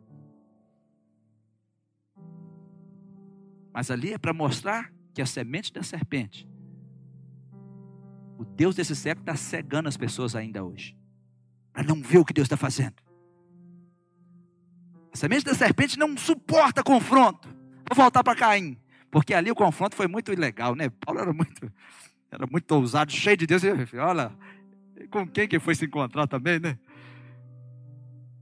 Mas 3.81 3.90
ali 3.90 4.12
é 4.12 4.19
para 4.19 4.35
mostrar 4.35 4.93
que 5.14 5.23
a 5.23 5.27
semente 5.27 5.73
da 5.73 5.83
serpente, 5.83 6.47
o 8.37 8.45
Deus 8.45 8.75
desse 8.75 8.95
século 8.95 9.23
está 9.23 9.35
cegando 9.35 9.88
as 9.88 9.97
pessoas 9.97 10.37
ainda 10.37 10.62
hoje, 10.62 10.95
para 11.73 11.83
não 11.83 12.03
ver 12.03 12.19
o 12.19 12.25
que 12.27 12.35
Deus 12.35 12.45
está 12.45 12.59
fazendo. 12.59 12.97
A 15.11 15.16
semente 15.16 15.47
da 15.47 15.55
serpente 15.55 15.99
não 15.99 16.14
suporta 16.14 16.83
confronto. 16.83 17.49
Vou 17.88 17.97
voltar 17.97 18.23
para 18.23 18.37
Caim, 18.37 18.77
porque 19.11 19.33
ali 19.33 19.51
o 19.51 19.55
confronto 19.55 19.97
foi 19.97 20.07
muito 20.07 20.31
ilegal, 20.31 20.75
né? 20.75 20.90
Paulo 20.90 21.19
era 21.23 21.33
muito, 21.33 21.73
era 22.31 22.47
muito 22.47 22.71
ousado, 22.73 23.11
cheio 23.11 23.38
de 23.38 23.47
Deus. 23.47 23.62
Olha, 23.95 24.31
com 25.11 25.27
quem 25.27 25.49
que 25.49 25.59
foi 25.59 25.75
se 25.75 25.87
encontrar 25.87 26.27
também, 26.27 26.61
né? 26.61 26.79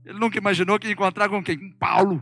Ele 0.03 0.19
nunca 0.19 0.37
imaginou 0.37 0.77
que 0.77 0.87
ia 0.87 0.91
encontrar 0.91 1.29
com 1.29 1.41
quem? 1.41 1.57
Com 1.57 1.71
Paulo. 1.77 2.21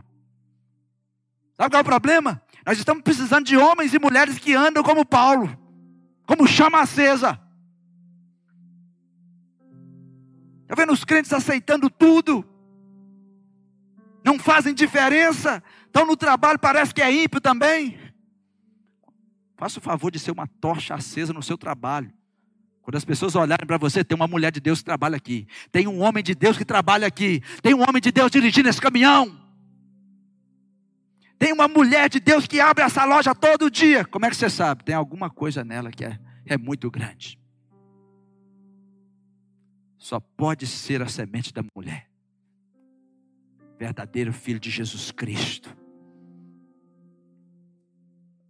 Sabe 1.58 1.70
qual 1.70 1.80
é 1.80 1.82
o 1.82 1.84
problema? 1.84 2.40
Nós 2.64 2.78
estamos 2.78 3.02
precisando 3.02 3.44
de 3.44 3.56
homens 3.56 3.92
e 3.92 3.98
mulheres 3.98 4.38
que 4.38 4.54
andam 4.54 4.82
como 4.82 5.04
Paulo, 5.04 5.58
como 6.24 6.46
chama 6.46 6.80
acesa. 6.80 7.40
Está 10.62 10.76
vendo 10.76 10.92
os 10.92 11.04
crentes 11.04 11.32
aceitando 11.32 11.90
tudo? 11.90 12.46
Não 14.24 14.38
fazem 14.38 14.72
diferença. 14.72 15.62
Estão 15.86 16.06
no 16.06 16.16
trabalho, 16.16 16.58
parece 16.58 16.94
que 16.94 17.02
é 17.02 17.10
ímpio 17.10 17.40
também. 17.40 17.98
Faça 19.56 19.80
o 19.80 19.82
favor 19.82 20.12
de 20.12 20.20
ser 20.20 20.30
uma 20.30 20.46
tocha 20.46 20.94
acesa 20.94 21.32
no 21.32 21.42
seu 21.42 21.58
trabalho. 21.58 22.12
Quando 22.82 22.96
as 22.96 23.04
pessoas 23.04 23.34
olharem 23.34 23.66
para 23.66 23.78
você, 23.78 24.04
tem 24.04 24.14
uma 24.14 24.28
mulher 24.28 24.52
de 24.52 24.60
Deus 24.60 24.78
que 24.78 24.84
trabalha 24.84 25.16
aqui. 25.16 25.48
Tem 25.72 25.88
um 25.88 26.00
homem 26.02 26.22
de 26.22 26.34
Deus 26.34 26.56
que 26.56 26.64
trabalha 26.64 27.06
aqui. 27.06 27.42
Tem 27.62 27.74
um 27.74 27.80
homem 27.80 28.00
de 28.00 28.12
Deus 28.12 28.30
dirigindo 28.30 28.68
esse 28.68 28.80
caminhão. 28.80 29.47
Tem 31.38 31.52
uma 31.52 31.68
mulher 31.68 32.08
de 32.08 32.18
Deus 32.18 32.46
que 32.46 32.60
abre 32.60 32.82
essa 32.82 33.04
loja 33.04 33.34
todo 33.34 33.70
dia. 33.70 34.04
Como 34.04 34.26
é 34.26 34.30
que 34.30 34.36
você 34.36 34.50
sabe? 34.50 34.84
Tem 34.84 34.94
alguma 34.94 35.30
coisa 35.30 35.64
nela 35.64 35.90
que 35.90 36.04
é, 36.04 36.18
é 36.44 36.58
muito 36.58 36.90
grande. 36.90 37.38
Só 39.96 40.18
pode 40.18 40.66
ser 40.66 41.00
a 41.02 41.08
semente 41.08 41.52
da 41.52 41.62
mulher. 41.74 42.08
verdadeiro 43.78 44.32
filho 44.32 44.58
de 44.58 44.70
Jesus 44.70 45.12
Cristo. 45.12 45.76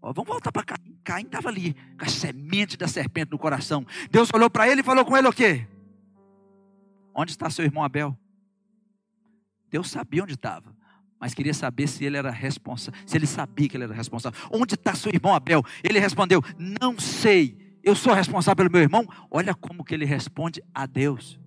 Ó, 0.01 0.13
vamos 0.13 0.31
voltar 0.31 0.51
para 0.51 0.65
Caim. 0.65 0.99
Caim 1.05 1.25
estava 1.25 1.49
ali, 1.49 1.75
com 1.99 2.05
a 2.05 2.09
semente 2.09 2.77
da 2.77 2.89
serpente 2.89 3.31
no 3.31 3.39
coração. 3.39 3.85
Deus 4.11 4.31
olhou 4.33 4.49
para 4.49 4.69
ele 4.69 4.81
e 4.81 4.85
falou 4.85 5.05
com 5.05 5.17
ele 5.17 5.29
o 5.29 5.33
quê? 5.33 5.67
Onde 7.15 7.33
está 7.33 7.51
seu 7.51 7.65
irmão 7.65 7.83
Abel? 7.83 8.17
Deus 9.71 9.91
sabia 9.91 10.23
onde 10.23 10.35
estava, 10.35 10.75
mas 11.21 11.35
queria 11.35 11.55
saber 11.55 11.89
se 11.89 12.05
ele 12.05 12.17
era 12.17 12.31
responsável, 12.31 13.01
se 13.05 13.17
ele 13.17 13.27
sabia 13.27 13.69
que 13.69 13.77
ele 13.77 13.85
era 13.85 13.95
responsável. 13.95 14.39
Onde 14.53 14.75
está 14.75 14.95
seu 14.95 15.13
irmão 15.13 15.35
Abel? 15.35 15.65
Ele 15.83 15.99
respondeu: 15.99 16.43
Não 16.59 16.99
sei. 16.99 17.57
Eu 17.83 17.95
sou 17.95 18.13
responsável 18.13 18.57
pelo 18.57 18.71
meu 18.71 18.83
irmão. 18.83 19.07
Olha 19.31 19.55
como 19.55 19.85
que 19.85 19.95
ele 19.95 20.05
responde 20.05 20.63
a 20.75 20.87
Deus. 20.87 21.39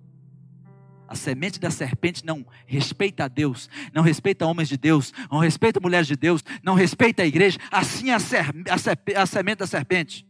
A 1.08 1.14
semente 1.14 1.60
da 1.60 1.70
serpente 1.70 2.24
não 2.24 2.46
respeita 2.66 3.24
a 3.24 3.28
Deus, 3.28 3.68
não 3.92 4.02
respeita 4.02 4.46
homens 4.46 4.68
de 4.68 4.78
Deus, 4.78 5.12
não 5.30 5.38
respeita 5.38 5.78
mulheres 5.78 6.06
de 6.06 6.16
Deus, 6.16 6.42
não 6.62 6.74
respeita 6.74 7.22
a 7.22 7.26
igreja. 7.26 7.58
Assim 7.70 8.10
a, 8.10 8.18
ser, 8.18 8.46
a, 8.70 8.78
ser, 8.78 8.98
a 9.14 9.26
semente 9.26 9.58
da 9.58 9.66
serpente. 9.66 10.26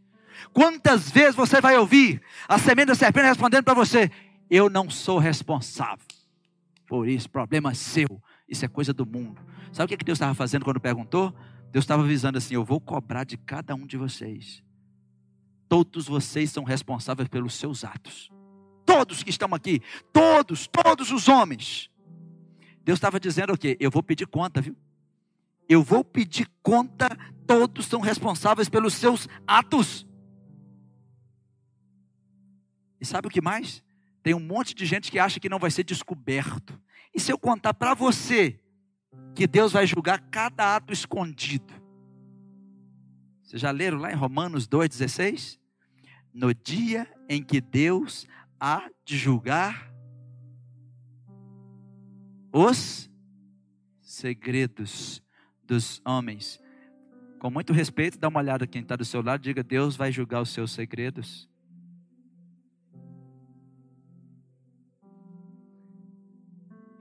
Quantas 0.51 1.09
vezes 1.09 1.35
você 1.35 1.61
vai 1.61 1.77
ouvir 1.77 2.21
a 2.47 2.57
semente 2.57 2.87
da 2.87 2.95
serpente 2.95 3.27
respondendo 3.27 3.63
para 3.63 3.73
você: 3.73 4.09
Eu 4.49 4.69
não 4.69 4.89
sou 4.89 5.19
responsável 5.19 6.05
por 6.93 7.07
isso, 7.07 7.27
problema 7.27 7.71
é 7.71 7.73
seu, 7.73 8.21
isso 8.53 8.65
é 8.65 8.67
coisa 8.67 8.93
do 8.93 9.05
mundo. 9.05 9.41
Sabe 9.71 9.93
o 9.93 9.97
que 9.97 10.05
Deus 10.05 10.17
estava 10.17 10.33
fazendo 10.33 10.63
quando 10.63 10.79
perguntou? 10.79 11.33
Deus 11.71 11.83
estava 11.83 12.03
avisando 12.03 12.37
assim: 12.37 12.55
Eu 12.55 12.63
vou 12.63 12.79
cobrar 12.79 13.23
de 13.23 13.37
cada 13.37 13.75
um 13.75 13.85
de 13.85 13.97
vocês. 13.97 14.63
Todos 15.67 16.07
vocês 16.07 16.51
são 16.51 16.63
responsáveis 16.63 17.27
pelos 17.27 17.55
seus 17.55 17.83
atos 17.83 18.31
todos 18.85 19.23
que 19.23 19.29
estão 19.29 19.53
aqui, 19.53 19.81
todos, 20.11 20.67
todos 20.67 21.11
os 21.11 21.27
homens. 21.27 21.89
Deus 22.83 22.97
estava 22.97 23.19
dizendo 23.19 23.53
o 23.53 23.57
quê? 23.57 23.77
Eu 23.79 23.89
vou 23.89 24.03
pedir 24.03 24.27
conta, 24.27 24.61
viu? 24.61 24.75
Eu 25.67 25.81
vou 25.81 26.03
pedir 26.03 26.47
conta, 26.61 27.09
todos 27.47 27.85
são 27.85 28.01
responsáveis 28.01 28.69
pelos 28.69 28.93
seus 28.93 29.27
atos. 29.47 30.05
E 32.99 33.05
sabe 33.05 33.27
o 33.27 33.31
que 33.31 33.41
mais? 33.41 33.83
Tem 34.21 34.33
um 34.33 34.39
monte 34.39 34.73
de 34.73 34.85
gente 34.85 35.11
que 35.11 35.19
acha 35.19 35.39
que 35.39 35.49
não 35.49 35.59
vai 35.59 35.71
ser 35.71 35.83
descoberto. 35.83 36.79
E 37.13 37.19
se 37.19 37.31
eu 37.31 37.37
contar 37.37 37.73
para 37.73 37.93
você 37.93 38.59
que 39.35 39.45
Deus 39.45 39.71
vai 39.71 39.85
julgar 39.85 40.19
cada 40.29 40.75
ato 40.75 40.91
escondido? 40.91 41.73
Vocês 43.43 43.61
já 43.61 43.71
leram 43.71 43.99
lá 43.99 44.11
em 44.11 44.15
Romanos 44.15 44.67
2,16? 44.67 45.59
No 46.33 46.53
dia 46.53 47.07
em 47.29 47.43
que 47.43 47.61
Deus 47.61 48.25
há 48.59 48.89
de 49.05 49.17
julgar 49.17 49.93
os 52.51 53.09
segredos 54.01 55.21
dos 55.63 56.01
homens. 56.05 56.59
Com 57.39 57.49
muito 57.49 57.73
respeito, 57.73 58.17
dá 58.17 58.27
uma 58.27 58.39
olhada 58.39 58.65
quem 58.65 58.81
está 58.81 58.95
do 58.95 59.03
seu 59.03 59.21
lado, 59.21 59.41
diga: 59.41 59.63
Deus 59.63 59.95
vai 59.95 60.11
julgar 60.11 60.41
os 60.41 60.49
seus 60.49 60.71
segredos. 60.71 61.49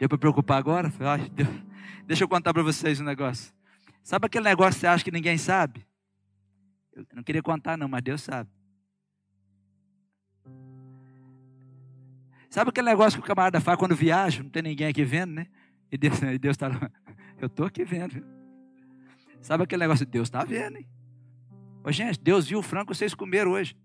Deu 0.03 0.09
para 0.09 0.19
preocupar 0.19 0.59
agora? 0.59 0.93
Ai, 0.99 1.31
Deixa 2.09 2.25
eu 2.25 2.29
contar 2.29 2.53
para 2.53 2.65
vocês 2.65 3.01
um 3.01 3.05
negócio. 3.05 3.55
Sabe 4.03 4.27
aquele 4.27 4.43
negócio 4.47 4.73
que 4.73 4.81
você 4.81 4.87
acha 4.89 5.05
que 5.05 5.13
ninguém 5.13 5.39
sabe? 5.39 5.87
Eu 6.93 7.07
não 7.15 7.23
queria 7.23 7.41
contar, 7.41 7.77
não, 7.77 7.87
mas 7.87 8.03
Deus 8.03 8.21
sabe. 8.21 8.51
Sabe 12.51 12.71
aquele 12.71 12.89
negócio 12.89 13.17
que 13.17 13.25
o 13.25 13.29
camarada 13.29 13.61
faz 13.61 13.79
quando 13.79 13.95
viaja, 13.95 14.43
não 14.43 14.51
tem 14.51 14.65
ninguém 14.65 14.89
aqui 14.89 15.05
vendo, 15.05 15.35
né? 15.35 15.47
E 15.89 15.97
Deus 15.97 16.19
está 16.51 16.67
lá, 16.67 16.91
eu 17.41 17.47
estou 17.47 17.65
aqui 17.65 17.85
vendo. 17.85 18.27
Sabe 19.41 19.63
aquele 19.63 19.85
negócio, 19.85 20.05
Deus 20.05 20.27
está 20.27 20.43
vendo, 20.43 20.79
hein? 20.79 20.89
Ô, 21.85 21.93
gente, 21.93 22.19
Deus 22.19 22.49
viu 22.49 22.59
o 22.59 22.63
frango 22.63 22.91
que 22.91 22.97
vocês 22.97 23.15
comeram 23.15 23.53
hoje. 23.53 23.77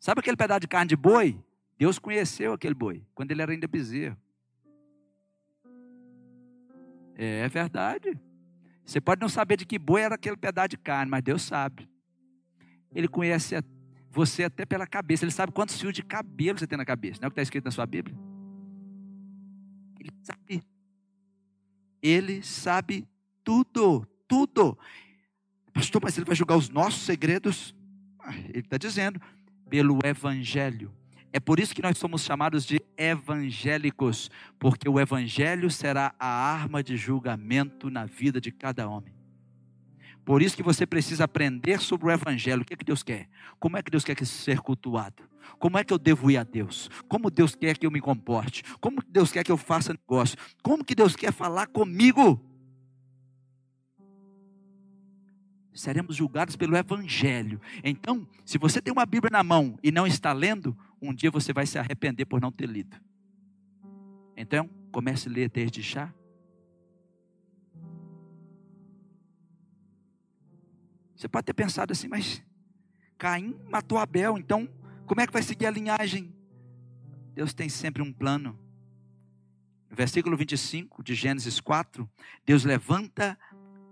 Sabe 0.00 0.20
aquele 0.20 0.38
pedaço 0.38 0.60
de 0.60 0.68
carne 0.68 0.88
de 0.88 0.96
boi? 0.96 1.38
Deus 1.76 1.98
conheceu 1.98 2.54
aquele 2.54 2.74
boi, 2.74 3.04
quando 3.14 3.30
ele 3.30 3.42
era 3.42 3.52
ainda 3.52 3.68
bezerro. 3.68 4.23
É, 7.16 7.48
verdade. 7.48 8.18
Você 8.84 9.00
pode 9.00 9.20
não 9.20 9.28
saber 9.28 9.56
de 9.56 9.64
que 9.64 9.78
boi 9.78 10.02
era 10.02 10.14
aquele 10.14 10.36
pedaço 10.36 10.68
de 10.68 10.76
carne, 10.76 11.10
mas 11.10 11.22
Deus 11.22 11.42
sabe. 11.42 11.88
Ele 12.94 13.08
conhece 13.08 13.56
você 14.10 14.44
até 14.44 14.64
pela 14.64 14.86
cabeça. 14.86 15.24
Ele 15.24 15.32
sabe 15.32 15.52
quantos 15.52 15.80
fios 15.80 15.92
de 15.92 16.02
cabelo 16.02 16.58
você 16.58 16.66
tem 16.66 16.78
na 16.78 16.84
cabeça. 16.84 17.20
Não 17.20 17.26
é 17.26 17.28
o 17.28 17.30
que 17.30 17.34
está 17.34 17.42
escrito 17.42 17.64
na 17.64 17.70
sua 17.70 17.86
Bíblia? 17.86 18.16
Ele 19.98 20.12
sabe. 20.22 20.62
Ele 22.02 22.42
sabe 22.42 23.08
tudo, 23.42 24.06
tudo. 24.28 24.78
Pastor, 25.72 26.00
mas 26.02 26.16
ele 26.16 26.26
vai 26.26 26.36
julgar 26.36 26.56
os 26.56 26.68
nossos 26.68 27.02
segredos? 27.02 27.74
Ah, 28.20 28.36
ele 28.36 28.60
está 28.60 28.76
dizendo, 28.76 29.20
pelo 29.68 29.98
Evangelho. 30.04 30.92
É 31.34 31.40
por 31.40 31.58
isso 31.58 31.74
que 31.74 31.82
nós 31.82 31.98
somos 31.98 32.22
chamados 32.22 32.64
de 32.64 32.80
evangélicos, 32.96 34.30
porque 34.56 34.88
o 34.88 35.00
Evangelho 35.00 35.68
será 35.68 36.14
a 36.16 36.28
arma 36.28 36.80
de 36.80 36.96
julgamento 36.96 37.90
na 37.90 38.04
vida 38.04 38.40
de 38.40 38.52
cada 38.52 38.88
homem. 38.88 39.12
Por 40.24 40.42
isso 40.42 40.54
que 40.54 40.62
você 40.62 40.86
precisa 40.86 41.24
aprender 41.24 41.80
sobre 41.80 42.06
o 42.06 42.10
Evangelho. 42.12 42.62
O 42.62 42.64
que, 42.64 42.74
é 42.74 42.76
que 42.76 42.84
Deus 42.84 43.02
quer? 43.02 43.28
Como 43.58 43.76
é 43.76 43.82
que 43.82 43.90
Deus 43.90 44.04
quer 44.04 44.14
que 44.14 44.24
ser 44.24 44.60
cultuado? 44.60 45.24
Como 45.58 45.76
é 45.76 45.82
que 45.82 45.92
eu 45.92 45.98
devo 45.98 46.30
ir 46.30 46.36
a 46.36 46.44
Deus? 46.44 46.88
Como 47.08 47.28
Deus 47.28 47.56
quer 47.56 47.76
que 47.76 47.84
eu 47.84 47.90
me 47.90 48.00
comporte? 48.00 48.62
Como 48.80 49.02
Deus 49.08 49.32
quer 49.32 49.42
que 49.42 49.50
eu 49.50 49.58
faça 49.58 49.92
negócio? 49.92 50.38
Como 50.62 50.84
que 50.84 50.94
Deus 50.94 51.16
quer 51.16 51.32
falar 51.32 51.66
comigo? 51.66 52.40
Seremos 55.72 56.14
julgados 56.14 56.54
pelo 56.54 56.76
Evangelho. 56.76 57.60
Então, 57.82 58.24
se 58.46 58.56
você 58.56 58.80
tem 58.80 58.92
uma 58.92 59.04
Bíblia 59.04 59.32
na 59.32 59.42
mão 59.42 59.76
e 59.82 59.90
não 59.90 60.06
está 60.06 60.32
lendo, 60.32 60.78
um 61.08 61.14
dia 61.14 61.30
você 61.30 61.52
vai 61.52 61.66
se 61.66 61.78
arrepender 61.78 62.24
por 62.24 62.40
não 62.40 62.52
ter 62.52 62.66
lido. 62.66 62.96
Então, 64.36 64.68
comece 64.90 65.28
a 65.28 65.32
ler 65.32 65.50
desde 65.50 65.82
já. 65.82 66.12
Você 71.14 71.28
pode 71.28 71.46
ter 71.46 71.54
pensado 71.54 71.92
assim, 71.92 72.08
mas 72.08 72.42
Caim 73.16 73.58
matou 73.68 73.98
Abel, 73.98 74.36
então 74.36 74.68
como 75.06 75.20
é 75.20 75.26
que 75.26 75.32
vai 75.32 75.42
seguir 75.42 75.66
a 75.66 75.70
linhagem? 75.70 76.34
Deus 77.34 77.54
tem 77.54 77.68
sempre 77.68 78.02
um 78.02 78.12
plano. 78.12 78.58
No 79.90 79.96
versículo 79.96 80.36
25 80.36 81.02
de 81.02 81.14
Gênesis 81.14 81.60
4, 81.60 82.08
Deus 82.44 82.64
levanta 82.64 83.38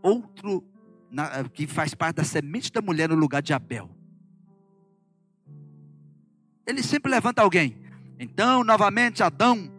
outro 0.02 0.64
na, 1.10 1.44
que 1.44 1.66
faz 1.66 1.94
parte 1.94 2.16
da 2.16 2.24
semente 2.24 2.72
da 2.72 2.82
mulher 2.82 3.08
no 3.08 3.14
lugar 3.14 3.42
de 3.42 3.52
Abel. 3.52 3.90
Ele 6.66 6.82
sempre 6.82 7.10
levanta 7.10 7.42
alguém. 7.42 7.76
Então, 8.18 8.62
novamente, 8.62 9.22
Adão, 9.22 9.70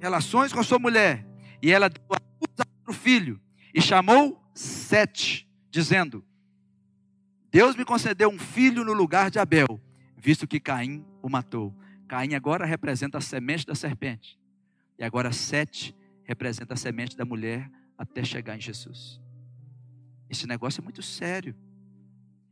relações 0.00 0.52
com 0.52 0.62
sua 0.62 0.78
mulher, 0.78 1.26
e 1.62 1.70
ela 1.70 1.88
deu 1.88 2.02
a 2.10 2.20
luz 2.40 2.68
ao 2.86 2.94
filho, 2.94 3.40
e 3.74 3.80
chamou 3.80 4.42
Sete, 4.54 5.48
dizendo: 5.70 6.24
Deus 7.50 7.76
me 7.76 7.84
concedeu 7.84 8.30
um 8.30 8.38
filho 8.38 8.82
no 8.82 8.94
lugar 8.94 9.30
de 9.30 9.38
Abel, 9.38 9.78
visto 10.16 10.46
que 10.46 10.58
Caim 10.58 11.04
o 11.20 11.28
matou. 11.28 11.74
Caim 12.08 12.34
agora 12.34 12.64
representa 12.64 13.18
a 13.18 13.20
semente 13.20 13.66
da 13.66 13.74
serpente. 13.74 14.38
E 14.98 15.04
agora 15.04 15.32
Sete 15.32 15.94
representa 16.24 16.74
a 16.74 16.76
semente 16.76 17.16
da 17.16 17.24
mulher 17.24 17.70
até 17.96 18.24
chegar 18.24 18.56
em 18.56 18.60
Jesus. 18.60 19.20
Esse 20.30 20.46
negócio 20.46 20.80
é 20.80 20.84
muito 20.84 21.02
sério. 21.02 21.54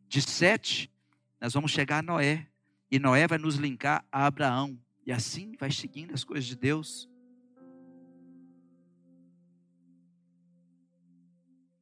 De 0.07 0.21
Sete, 0.21 0.93
nós 1.41 1.55
vamos 1.55 1.71
chegar 1.71 1.99
a 1.99 2.03
Noé. 2.03 2.47
E 2.91 2.99
Noé 2.99 3.27
vai 3.27 3.39
nos 3.39 3.57
linkar 3.57 4.05
a 4.11 4.27
Abraão. 4.27 4.79
E 5.07 5.13
assim 5.13 5.55
vai 5.57 5.71
seguindo 5.71 6.13
as 6.13 6.25
coisas 6.25 6.45
de 6.45 6.57
Deus. 6.57 7.09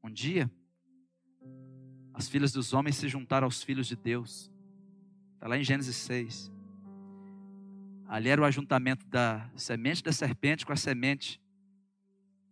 Um 0.03 0.11
dia, 0.11 0.51
as 2.13 2.29
filhas 2.29 2.53
dos 2.53 2.73
homens 2.73 2.97
se 2.97 3.09
juntaram 3.09 3.47
aos 3.47 3.63
filhos 3.63 3.87
de 3.87 3.97
Deus. 3.97 4.51
Está 5.35 5.49
lá 5.49 5.59
em 5.59 5.65
Gênesis 5.65 5.97
6. 5.97 6.53
Ali 8.07 8.29
era 8.29 8.41
o 8.41 8.45
ajuntamento 8.45 9.07
da 9.07 9.51
semente 9.55 10.03
da 10.03 10.13
serpente 10.13 10.65
com 10.65 10.73
a 10.73 10.77
semente 10.77 11.41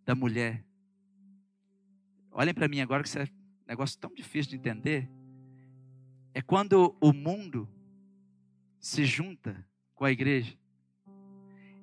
da 0.05 0.13
mulher. 0.13 0.63
Olhem 2.31 2.53
para 2.53 2.67
mim 2.67 2.79
agora 2.79 3.01
que 3.01 3.09
isso 3.09 3.17
é 3.17 3.23
um 3.23 3.67
negócio 3.67 3.97
tão 3.99 4.13
difícil 4.13 4.51
de 4.51 4.57
entender. 4.57 5.09
É 6.33 6.41
quando 6.41 6.95
o 7.01 7.11
mundo 7.11 7.67
se 8.87 9.03
junta 9.03 9.65
com 9.93 10.05
a 10.05 10.11
igreja. 10.11 10.53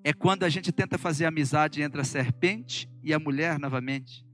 É 0.03 0.11
quando 0.11 0.43
a 0.43 0.49
gente 0.49 0.73
tenta 0.73 0.97
fazer 0.97 1.27
amizade 1.27 1.83
entre 1.83 2.01
a 2.01 2.05
serpente 2.05 2.89
e 3.03 3.13
a 3.13 3.19
mulher 3.19 3.59
novamente. 3.59 4.25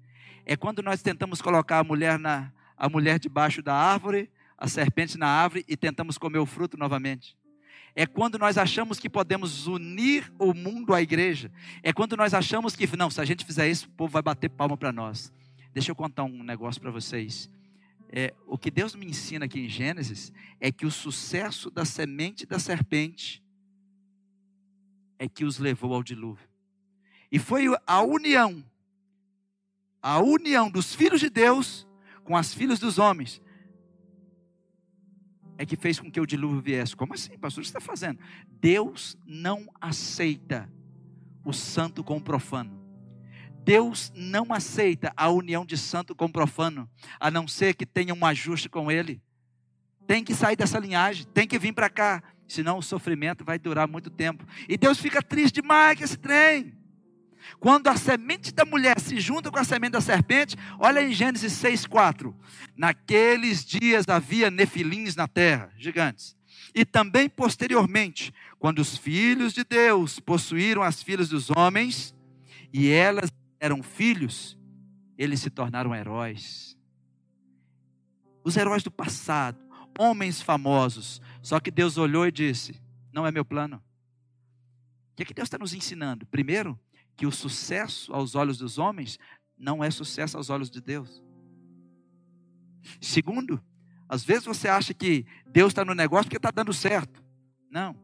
É 0.46 0.56
quando 0.56 0.80
nós 0.80 1.02
tentamos 1.02 1.42
colocar 1.42 1.80
a 1.80 1.84
mulher 1.84 2.16
na, 2.16 2.52
a 2.76 2.88
mulher 2.88 3.18
debaixo 3.18 3.60
da 3.60 3.74
árvore, 3.74 4.30
a 4.56 4.68
serpente 4.68 5.18
na 5.18 5.26
árvore 5.26 5.64
e 5.66 5.76
tentamos 5.76 6.16
comer 6.16 6.38
o 6.38 6.46
fruto 6.46 6.76
novamente. 6.76 7.36
É 7.92 8.06
quando 8.06 8.38
nós 8.38 8.56
achamos 8.56 9.00
que 9.00 9.10
podemos 9.10 9.66
unir 9.66 10.32
o 10.38 10.54
mundo 10.54 10.94
à 10.94 11.02
igreja. 11.02 11.50
É 11.82 11.92
quando 11.92 12.16
nós 12.16 12.34
achamos 12.34 12.76
que, 12.76 12.96
não, 12.96 13.10
se 13.10 13.20
a 13.20 13.24
gente 13.24 13.44
fizer 13.44 13.68
isso, 13.68 13.88
o 13.88 13.90
povo 13.90 14.12
vai 14.12 14.22
bater 14.22 14.48
palma 14.48 14.76
para 14.76 14.92
nós. 14.92 15.32
Deixa 15.74 15.90
eu 15.90 15.96
contar 15.96 16.22
um 16.22 16.44
negócio 16.44 16.80
para 16.80 16.92
vocês. 16.92 17.50
É, 18.12 18.34
o 18.44 18.58
que 18.58 18.70
Deus 18.72 18.94
me 18.96 19.06
ensina 19.06 19.44
aqui 19.44 19.61
em 19.61 19.68
Gênesis 19.68 20.32
é 20.58 20.72
que 20.72 20.84
o 20.84 20.90
sucesso 20.90 21.70
da 21.70 21.84
semente 21.84 22.44
da 22.44 22.58
serpente 22.58 23.40
é 25.16 25.28
que 25.28 25.44
os 25.44 25.58
levou 25.58 25.94
ao 25.94 26.02
dilúvio. 26.02 26.48
E 27.30 27.38
foi 27.38 27.66
a 27.86 28.02
união, 28.02 28.64
a 30.02 30.18
união 30.18 30.68
dos 30.68 30.92
filhos 30.92 31.20
de 31.20 31.30
Deus 31.30 31.86
com 32.24 32.36
as 32.36 32.52
filhas 32.52 32.80
dos 32.80 32.98
homens, 32.98 33.40
é 35.56 35.66
que 35.66 35.76
fez 35.76 36.00
com 36.00 36.11
que 36.11 36.20
o 36.20 36.26
dilúvio 36.26 36.61
viesse. 36.61 36.96
Como 36.96 37.12
assim, 37.12 37.36
pastor? 37.38 37.61
O 37.61 37.64
que 37.64 37.70
você 37.70 37.78
está 37.78 37.80
fazendo? 37.80 38.18
Deus 38.61 39.16
não 39.26 39.68
aceita 39.80 40.72
o 41.44 41.52
santo 41.52 42.02
com 42.02 42.16
o 42.16 42.20
profano. 42.20 42.79
Deus 43.64 44.12
não 44.14 44.52
aceita 44.52 45.12
a 45.16 45.28
união 45.28 45.64
de 45.64 45.76
santo 45.76 46.14
com 46.14 46.30
profano, 46.30 46.88
a 47.18 47.30
não 47.30 47.46
ser 47.46 47.74
que 47.74 47.86
tenha 47.86 48.14
um 48.14 48.24
ajuste 48.24 48.68
com 48.68 48.90
ele. 48.90 49.22
Tem 50.06 50.24
que 50.24 50.34
sair 50.34 50.56
dessa 50.56 50.78
linhagem, 50.78 51.26
tem 51.26 51.46
que 51.46 51.58
vir 51.58 51.72
para 51.72 51.88
cá 51.88 52.22
senão 52.50 52.78
o 52.78 52.82
sofrimento 52.82 53.44
vai 53.44 53.58
durar 53.58 53.86
muito 53.86 54.11
tempo. 54.11 54.44
E 54.68 54.76
Deus 54.76 54.98
fica 54.98 55.22
triste 55.22 55.56
demais 55.56 55.96
com 55.96 56.04
esse 56.04 56.18
trem. 56.18 56.76
Quando 57.58 57.88
a 57.88 57.96
semente 57.96 58.52
da 58.52 58.64
mulher 58.64 59.00
se 59.00 59.18
junta 59.18 59.50
com 59.50 59.58
a 59.58 59.64
semente 59.64 59.92
da 59.92 60.00
serpente, 60.00 60.56
olha 60.78 61.02
em 61.02 61.12
Gênesis 61.12 61.52
6,4. 61.52 62.34
Naqueles 62.76 63.64
dias 63.64 64.06
havia 64.08 64.50
nefilins 64.50 65.16
na 65.16 65.26
terra, 65.26 65.72
gigantes. 65.76 66.36
E 66.74 66.84
também 66.84 67.28
posteriormente, 67.28 68.32
quando 68.58 68.80
os 68.80 68.96
filhos 68.96 69.52
de 69.52 69.64
Deus 69.64 70.20
possuíram 70.20 70.82
as 70.82 71.02
filhas 71.02 71.28
dos 71.28 71.50
homens, 71.50 72.14
e 72.72 72.88
elas 72.90 73.32
eram 73.61 73.82
filhos, 73.82 74.58
eles 75.16 75.40
se 75.40 75.50
tornaram 75.50 75.94
heróis. 75.94 76.76
Os 78.42 78.56
heróis 78.56 78.82
do 78.82 78.90
passado, 78.90 79.58
homens 79.98 80.40
famosos, 80.40 81.20
só 81.42 81.61
que 81.61 81.70
Deus 81.70 81.98
olhou 81.98 82.26
e 82.26 82.32
disse: 82.32 82.82
Não 83.12 83.26
é 83.26 83.30
meu 83.30 83.44
plano. 83.44 83.76
O 85.12 85.16
que, 85.16 85.22
é 85.22 85.26
que 85.26 85.34
Deus 85.34 85.46
está 85.46 85.58
nos 85.58 85.74
ensinando? 85.74 86.24
Primeiro, 86.26 86.80
que 87.14 87.26
o 87.26 87.30
sucesso 87.30 88.12
aos 88.14 88.34
olhos 88.34 88.56
dos 88.56 88.78
homens 88.78 89.18
não 89.58 89.84
é 89.84 89.90
sucesso 89.90 90.38
aos 90.38 90.48
olhos 90.48 90.70
de 90.70 90.80
Deus. 90.80 91.22
Segundo, 92.98 93.62
às 94.08 94.24
vezes 94.24 94.46
você 94.46 94.68
acha 94.68 94.94
que 94.94 95.26
Deus 95.46 95.70
está 95.70 95.84
no 95.84 95.94
negócio 95.94 96.24
porque 96.24 96.38
está 96.38 96.50
dando 96.50 96.72
certo. 96.72 97.22
Não. 97.70 97.94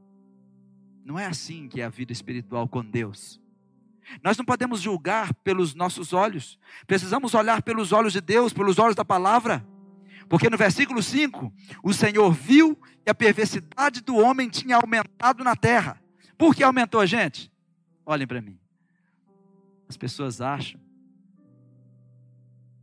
Não 1.02 1.18
é 1.18 1.24
assim 1.24 1.66
que 1.66 1.80
é 1.80 1.84
a 1.84 1.88
vida 1.88 2.12
espiritual 2.12 2.68
com 2.68 2.84
Deus. 2.84 3.40
Nós 4.22 4.36
não 4.36 4.44
podemos 4.44 4.80
julgar 4.80 5.34
pelos 5.34 5.74
nossos 5.74 6.12
olhos. 6.12 6.58
Precisamos 6.86 7.34
olhar 7.34 7.62
pelos 7.62 7.92
olhos 7.92 8.12
de 8.12 8.20
Deus, 8.20 8.52
pelos 8.52 8.78
olhos 8.78 8.94
da 8.94 9.04
palavra. 9.04 9.66
Porque 10.28 10.50
no 10.50 10.56
versículo 10.56 11.02
5, 11.02 11.52
o 11.82 11.92
Senhor 11.92 12.32
viu 12.32 12.76
que 13.04 13.10
a 13.10 13.14
perversidade 13.14 14.00
do 14.00 14.16
homem 14.16 14.48
tinha 14.48 14.76
aumentado 14.76 15.44
na 15.44 15.54
terra. 15.54 16.00
Por 16.36 16.54
que 16.54 16.62
aumentou, 16.62 17.04
gente? 17.06 17.50
Olhem 18.04 18.26
para 18.26 18.40
mim. 18.40 18.58
As 19.88 19.96
pessoas 19.96 20.40
acham 20.40 20.80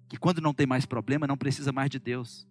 que 0.07 0.17
quando 0.17 0.41
não 0.41 0.53
tem 0.53 0.65
mais 0.65 0.85
problema, 0.85 1.27
não 1.27 1.37
precisa 1.37 1.71
mais 1.71 1.89
de 1.89 1.99
Deus. 1.99 2.47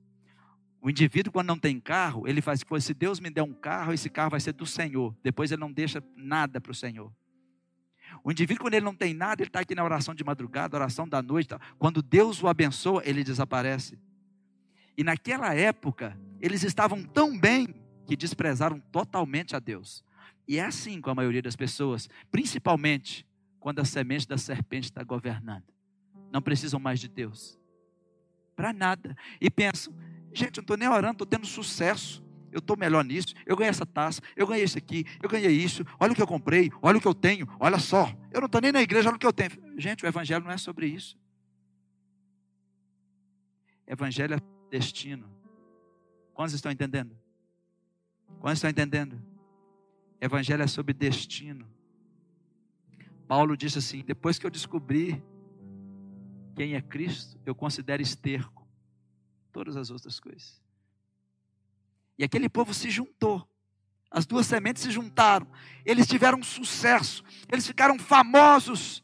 O 0.80 0.90
indivíduo, 0.90 1.32
quando 1.32 1.46
não 1.46 1.58
tem 1.58 1.78
carro, 1.78 2.26
ele 2.26 2.42
faz 2.42 2.60
se 2.80 2.92
Deus 2.92 3.20
me 3.20 3.30
der 3.30 3.42
um 3.42 3.54
carro, 3.54 3.92
esse 3.92 4.10
carro 4.10 4.30
vai 4.30 4.40
ser 4.40 4.52
do 4.52 4.66
Senhor. 4.66 5.16
Depois 5.22 5.52
ele 5.52 5.60
não 5.60 5.72
deixa 5.72 6.02
nada 6.16 6.60
para 6.60 6.72
o 6.72 6.74
Senhor. 6.74 7.12
O 8.24 8.30
indivíduo, 8.30 8.64
quando 8.64 8.74
ele 8.74 8.84
não 8.84 8.94
tem 8.94 9.12
nada, 9.12 9.42
ele 9.42 9.48
está 9.48 9.60
aqui 9.60 9.74
na 9.74 9.82
oração 9.82 10.14
de 10.14 10.22
madrugada, 10.22 10.76
oração 10.76 11.08
da 11.08 11.20
noite. 11.20 11.48
Tá? 11.48 11.60
Quando 11.78 12.02
Deus 12.02 12.42
o 12.42 12.48
abençoa, 12.48 13.02
ele 13.04 13.24
desaparece. 13.24 13.98
E 14.96 15.02
naquela 15.02 15.54
época, 15.54 16.16
eles 16.40 16.62
estavam 16.62 17.02
tão 17.02 17.38
bem 17.38 17.74
que 18.06 18.16
desprezaram 18.16 18.78
totalmente 18.78 19.56
a 19.56 19.58
Deus. 19.58 20.04
E 20.46 20.58
é 20.58 20.64
assim 20.64 21.00
com 21.00 21.10
a 21.10 21.14
maioria 21.14 21.42
das 21.42 21.56
pessoas, 21.56 22.08
principalmente 22.30 23.26
quando 23.58 23.80
a 23.80 23.84
semente 23.84 24.28
da 24.28 24.36
serpente 24.36 24.84
está 24.84 25.02
governando. 25.02 25.64
Não 26.30 26.42
precisam 26.42 26.78
mais 26.78 27.00
de 27.00 27.08
Deus. 27.08 27.58
Para 28.54 28.72
nada. 28.72 29.16
E 29.40 29.50
pensam, 29.50 29.94
gente, 30.32 30.58
eu 30.58 30.60
não 30.60 30.64
estou 30.64 30.76
nem 30.76 30.88
orando, 30.88 31.12
estou 31.12 31.26
tendo 31.26 31.46
sucesso. 31.46 32.22
Eu 32.52 32.58
estou 32.58 32.76
melhor 32.76 33.02
nisso. 33.04 33.34
Eu 33.46 33.56
ganhei 33.56 33.70
essa 33.70 33.86
taça, 33.86 34.20
eu 34.36 34.46
ganhei 34.46 34.64
isso 34.64 34.78
aqui, 34.78 35.04
eu 35.22 35.28
ganhei 35.28 35.50
isso. 35.50 35.84
Olha 35.98 36.12
o 36.12 36.14
que 36.14 36.22
eu 36.22 36.26
comprei, 36.26 36.70
olha 36.80 36.98
o 36.98 37.00
que 37.00 37.08
eu 37.08 37.14
tenho, 37.14 37.48
olha 37.58 37.78
só. 37.78 38.14
Eu 38.30 38.40
não 38.40 38.46
estou 38.46 38.60
nem 38.60 38.70
na 38.70 38.82
igreja, 38.82 39.08
olha 39.08 39.16
o 39.16 39.18
que 39.18 39.26
eu 39.26 39.32
tenho. 39.32 39.50
Gente, 39.78 40.04
o 40.04 40.06
evangelho 40.06 40.44
não 40.44 40.52
é 40.52 40.58
sobre 40.58 40.86
isso. 40.86 41.18
Evangelho 43.86 44.34
é 44.34 44.40
destino. 44.70 45.28
Quantos 46.34 46.54
estão 46.54 46.70
entendendo? 46.70 47.16
Quantos 48.38 48.58
estão 48.58 48.70
entendendo? 48.70 49.20
Evangelho 50.20 50.62
é 50.62 50.66
sobre 50.66 50.94
destino. 50.94 51.66
Paulo 53.26 53.56
disse 53.56 53.78
assim: 53.78 54.04
depois 54.04 54.38
que 54.38 54.46
eu 54.46 54.50
descobri 54.50 55.22
quem 56.54 56.74
é 56.74 56.80
Cristo, 56.80 57.40
eu 57.44 57.54
considero 57.54 58.02
esterco 58.02 58.66
todas 59.52 59.76
as 59.76 59.90
outras 59.90 60.20
coisas. 60.20 60.61
E 62.22 62.24
aquele 62.24 62.48
povo 62.48 62.72
se 62.72 62.88
juntou. 62.88 63.44
As 64.08 64.24
duas 64.24 64.46
sementes 64.46 64.80
se 64.80 64.92
juntaram. 64.92 65.44
Eles 65.84 66.06
tiveram 66.06 66.40
sucesso. 66.40 67.24
Eles 67.50 67.66
ficaram 67.66 67.98
famosos. 67.98 69.02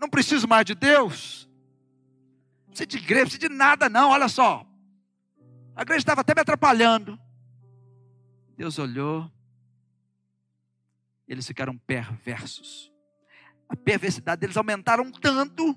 não 0.00 0.08
preciso 0.08 0.46
mais 0.46 0.64
de 0.64 0.76
Deus. 0.76 1.50
Não 2.60 2.68
precisa 2.68 2.86
de 2.86 2.96
igreja, 2.96 3.22
não 3.22 3.30
precisa 3.30 3.48
de 3.48 3.54
nada, 3.56 3.88
não. 3.88 4.10
Olha 4.10 4.28
só. 4.28 4.64
A 5.74 5.82
igreja 5.82 5.98
estava 5.98 6.20
até 6.20 6.32
me 6.32 6.40
atrapalhando. 6.40 7.18
Deus 8.56 8.78
olhou. 8.78 9.28
Eles 11.26 11.44
ficaram 11.44 11.76
perversos. 11.76 12.92
A 13.68 13.74
perversidade 13.74 14.38
deles 14.38 14.56
aumentaram 14.56 15.10
tanto 15.10 15.76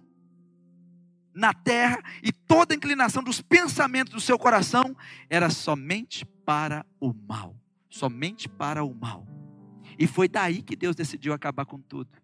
na 1.33 1.55
terra 1.55 2.03
e 2.21 2.31
toda 2.31 2.75
a 2.75 2.77
inclinação 2.77 3.23
dos 3.23 3.41
pensamentos 3.41 4.13
do 4.13 4.21
seu 4.21 4.37
coração 4.37 4.95
era 5.27 5.49
somente 5.49 6.23
para 6.45 6.85
o 6.99 7.13
mal, 7.13 7.55
somente 7.89 8.49
para 8.49 8.83
o 8.83 8.93
mal. 8.93 9.25
E 9.97 10.07
foi 10.07 10.27
daí 10.27 10.61
que 10.61 10.75
Deus 10.75 10.95
decidiu 10.95 11.33
acabar 11.33 11.65
com 11.65 11.79
tudo. 11.79 12.21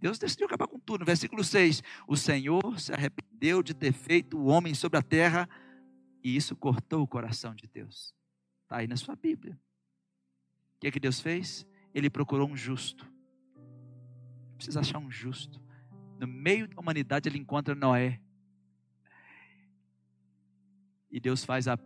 Deus 0.00 0.18
decidiu 0.18 0.46
acabar 0.46 0.66
com 0.66 0.78
tudo. 0.78 1.00
No 1.00 1.06
versículo 1.06 1.44
6, 1.44 1.82
o 2.08 2.16
Senhor 2.16 2.80
se 2.80 2.92
arrependeu 2.92 3.62
de 3.62 3.72
ter 3.72 3.92
feito 3.92 4.36
o 4.36 4.46
homem 4.46 4.74
sobre 4.74 4.98
a 4.98 5.02
terra 5.02 5.48
e 6.22 6.36
isso 6.36 6.56
cortou 6.56 7.02
o 7.02 7.06
coração 7.06 7.54
de 7.54 7.66
Deus. 7.66 8.14
Está 8.62 8.78
aí 8.78 8.86
na 8.86 8.96
sua 8.96 9.14
Bíblia. 9.14 9.58
O 10.76 10.80
que 10.80 10.88
é 10.88 10.90
que 10.90 11.00
Deus 11.00 11.20
fez? 11.20 11.66
Ele 11.94 12.10
procurou 12.10 12.48
um 12.48 12.56
justo. 12.56 13.10
Precisa 14.56 14.80
achar 14.80 14.98
um 14.98 15.10
justo. 15.10 15.62
No 16.18 16.26
meio 16.26 16.68
da 16.68 16.80
humanidade 16.80 17.28
ele 17.28 17.38
encontra 17.38 17.74
Noé. 17.74 18.20
E 21.10 21.20
Deus 21.20 21.44
faz 21.44 21.68
a 21.68 21.76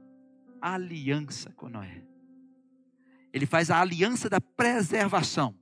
aliança 0.60 1.50
com 1.52 1.68
Noé. 1.68 2.02
Ele 3.32 3.46
faz 3.46 3.70
a 3.70 3.80
aliança 3.80 4.28
da 4.30 4.40
preservação. 4.40 5.54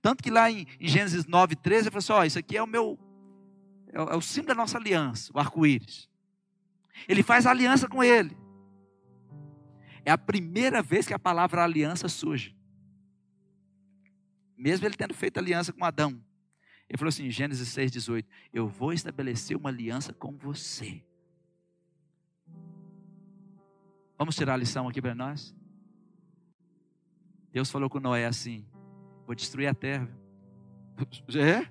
Tanto 0.00 0.22
que 0.22 0.30
lá 0.30 0.50
em, 0.50 0.66
Gênesis 0.80 1.26
9, 1.26 1.56
13, 1.56 1.82
ele 1.82 1.90
falou 1.90 1.98
assim: 1.98 2.12
ó, 2.12 2.24
isso 2.24 2.38
aqui 2.38 2.56
é 2.56 2.62
o 2.62 2.66
meu, 2.66 2.98
é 3.92 4.00
o, 4.00 4.08
é 4.10 4.16
o 4.16 4.20
símbolo 4.20 4.48
da 4.48 4.54
nossa 4.54 4.78
aliança, 4.78 5.32
o 5.34 5.38
arco-íris. 5.38 6.08
Ele 7.08 7.22
faz 7.22 7.46
aliança 7.46 7.88
com 7.88 8.02
ele. 8.02 8.36
É 10.04 10.10
a 10.10 10.18
primeira 10.18 10.82
vez 10.82 11.06
que 11.06 11.14
a 11.14 11.18
palavra 11.18 11.64
aliança 11.64 12.08
surge. 12.08 12.56
Mesmo 14.56 14.86
ele 14.86 14.96
tendo 14.96 15.12
feito 15.12 15.38
aliança 15.38 15.72
com 15.72 15.84
Adão. 15.84 16.22
Ele 16.88 16.96
falou 16.96 17.08
assim, 17.08 17.30
Gênesis 17.30 17.68
6,18: 17.68 18.24
Eu 18.52 18.68
vou 18.68 18.92
estabelecer 18.92 19.56
uma 19.56 19.70
aliança 19.70 20.12
com 20.12 20.36
você. 20.36 21.02
Vamos 24.18 24.34
tirar 24.34 24.54
a 24.54 24.56
lição 24.56 24.88
aqui 24.88 25.00
para 25.02 25.14
nós? 25.14 25.54
Deus 27.52 27.70
falou 27.70 27.88
com 27.88 28.00
Noé 28.00 28.26
assim: 28.26 28.66
Vou 29.26 29.34
destruir 29.34 29.66
a 29.66 29.74
terra. 29.74 30.08
É? 31.36 31.70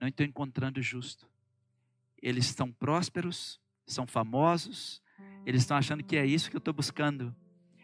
Não 0.00 0.06
estou 0.06 0.24
encontrando 0.24 0.80
justo. 0.80 1.28
Eles 2.22 2.46
estão 2.46 2.70
prósperos, 2.70 3.60
são 3.84 4.06
famosos, 4.06 5.02
eles 5.44 5.62
estão 5.62 5.76
achando 5.76 6.04
que 6.04 6.16
é 6.16 6.24
isso 6.24 6.48
que 6.48 6.56
eu 6.56 6.60
estou 6.60 6.72
buscando. 6.72 7.34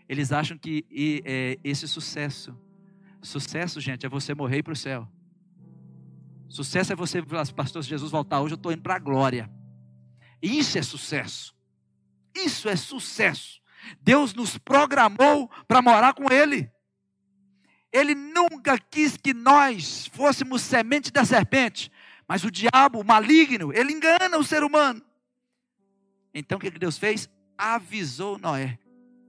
Eles 0.09 0.31
acham 0.31 0.57
que 0.57 0.87
e, 0.91 1.23
é, 1.25 1.59
esse 1.65 1.89
sucesso, 1.89 2.57
sucesso, 3.23 3.81
gente, 3.81 4.07
é 4.07 4.09
você 4.09 4.35
morrer 4.35 4.63
para 4.63 4.73
o 4.73 4.77
céu. 4.77 5.09
Sucesso 6.49 6.93
é 6.93 6.97
você 6.97 7.21
falar, 7.23 7.51
pastor, 7.53 7.83
se 7.83 7.91
Jesus 7.91 8.13
voltar 8.13 8.41
hoje, 8.41 8.55
eu 8.55 8.57
estou 8.57 8.71
indo 8.71 8.83
para 8.83 8.95
a 8.95 8.99
glória. 8.99 9.51
Isso 10.41 10.79
é 10.79 10.83
sucesso. 10.83 11.57
Isso 12.35 12.69
é 12.69 12.77
sucesso. 12.77 13.61
Deus 14.01 14.35
nos 14.35 14.59
programou 14.59 15.51
para 15.67 15.83
morar 15.83 16.15
com 16.15 16.33
Ele. 16.33 16.71
Ele 17.93 18.15
nunca 18.15 18.77
quis 18.77 19.17
que 19.17 19.33
nós 19.33 20.07
fôssemos 20.09 20.63
semente 20.63 21.13
da 21.13 21.25
serpente. 21.25 21.93
Mas 22.27 22.43
o 22.43 22.51
diabo, 22.51 23.01
o 23.01 23.05
maligno, 23.05 23.73
ele 23.73 23.93
engana 23.93 24.37
o 24.37 24.43
ser 24.43 24.65
humano. 24.65 25.01
Então 26.33 26.59
o 26.59 26.61
que 26.61 26.71
Deus 26.71 26.99
fez? 26.99 27.29
Avisou 27.57 28.37
Noé. 28.39 28.79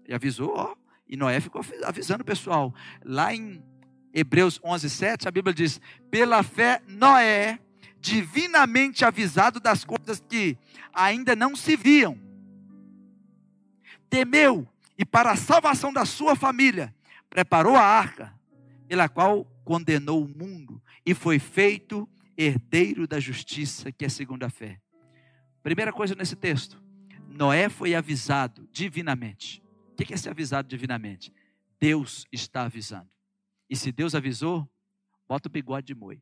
E 0.07 0.13
avisou, 0.13 0.53
ó. 0.55 0.75
E 1.07 1.15
Noé 1.15 1.39
ficou 1.39 1.61
avisando 1.83 2.23
o 2.23 2.25
pessoal. 2.25 2.73
Lá 3.03 3.35
em 3.35 3.63
Hebreus 4.11 4.59
11, 4.63 4.89
7, 4.89 5.27
a 5.27 5.31
Bíblia 5.31 5.53
diz: 5.53 5.79
Pela 6.09 6.41
fé, 6.41 6.81
Noé, 6.87 7.59
divinamente 7.99 9.05
avisado 9.05 9.59
das 9.59 9.83
coisas 9.83 10.23
que 10.27 10.57
ainda 10.91 11.35
não 11.35 11.55
se 11.55 11.75
viam, 11.75 12.17
temeu 14.15 14.65
e, 14.97 15.03
para 15.03 15.31
a 15.31 15.35
salvação 15.35 15.91
da 15.91 16.05
sua 16.05 16.37
família, 16.37 16.95
preparou 17.29 17.75
a 17.75 17.81
arca, 17.81 18.33
pela 18.87 19.09
qual 19.09 19.43
condenou 19.65 20.23
o 20.23 20.27
mundo 20.27 20.81
e 21.05 21.13
foi 21.13 21.37
feito 21.37 22.07
herdeiro 22.37 23.05
da 23.05 23.19
justiça, 23.19 23.91
que 23.91 24.05
é 24.05 24.09
segundo 24.09 24.43
a 24.43 24.49
fé. 24.49 24.79
Primeira 25.61 25.91
coisa 25.91 26.15
nesse 26.15 26.33
texto: 26.33 26.81
Noé 27.27 27.67
foi 27.67 27.93
avisado 27.93 28.65
divinamente. 28.71 29.61
O 29.91 29.95
que 29.95 30.13
é 30.13 30.17
ser 30.17 30.29
avisado 30.29 30.69
divinamente? 30.69 31.33
Deus 31.77 32.25
está 32.31 32.63
avisando. 32.63 33.09
E 33.69 33.75
se 33.75 33.91
Deus 33.91 34.15
avisou, 34.15 34.69
bota 35.27 35.49
o 35.49 35.51
bigode 35.51 35.87
de 35.87 35.95
moi. 35.95 36.21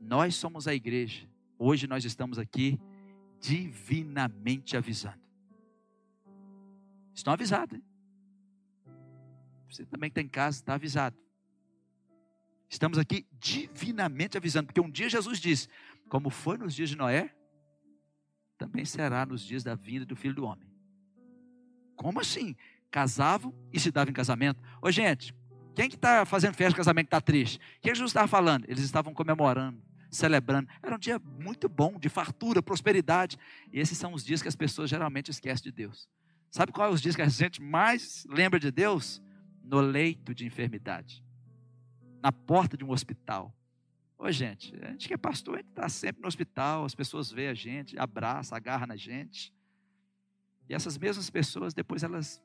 Nós 0.00 0.34
somos 0.34 0.66
a 0.66 0.74
igreja. 0.74 1.28
Hoje 1.58 1.86
nós 1.86 2.06
estamos 2.06 2.38
aqui 2.38 2.80
divinamente 3.38 4.74
avisando. 4.74 5.27
Estão 7.18 7.32
avisados, 7.32 7.76
hein? 7.76 7.82
Você 9.68 9.84
também 9.84 10.08
que 10.08 10.12
está 10.12 10.20
em 10.20 10.28
casa, 10.28 10.58
está 10.58 10.74
avisado. 10.74 11.16
Estamos 12.70 12.96
aqui 12.96 13.26
divinamente 13.40 14.36
avisando, 14.36 14.66
porque 14.66 14.80
um 14.80 14.88
dia 14.88 15.08
Jesus 15.08 15.40
disse: 15.40 15.68
como 16.08 16.30
foi 16.30 16.56
nos 16.56 16.76
dias 16.76 16.90
de 16.90 16.96
Noé, 16.96 17.34
também 18.56 18.84
será 18.84 19.26
nos 19.26 19.42
dias 19.42 19.64
da 19.64 19.74
vinda 19.74 20.06
do 20.06 20.14
filho 20.14 20.32
do 20.32 20.44
homem. 20.44 20.70
Como 21.96 22.20
assim? 22.20 22.54
Casavam 22.88 23.52
e 23.72 23.80
se 23.80 23.90
davam 23.90 24.12
em 24.12 24.14
casamento. 24.14 24.62
Ô 24.80 24.88
gente, 24.92 25.34
quem 25.74 25.88
que 25.88 25.96
está 25.96 26.24
fazendo 26.24 26.54
festa 26.54 26.70
de 26.70 26.76
casamento 26.76 27.06
que 27.06 27.16
está 27.16 27.20
triste? 27.20 27.58
O 27.78 27.80
que 27.80 27.92
Jesus 27.92 28.10
estava 28.10 28.28
falando? 28.28 28.64
Eles 28.68 28.84
estavam 28.84 29.12
comemorando, 29.12 29.82
celebrando. 30.08 30.68
Era 30.80 30.94
um 30.94 31.00
dia 31.00 31.18
muito 31.18 31.68
bom, 31.68 31.98
de 31.98 32.08
fartura, 32.08 32.62
prosperidade. 32.62 33.36
E 33.72 33.80
esses 33.80 33.98
são 33.98 34.12
os 34.12 34.24
dias 34.24 34.40
que 34.40 34.46
as 34.46 34.54
pessoas 34.54 34.88
geralmente 34.88 35.32
esquecem 35.32 35.64
de 35.64 35.72
Deus. 35.72 36.08
Sabe 36.50 36.72
qual 36.72 36.88
é 36.88 36.92
os 36.92 37.00
dias 37.00 37.14
que 37.14 37.22
a 37.22 37.28
gente 37.28 37.60
mais 37.62 38.26
lembra 38.28 38.58
de 38.58 38.70
Deus? 38.70 39.20
No 39.62 39.80
leito 39.80 40.34
de 40.34 40.46
enfermidade. 40.46 41.24
Na 42.22 42.32
porta 42.32 42.76
de 42.76 42.84
um 42.84 42.90
hospital. 42.90 43.54
Ô, 44.16 44.30
gente, 44.32 44.74
a 44.82 44.90
gente 44.90 45.06
que 45.06 45.14
é 45.14 45.16
pastor, 45.16 45.54
a 45.54 45.58
gente 45.58 45.68
está 45.68 45.88
sempre 45.88 46.22
no 46.22 46.28
hospital, 46.28 46.84
as 46.84 46.94
pessoas 46.94 47.30
veem 47.30 47.48
a 47.48 47.54
gente, 47.54 47.98
abraça, 47.98 48.56
agarra 48.56 48.86
na 48.86 48.96
gente. 48.96 49.54
E 50.68 50.74
essas 50.74 50.98
mesmas 50.98 51.30
pessoas, 51.30 51.72
depois 51.72 52.02
elas, 52.02 52.42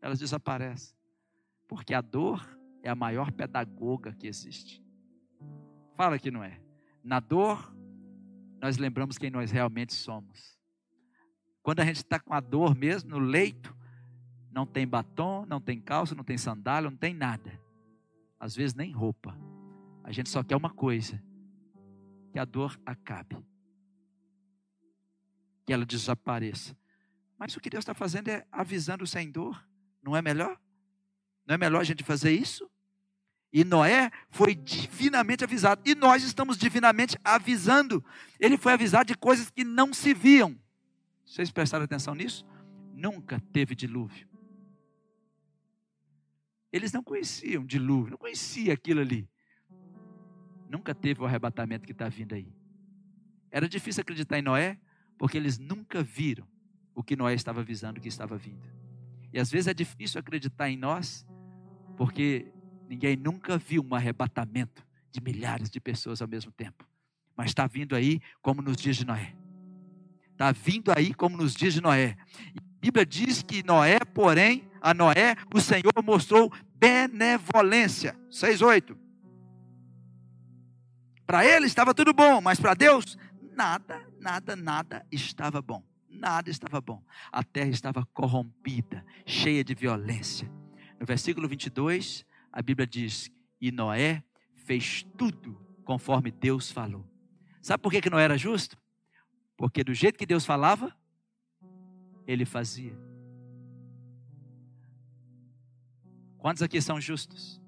elas 0.00 0.18
desaparecem. 0.18 0.96
Porque 1.66 1.92
a 1.92 2.00
dor 2.00 2.58
é 2.82 2.88
a 2.88 2.94
maior 2.94 3.30
pedagoga 3.30 4.12
que 4.14 4.26
existe. 4.26 4.82
Fala 5.94 6.18
que 6.18 6.30
não 6.30 6.42
é. 6.42 6.60
Na 7.04 7.20
dor, 7.20 7.74
nós 8.60 8.78
lembramos 8.78 9.18
quem 9.18 9.30
nós 9.30 9.50
realmente 9.50 9.92
somos. 9.92 10.57
Quando 11.68 11.80
a 11.80 11.84
gente 11.84 11.96
está 11.96 12.18
com 12.18 12.32
a 12.32 12.40
dor 12.40 12.74
mesmo, 12.74 13.10
no 13.10 13.18
leito, 13.18 13.76
não 14.50 14.64
tem 14.64 14.88
batom, 14.88 15.44
não 15.44 15.60
tem 15.60 15.78
calça, 15.78 16.14
não 16.14 16.24
tem 16.24 16.38
sandália, 16.38 16.88
não 16.88 16.96
tem 16.96 17.12
nada. 17.12 17.60
Às 18.40 18.56
vezes 18.56 18.72
nem 18.72 18.90
roupa. 18.90 19.36
A 20.02 20.10
gente 20.10 20.30
só 20.30 20.42
quer 20.42 20.56
uma 20.56 20.70
coisa: 20.70 21.22
que 22.32 22.38
a 22.38 22.46
dor 22.46 22.80
acabe, 22.86 23.36
que 25.66 25.72
ela 25.74 25.84
desapareça. 25.84 26.74
Mas 27.38 27.54
o 27.54 27.60
que 27.60 27.68
Deus 27.68 27.82
está 27.82 27.92
fazendo 27.92 28.28
é 28.28 28.46
avisando 28.50 29.06
sem 29.06 29.30
dor. 29.30 29.62
Não 30.02 30.16
é 30.16 30.22
melhor? 30.22 30.58
Não 31.46 31.54
é 31.54 31.58
melhor 31.58 31.82
a 31.82 31.84
gente 31.84 32.02
fazer 32.02 32.32
isso? 32.32 32.66
E 33.52 33.62
Noé 33.62 34.10
foi 34.30 34.54
divinamente 34.54 35.44
avisado. 35.44 35.82
E 35.84 35.94
nós 35.94 36.22
estamos 36.22 36.56
divinamente 36.56 37.18
avisando. 37.22 38.02
Ele 38.40 38.56
foi 38.56 38.72
avisado 38.72 39.08
de 39.08 39.14
coisas 39.18 39.50
que 39.50 39.64
não 39.64 39.92
se 39.92 40.14
viam. 40.14 40.58
Vocês 41.28 41.50
prestaram 41.50 41.84
atenção 41.84 42.14
nisso? 42.14 42.46
Nunca 42.94 43.40
teve 43.52 43.74
dilúvio. 43.74 44.26
Eles 46.72 46.92
não 46.92 47.02
conheciam 47.02 47.64
dilúvio, 47.64 48.10
não 48.10 48.18
conhecia 48.18 48.74
aquilo 48.74 49.00
ali 49.00 49.28
nunca 50.68 50.94
teve 50.94 51.22
o 51.22 51.26
arrebatamento 51.26 51.86
que 51.86 51.92
está 51.92 52.08
vindo 52.08 52.34
aí. 52.34 52.52
Era 53.50 53.68
difícil 53.68 54.02
acreditar 54.02 54.38
em 54.38 54.42
Noé, 54.42 54.78
porque 55.16 55.36
eles 55.36 55.58
nunca 55.58 56.02
viram 56.02 56.46
o 56.94 57.02
que 57.02 57.16
Noé 57.16 57.34
estava 57.34 57.60
avisando 57.60 58.00
que 58.00 58.08
estava 58.08 58.36
vindo. 58.36 58.68
E 59.32 59.38
às 59.38 59.50
vezes 59.50 59.68
é 59.68 59.74
difícil 59.74 60.20
acreditar 60.20 60.68
em 60.68 60.76
nós, 60.76 61.26
porque 61.96 62.52
ninguém 62.88 63.16
nunca 63.16 63.56
viu 63.56 63.82
um 63.82 63.94
arrebatamento 63.94 64.86
de 65.10 65.20
milhares 65.20 65.70
de 65.70 65.80
pessoas 65.80 66.20
ao 66.20 66.28
mesmo 66.28 66.52
tempo. 66.52 66.86
Mas 67.36 67.50
está 67.50 67.66
vindo 67.66 67.96
aí 67.96 68.20
como 68.42 68.60
nos 68.60 68.76
dias 68.76 68.96
de 68.96 69.06
Noé. 69.06 69.37
Está 70.38 70.52
vindo 70.52 70.92
aí 70.96 71.12
como 71.12 71.36
nos 71.36 71.52
dias 71.52 71.74
de 71.74 71.80
Noé. 71.80 72.16
A 72.56 72.60
Bíblia 72.80 73.04
diz 73.04 73.42
que 73.42 73.60
Noé, 73.64 73.98
porém, 74.14 74.70
a 74.80 74.94
Noé, 74.94 75.34
o 75.52 75.60
Senhor 75.60 75.92
mostrou 76.04 76.52
benevolência. 76.76 78.16
6,8. 78.30 78.96
Para 81.26 81.44
ele 81.44 81.66
estava 81.66 81.92
tudo 81.92 82.12
bom, 82.12 82.40
mas 82.40 82.60
para 82.60 82.74
Deus, 82.74 83.18
nada, 83.56 84.00
nada, 84.20 84.54
nada 84.54 85.04
estava 85.10 85.60
bom. 85.60 85.82
Nada 86.08 86.48
estava 86.48 86.80
bom. 86.80 87.02
A 87.32 87.42
terra 87.42 87.70
estava 87.70 88.06
corrompida, 88.14 89.04
cheia 89.26 89.64
de 89.64 89.74
violência. 89.74 90.48
No 91.00 91.04
versículo 91.04 91.48
22, 91.48 92.24
a 92.52 92.62
Bíblia 92.62 92.86
diz: 92.86 93.28
E 93.60 93.72
Noé 93.72 94.22
fez 94.54 95.04
tudo 95.16 95.60
conforme 95.84 96.30
Deus 96.30 96.70
falou. 96.70 97.04
Sabe 97.60 97.82
por 97.82 97.90
que, 97.90 98.00
que 98.00 98.10
não 98.10 98.20
era 98.20 98.38
justo? 98.38 98.78
Porque 99.58 99.82
do 99.82 99.92
jeito 99.92 100.16
que 100.16 100.24
Deus 100.24 100.46
falava, 100.46 100.96
ele 102.24 102.44
fazia. 102.44 102.96
Quantos 106.38 106.62
aqui 106.62 106.80
são 106.80 107.00
justos? 107.00 107.60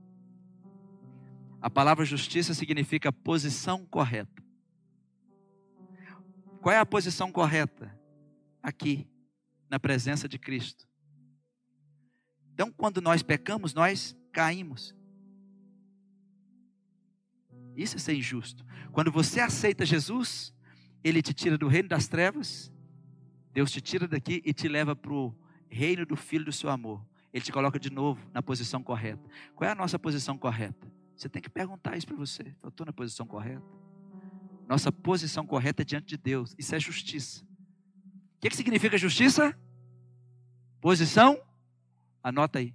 A 1.60 1.68
palavra 1.68 2.04
justiça 2.04 2.54
significa 2.54 3.12
posição 3.12 3.84
correta. 3.84 4.40
Qual 6.62 6.72
é 6.72 6.78
a 6.78 6.86
posição 6.86 7.32
correta? 7.32 7.92
Aqui, 8.62 9.10
na 9.68 9.80
presença 9.80 10.28
de 10.28 10.38
Cristo. 10.38 10.88
Então, 12.54 12.70
quando 12.70 13.00
nós 13.00 13.20
pecamos, 13.20 13.74
nós 13.74 14.16
caímos. 14.30 14.94
Isso 17.74 17.96
é 17.96 17.98
ser 17.98 18.14
injusto. 18.14 18.64
Quando 18.92 19.10
você 19.10 19.40
aceita 19.40 19.84
Jesus, 19.84 20.54
Ele 21.02 21.22
te 21.22 21.32
tira 21.32 21.56
do 21.56 21.68
reino 21.68 21.88
das 21.88 22.08
trevas, 22.08 22.72
Deus 23.52 23.70
te 23.70 23.80
tira 23.80 24.06
daqui 24.06 24.42
e 24.44 24.52
te 24.52 24.68
leva 24.68 24.94
para 24.94 25.12
o 25.12 25.34
reino 25.68 26.04
do 26.04 26.16
Filho 26.16 26.44
do 26.44 26.52
seu 26.52 26.70
amor. 26.70 27.04
Ele 27.32 27.44
te 27.44 27.52
coloca 27.52 27.78
de 27.78 27.90
novo 27.90 28.20
na 28.32 28.42
posição 28.42 28.82
correta. 28.82 29.22
Qual 29.54 29.68
é 29.68 29.72
a 29.72 29.76
nossa 29.76 29.98
posição 29.98 30.36
correta? 30.36 30.90
Você 31.16 31.28
tem 31.28 31.40
que 31.40 31.50
perguntar 31.50 31.96
isso 31.96 32.06
para 32.06 32.16
você. 32.16 32.54
Eu 32.62 32.70
estou 32.70 32.86
na 32.86 32.92
posição 32.92 33.26
correta? 33.26 33.64
Nossa 34.68 34.90
posição 34.90 35.46
correta 35.46 35.82
é 35.82 35.84
diante 35.84 36.06
de 36.06 36.16
Deus. 36.16 36.54
Isso 36.58 36.74
é 36.74 36.80
justiça. 36.80 37.44
O 38.36 38.40
que, 38.40 38.50
que 38.50 38.56
significa 38.56 38.96
justiça? 38.96 39.56
Posição? 40.80 41.40
Anota 42.22 42.58
aí. 42.58 42.74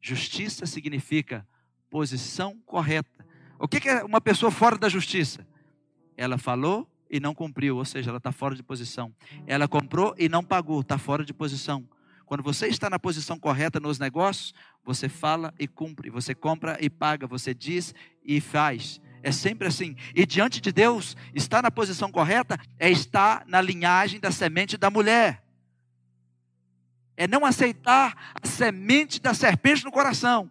Justiça 0.00 0.66
significa 0.66 1.46
posição 1.88 2.58
correta. 2.66 3.24
O 3.58 3.68
que, 3.68 3.80
que 3.80 3.88
é 3.88 4.04
uma 4.04 4.20
pessoa 4.20 4.50
fora 4.50 4.76
da 4.76 4.88
justiça? 4.88 5.46
Ela 6.16 6.36
falou 6.36 6.90
e 7.10 7.20
não 7.20 7.34
cumpriu, 7.34 7.76
ou 7.76 7.84
seja, 7.84 8.10
ela 8.10 8.18
está 8.18 8.32
fora 8.32 8.54
de 8.54 8.62
posição. 8.62 9.14
Ela 9.46 9.68
comprou 9.68 10.14
e 10.18 10.28
não 10.28 10.42
pagou, 10.42 10.80
está 10.80 10.98
fora 10.98 11.24
de 11.24 11.32
posição. 11.32 11.88
Quando 12.26 12.42
você 12.42 12.66
está 12.66 12.88
na 12.88 12.98
posição 12.98 13.38
correta 13.38 13.78
nos 13.78 13.98
negócios, 13.98 14.54
você 14.82 15.08
fala 15.08 15.52
e 15.58 15.68
cumpre, 15.68 16.10
você 16.10 16.34
compra 16.34 16.78
e 16.80 16.88
paga, 16.88 17.26
você 17.26 17.54
diz 17.54 17.94
e 18.24 18.40
faz. 18.40 19.00
É 19.22 19.30
sempre 19.30 19.68
assim. 19.68 19.96
E 20.14 20.26
diante 20.26 20.60
de 20.60 20.72
Deus, 20.72 21.16
estar 21.34 21.62
na 21.62 21.70
posição 21.70 22.10
correta 22.10 22.58
é 22.78 22.90
estar 22.90 23.44
na 23.46 23.60
linhagem 23.60 24.20
da 24.20 24.30
semente 24.30 24.76
da 24.76 24.90
mulher. 24.90 25.42
É 27.16 27.28
não 27.28 27.44
aceitar 27.44 28.34
a 28.42 28.46
semente 28.46 29.20
da 29.20 29.32
serpente 29.34 29.84
no 29.84 29.92
coração. 29.92 30.50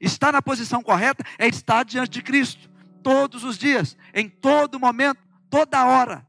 Estar 0.00 0.32
na 0.32 0.40
posição 0.40 0.82
correta 0.82 1.24
é 1.38 1.46
estar 1.46 1.84
diante 1.84 2.10
de 2.10 2.22
Cristo 2.22 2.70
todos 3.02 3.44
os 3.44 3.58
dias, 3.58 3.96
em 4.14 4.28
todo 4.28 4.80
momento, 4.80 5.20
toda 5.50 5.84
hora. 5.84 6.26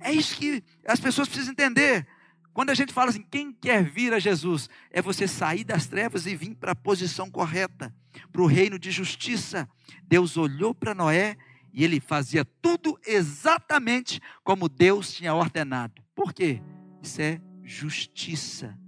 É 0.00 0.12
isso 0.12 0.36
que 0.36 0.62
as 0.86 1.00
pessoas 1.00 1.28
precisam 1.28 1.52
entender. 1.52 2.06
Quando 2.52 2.70
a 2.70 2.74
gente 2.74 2.92
fala 2.92 3.10
assim, 3.10 3.22
quem 3.22 3.52
quer 3.52 3.82
vir 3.82 4.12
a 4.12 4.18
Jesus, 4.18 4.68
é 4.90 5.00
você 5.00 5.26
sair 5.26 5.64
das 5.64 5.86
trevas 5.86 6.26
e 6.26 6.36
vir 6.36 6.54
para 6.54 6.72
a 6.72 6.76
posição 6.76 7.30
correta, 7.30 7.94
para 8.30 8.42
o 8.42 8.46
reino 8.46 8.78
de 8.78 8.90
justiça. 8.90 9.68
Deus 10.04 10.36
olhou 10.36 10.74
para 10.74 10.94
Noé 10.94 11.36
e 11.72 11.82
ele 11.82 11.98
fazia 11.98 12.44
tudo 12.44 13.00
exatamente 13.06 14.20
como 14.44 14.68
Deus 14.68 15.14
tinha 15.14 15.34
ordenado. 15.34 16.02
Por 16.14 16.34
quê? 16.34 16.60
Isso 17.02 17.22
é 17.22 17.40
justiça. 17.62 18.78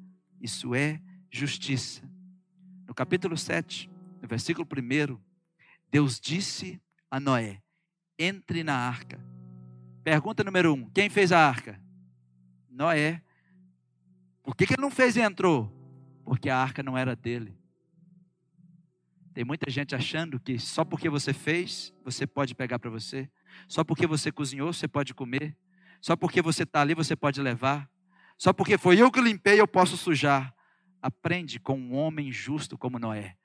Isso 0.40 0.74
é 0.74 1.00
justiça. 1.30 2.02
No 2.86 2.94
capítulo 2.94 3.36
7, 3.36 3.90
no 4.20 4.28
versículo 4.28 4.68
1, 4.70 5.18
Deus 5.90 6.20
disse 6.20 6.78
a 7.10 7.18
Noé: 7.18 7.63
entre 8.18 8.62
na 8.62 8.74
arca. 8.74 9.20
Pergunta 10.02 10.44
número 10.44 10.74
1: 10.74 10.90
quem 10.90 11.08
fez 11.08 11.32
a 11.32 11.38
arca? 11.38 11.80
Noé. 12.70 13.22
Por 14.42 14.54
que, 14.54 14.66
que 14.66 14.74
ele 14.74 14.82
não 14.82 14.90
fez 14.90 15.16
e 15.16 15.20
entrou? 15.20 15.72
Porque 16.24 16.50
a 16.50 16.58
arca 16.58 16.82
não 16.82 16.98
era 16.98 17.16
dele. 17.16 17.56
Tem 19.32 19.44
muita 19.44 19.70
gente 19.70 19.94
achando 19.94 20.38
que 20.38 20.58
só 20.58 20.84
porque 20.84 21.08
você 21.08 21.32
fez, 21.32 21.92
você 22.04 22.26
pode 22.26 22.54
pegar 22.54 22.78
para 22.78 22.90
você. 22.90 23.28
Só 23.66 23.82
porque 23.82 24.06
você 24.06 24.30
cozinhou, 24.30 24.72
você 24.72 24.86
pode 24.86 25.14
comer. 25.14 25.56
Só 26.00 26.14
porque 26.14 26.42
você 26.42 26.62
está 26.62 26.82
ali, 26.82 26.94
você 26.94 27.16
pode 27.16 27.40
levar. 27.40 27.90
Só 28.36 28.52
porque 28.52 28.76
foi 28.78 29.00
eu 29.00 29.10
que 29.10 29.20
limpei, 29.20 29.60
eu 29.60 29.66
posso 29.66 29.96
sujar. 29.96 30.54
Aprende 31.00 31.58
com 31.58 31.78
um 31.78 31.94
homem 31.94 32.30
justo 32.30 32.78
como 32.78 32.98
Noé. 32.98 33.36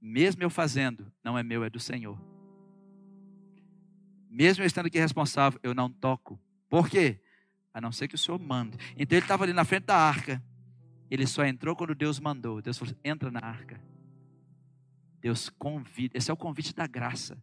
Mesmo 0.00 0.42
eu 0.42 0.50
fazendo, 0.50 1.12
não 1.22 1.36
é 1.36 1.42
meu, 1.42 1.64
é 1.64 1.70
do 1.70 1.80
Senhor. 1.80 2.33
Mesmo 4.34 4.64
eu 4.64 4.66
estando 4.66 4.86
aqui 4.86 4.98
responsável, 4.98 5.60
eu 5.62 5.72
não 5.72 5.88
toco. 5.88 6.40
Por 6.68 6.90
quê? 6.90 7.20
A 7.72 7.80
não 7.80 7.92
ser 7.92 8.08
que 8.08 8.16
o 8.16 8.18
Senhor 8.18 8.36
mande. 8.36 8.76
Então 8.96 9.16
ele 9.16 9.24
estava 9.24 9.44
ali 9.44 9.52
na 9.52 9.64
frente 9.64 9.84
da 9.84 9.96
arca. 9.96 10.42
Ele 11.08 11.24
só 11.24 11.44
entrou 11.44 11.76
quando 11.76 11.94
Deus 11.94 12.18
mandou. 12.18 12.60
Deus 12.60 12.76
falou: 12.76 12.96
entra 13.04 13.30
na 13.30 13.38
arca. 13.38 13.80
Deus 15.20 15.48
convida. 15.50 16.18
Esse 16.18 16.32
é 16.32 16.34
o 16.34 16.36
convite 16.36 16.74
da 16.74 16.84
graça. 16.84 17.40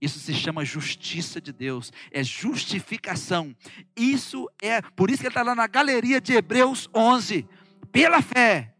Isso 0.00 0.18
se 0.18 0.32
chama 0.32 0.64
justiça 0.64 1.38
de 1.38 1.52
Deus, 1.52 1.92
é 2.10 2.24
justificação. 2.24 3.54
Isso 3.94 4.48
é, 4.62 4.80
por 4.80 5.10
isso 5.10 5.18
que 5.20 5.26
ele 5.26 5.32
está 5.32 5.42
lá 5.42 5.54
na 5.54 5.66
galeria 5.66 6.18
de 6.18 6.32
Hebreus 6.32 6.88
11, 6.94 7.46
pela 7.92 8.22
fé. 8.22 8.74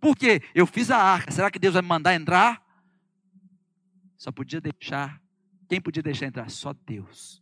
Por 0.00 0.16
quê? 0.16 0.42
Eu 0.54 0.66
fiz 0.66 0.90
a 0.90 0.98
arca, 0.98 1.30
será 1.30 1.50
que 1.50 1.58
Deus 1.58 1.74
vai 1.74 1.82
me 1.82 1.88
mandar 1.88 2.14
entrar? 2.14 2.62
Só 4.18 4.32
podia 4.32 4.60
deixar, 4.60 5.22
quem 5.70 5.80
podia 5.80 6.02
deixar 6.02 6.26
entrar? 6.26 6.50
Só 6.50 6.74
Deus. 6.84 7.40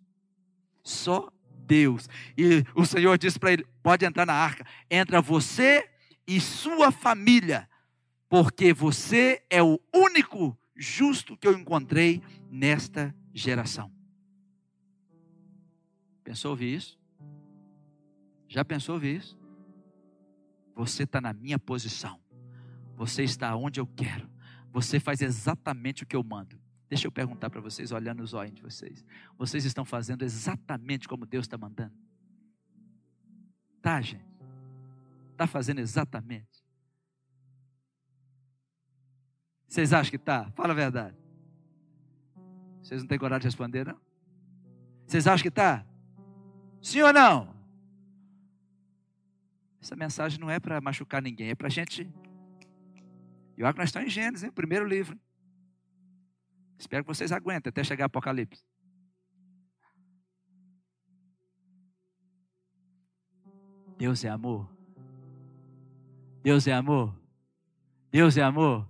Só 0.84 1.32
Deus. 1.64 2.06
E 2.36 2.62
o 2.74 2.84
Senhor 2.84 3.16
disse 3.16 3.38
para 3.38 3.54
ele: 3.54 3.66
pode 3.82 4.04
entrar 4.04 4.26
na 4.26 4.34
arca, 4.34 4.66
entra 4.90 5.22
você 5.22 5.88
e 6.26 6.38
sua 6.38 6.92
família 6.92 7.66
porque 8.28 8.74
você 8.74 9.42
é 9.48 9.62
o 9.62 9.80
único 9.94 10.54
justo 10.76 11.38
que 11.38 11.48
eu 11.48 11.54
encontrei 11.54 12.22
nesta 12.50 13.14
geração. 13.32 13.90
Pensou 16.22 16.50
ouvir 16.50 16.76
isso? 16.76 17.00
Já 18.46 18.62
pensou 18.62 18.96
ouvir 18.96 19.16
isso? 19.16 19.38
Você 20.74 21.04
está 21.04 21.18
na 21.18 21.32
minha 21.32 21.58
posição. 21.58 22.20
Você 22.94 23.22
está 23.22 23.56
onde 23.56 23.80
eu 23.80 23.86
quero. 23.86 24.28
Você 24.70 25.00
faz 25.00 25.22
exatamente 25.22 26.02
o 26.02 26.06
que 26.06 26.14
eu 26.14 26.22
mando. 26.22 26.60
Deixa 26.88 27.06
eu 27.06 27.12
perguntar 27.12 27.50
para 27.50 27.60
vocês, 27.60 27.92
olhando 27.92 28.22
os 28.22 28.32
olhos 28.32 28.54
de 28.54 28.62
vocês. 28.62 29.04
Vocês 29.36 29.64
estão 29.64 29.84
fazendo 29.84 30.22
exatamente 30.22 31.06
como 31.06 31.26
Deus 31.26 31.44
está 31.44 31.58
mandando? 31.58 31.94
Tá, 33.82 34.00
gente? 34.00 34.24
Está 35.32 35.46
fazendo 35.46 35.80
exatamente. 35.80 36.64
Vocês 39.68 39.92
acham 39.92 40.10
que 40.10 40.16
está? 40.16 40.50
Fala 40.52 40.72
a 40.72 40.76
verdade. 40.76 41.16
Vocês 42.82 43.02
não 43.02 43.08
têm 43.08 43.18
coragem 43.18 43.42
de 43.42 43.46
responder, 43.48 43.86
não? 43.86 44.00
Vocês 45.06 45.26
acham 45.26 45.42
que 45.42 45.48
está? 45.48 45.84
Sim 46.80 47.02
ou 47.02 47.12
não? 47.12 47.54
Essa 49.80 49.94
mensagem 49.94 50.40
não 50.40 50.50
é 50.50 50.58
para 50.58 50.80
machucar 50.80 51.20
ninguém, 51.20 51.50
é 51.50 51.54
para 51.54 51.66
a 51.66 51.70
gente. 51.70 52.10
Eu 53.56 53.66
acho 53.66 53.74
que 53.74 53.80
nós 53.80 53.88
estamos 53.90 54.08
em 54.08 54.10
Gênesis, 54.10 54.44
hein? 54.44 54.50
primeiro 54.50 54.86
livro. 54.86 55.18
Espero 56.78 57.02
que 57.02 57.08
vocês 57.08 57.32
aguentem 57.32 57.70
até 57.70 57.82
chegar 57.82 58.04
Apocalipse. 58.04 58.64
Deus 63.98 64.24
é 64.24 64.28
amor. 64.28 64.70
Deus 66.40 66.68
é 66.68 66.72
amor. 66.72 67.14
Deus 68.12 68.36
é 68.36 68.42
amor. 68.42 68.88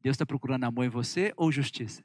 Deus 0.00 0.14
está 0.14 0.24
procurando 0.24 0.64
amor 0.64 0.84
em 0.84 0.88
você 0.88 1.32
ou 1.36 1.50
justiça? 1.50 2.04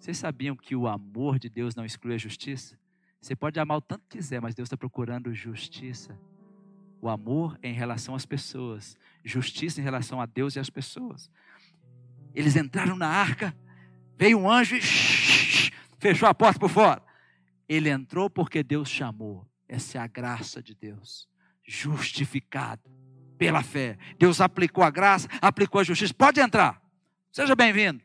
Vocês 0.00 0.16
sabiam 0.16 0.56
que 0.56 0.74
o 0.74 0.88
amor 0.88 1.38
de 1.38 1.48
Deus 1.48 1.76
não 1.76 1.84
exclui 1.84 2.14
a 2.14 2.18
justiça? 2.18 2.76
Você 3.20 3.36
pode 3.36 3.60
amar 3.60 3.76
o 3.76 3.80
tanto 3.80 4.02
que 4.08 4.16
quiser, 4.16 4.40
mas 4.40 4.54
Deus 4.54 4.66
está 4.66 4.76
procurando 4.76 5.32
justiça. 5.32 6.18
O 7.00 7.08
amor 7.08 7.58
em 7.62 7.72
relação 7.72 8.14
às 8.14 8.24
pessoas, 8.26 8.96
justiça 9.22 9.80
em 9.80 9.84
relação 9.84 10.20
a 10.20 10.26
Deus 10.26 10.56
e 10.56 10.58
às 10.58 10.70
pessoas. 10.70 11.30
Eles 12.34 12.56
entraram 12.56 12.96
na 12.96 13.08
arca, 13.08 13.54
veio 14.16 14.38
um 14.38 14.50
anjo 14.50 14.76
e 14.76 14.80
fechou 15.98 16.28
a 16.28 16.34
porta 16.34 16.58
por 16.58 16.70
fora. 16.70 17.02
Ele 17.68 17.88
entrou 17.88 18.28
porque 18.28 18.62
Deus 18.62 18.88
chamou. 18.88 19.46
Essa 19.68 19.98
é 19.98 20.00
a 20.00 20.06
graça 20.06 20.62
de 20.62 20.74
Deus. 20.74 21.28
Justificado 21.64 22.82
pela 23.38 23.62
fé. 23.62 23.96
Deus 24.18 24.40
aplicou 24.40 24.84
a 24.84 24.90
graça, 24.90 25.28
aplicou 25.40 25.80
a 25.80 25.84
justiça. 25.84 26.12
Pode 26.12 26.40
entrar. 26.40 26.82
Seja 27.30 27.54
bem-vindo. 27.54 28.02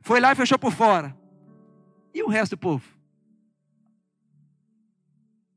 Foi 0.00 0.20
lá 0.20 0.32
e 0.32 0.36
fechou 0.36 0.58
por 0.58 0.72
fora. 0.72 1.16
E 2.12 2.22
o 2.22 2.28
resto 2.28 2.56
do 2.56 2.58
povo? 2.58 2.86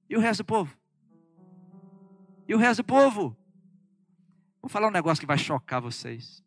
E 0.10 0.16
o 0.16 0.20
resto 0.20 0.44
do 0.44 0.46
povo? 0.46 0.78
E 2.48 2.54
o 2.54 2.58
resto 2.58 2.84
do 2.84 2.86
povo? 2.86 3.36
Vou 4.62 4.70
falar 4.70 4.88
um 4.88 4.92
negócio 4.92 5.20
que 5.20 5.28
vai 5.28 5.38
chocar 5.38 5.82
vocês. 5.82 6.45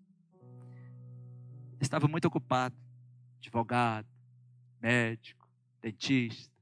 Estava 1.80 2.08
muito 2.08 2.26
ocupado. 2.26 2.76
Advogado, 3.38 4.06
médico, 4.80 5.48
dentista, 5.80 6.52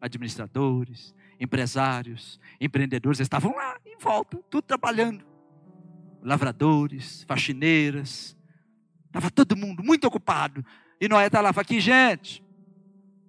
administradores, 0.00 1.14
empresários, 1.38 2.40
empreendedores 2.60 3.20
estavam 3.20 3.54
lá 3.54 3.78
em 3.86 3.96
volta, 3.98 4.36
tudo 4.50 4.62
trabalhando. 4.62 5.24
Lavradores, 6.22 7.22
faxineiras, 7.24 8.36
estava 9.06 9.30
todo 9.30 9.56
mundo 9.56 9.82
muito 9.82 10.06
ocupado. 10.06 10.64
E 11.00 11.08
Noé 11.08 11.26
está 11.26 11.40
lá, 11.40 11.52
fala 11.52 11.62
aqui, 11.62 11.80
gente, 11.80 12.44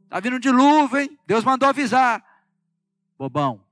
está 0.04 0.20
vindo 0.20 0.36
um 0.36 0.40
dilúvio, 0.40 1.00
hein? 1.00 1.18
Deus 1.26 1.44
mandou 1.44 1.70
avisar. 1.70 2.22
Bobão, 3.18 3.64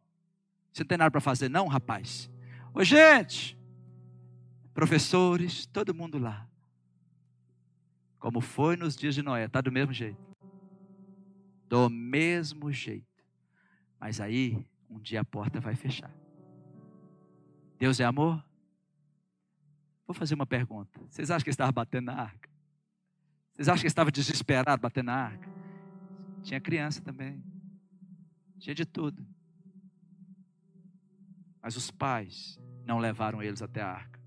você 0.72 0.84
não 0.84 0.88
tem 0.88 0.98
nada 0.98 1.12
para 1.12 1.20
fazer, 1.20 1.50
não, 1.50 1.68
rapaz? 1.68 2.30
Ô, 2.74 2.84
gente, 2.84 3.59
professores, 4.80 5.66
todo 5.66 5.94
mundo 5.94 6.18
lá. 6.18 6.48
Como 8.18 8.40
foi 8.40 8.78
nos 8.78 8.96
dias 8.96 9.14
de 9.14 9.22
Noé, 9.22 9.44
está 9.44 9.60
do 9.60 9.70
mesmo 9.70 9.92
jeito. 9.92 10.18
Do 11.68 11.90
mesmo 11.90 12.72
jeito. 12.72 13.06
Mas 14.00 14.22
aí, 14.22 14.66
um 14.90 14.98
dia 14.98 15.20
a 15.20 15.26
porta 15.26 15.60
vai 15.60 15.76
fechar. 15.76 16.16
Deus 17.78 18.00
é 18.00 18.06
amor? 18.06 18.42
Vou 20.08 20.14
fazer 20.14 20.34
uma 20.34 20.46
pergunta. 20.46 20.98
Vocês 21.10 21.30
acham 21.30 21.44
que 21.44 21.50
ele 21.50 21.56
estava 21.56 21.74
batendo 21.74 22.06
na 22.06 22.16
arca? 22.16 22.50
Vocês 23.52 23.68
acham 23.68 23.82
que 23.82 23.86
ele 23.86 23.92
estava 23.92 24.12
desesperado 24.14 24.82
batendo 24.82 25.08
na 25.08 25.16
arca? 25.16 25.50
Tinha 26.42 26.62
criança 26.62 27.02
também. 27.02 27.44
Tinha 28.58 28.74
de 28.74 28.86
tudo. 28.86 29.28
Mas 31.62 31.76
os 31.76 31.92
pais 31.92 32.58
não 32.86 32.98
levaram 32.98 33.44
eles 33.44 33.62
até 33.62 33.82
a 33.82 33.90
arca. 33.90 34.19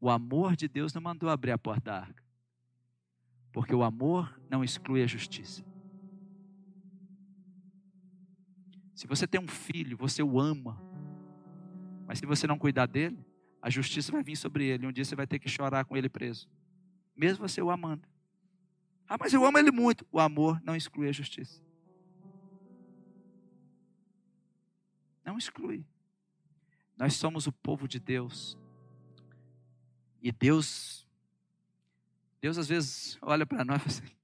O 0.00 0.08
amor 0.08 0.56
de 0.56 0.66
Deus 0.66 0.94
não 0.94 1.02
mandou 1.02 1.28
abrir 1.28 1.50
a 1.50 1.58
porta 1.58 1.90
da 1.90 2.00
arca. 2.00 2.24
Porque 3.52 3.74
o 3.74 3.82
amor 3.82 4.40
não 4.48 4.64
exclui 4.64 5.02
a 5.02 5.06
justiça. 5.06 5.64
Se 8.94 9.06
você 9.06 9.26
tem 9.26 9.40
um 9.40 9.48
filho, 9.48 9.96
você 9.96 10.22
o 10.22 10.40
ama. 10.40 10.80
Mas 12.06 12.18
se 12.18 12.26
você 12.26 12.46
não 12.46 12.58
cuidar 12.58 12.86
dele, 12.86 13.24
a 13.60 13.68
justiça 13.68 14.12
vai 14.12 14.22
vir 14.22 14.36
sobre 14.36 14.64
ele. 14.64 14.86
Um 14.86 14.92
dia 14.92 15.04
você 15.04 15.14
vai 15.14 15.26
ter 15.26 15.38
que 15.38 15.48
chorar 15.48 15.84
com 15.84 15.96
ele 15.96 16.08
preso. 16.08 16.48
Mesmo 17.14 17.46
você 17.46 17.60
o 17.60 17.70
amando. 17.70 18.08
Ah, 19.08 19.16
mas 19.18 19.32
eu 19.32 19.44
amo 19.44 19.58
ele 19.58 19.70
muito. 19.70 20.06
O 20.10 20.20
amor 20.20 20.60
não 20.62 20.76
exclui 20.76 21.08
a 21.08 21.12
justiça. 21.12 21.62
Não 25.24 25.36
exclui. 25.36 25.84
Nós 26.96 27.14
somos 27.14 27.46
o 27.46 27.52
povo 27.52 27.88
de 27.88 27.98
Deus. 27.98 28.56
E 30.22 30.30
Deus, 30.30 31.08
Deus 32.40 32.58
às 32.58 32.68
vezes 32.68 33.18
olha 33.22 33.46
para 33.46 33.64
nós 33.64 33.76
e 33.76 33.84
fala 33.84 33.98
assim: 33.98 34.20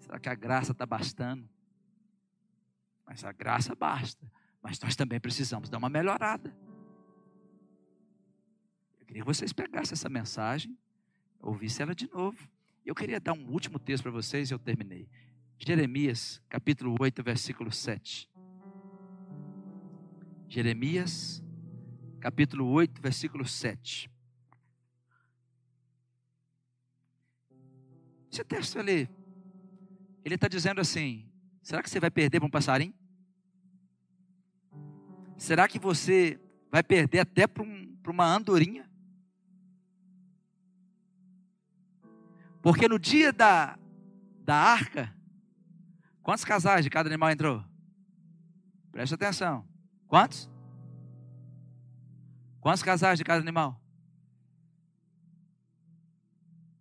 Será 0.00 0.18
que 0.18 0.28
a 0.28 0.34
graça 0.34 0.72
está 0.72 0.84
bastando? 0.84 1.48
Mas 3.06 3.24
a 3.24 3.32
graça 3.32 3.74
basta. 3.74 4.30
Mas 4.62 4.80
nós 4.80 4.96
também 4.96 5.20
precisamos 5.20 5.68
dar 5.68 5.78
uma 5.78 5.90
melhorada. 5.90 6.56
Eu 8.98 9.06
queria 9.06 9.22
que 9.22 9.26
vocês 9.26 9.52
pegassem 9.52 9.92
essa 9.92 10.08
mensagem, 10.08 10.76
ouvissem 11.38 11.84
ela 11.84 11.94
de 11.94 12.10
novo. 12.10 12.48
Eu 12.84 12.94
queria 12.94 13.20
dar 13.20 13.34
um 13.34 13.50
último 13.50 13.78
texto 13.78 14.02
para 14.02 14.12
vocês 14.12 14.50
e 14.50 14.54
eu 14.54 14.58
terminei. 14.58 15.08
Jeremias, 15.58 16.42
capítulo 16.48 16.96
8, 16.98 17.22
versículo 17.22 17.70
7. 17.70 18.28
Jeremias, 20.48 21.43
capítulo 22.24 22.66
8, 22.70 23.02
versículo 23.02 23.46
7. 23.46 24.10
Esse 28.32 28.42
texto 28.42 28.78
ali, 28.78 29.10
ele 30.24 30.34
está 30.34 30.48
dizendo 30.48 30.80
assim: 30.80 31.30
será 31.62 31.82
que 31.82 31.90
você 31.90 32.00
vai 32.00 32.10
perder 32.10 32.40
para 32.40 32.46
um 32.46 32.50
passarinho? 32.50 32.94
Será 35.36 35.68
que 35.68 35.78
você 35.78 36.40
vai 36.70 36.82
perder 36.82 37.18
até 37.18 37.46
para 37.46 37.62
um, 37.62 37.94
uma 38.08 38.24
andorinha? 38.24 38.90
Porque 42.62 42.88
no 42.88 42.98
dia 42.98 43.34
da, 43.34 43.78
da 44.42 44.56
arca, 44.56 45.14
quantos 46.22 46.46
casais 46.46 46.84
de 46.86 46.88
cada 46.88 47.06
animal 47.10 47.30
entrou? 47.30 47.62
Preste 48.90 49.14
atenção. 49.14 49.68
Quantos? 50.06 50.53
Quantos 52.64 52.82
casais 52.82 53.18
de 53.18 53.24
cada 53.24 53.42
animal? 53.42 53.78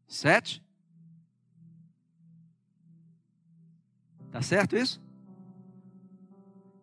Sete? 0.08 0.64
Tá 4.32 4.42
certo 4.42 4.78
isso? 4.78 5.04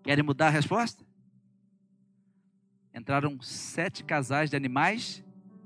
Querem 0.02 0.22
mudar 0.22 0.48
a 0.48 0.50
resposta? 0.50 1.02
Entraram 2.94 3.40
sete 3.40 4.04
casais 4.04 4.50
de 4.50 4.56
animais 4.56 5.24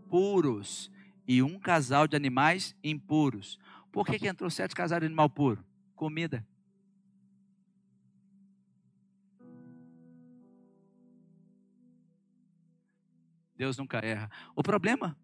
puros 0.09 0.89
e 1.27 1.43
um 1.43 1.59
casal 1.59 2.07
de 2.07 2.15
animais 2.15 2.77
impuros. 2.85 3.59
Por 3.91 4.07
que, 4.07 4.17
que 4.17 4.29
entrou 4.29 4.49
sete 4.49 4.77
casais 4.77 5.01
de 5.01 5.07
animal 5.07 5.29
puro? 5.29 5.67
Comida. 5.97 6.47
Deus 13.65 13.79
nunca 13.79 13.99
erra. 14.05 14.31
O 14.55 14.63
problema 14.63 15.17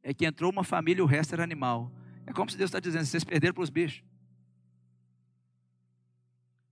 é 0.00 0.14
que 0.14 0.24
entrou 0.24 0.50
uma 0.52 0.62
família 0.62 1.00
e 1.00 1.02
o 1.02 1.06
resto 1.06 1.34
era 1.34 1.42
animal. 1.42 1.92
É 2.24 2.32
como 2.32 2.48
se 2.48 2.56
Deus 2.56 2.68
está 2.68 2.78
dizendo: 2.78 3.04
vocês 3.04 3.24
perderam 3.24 3.54
para 3.54 3.64
os 3.64 3.70
bichos. 3.70 4.04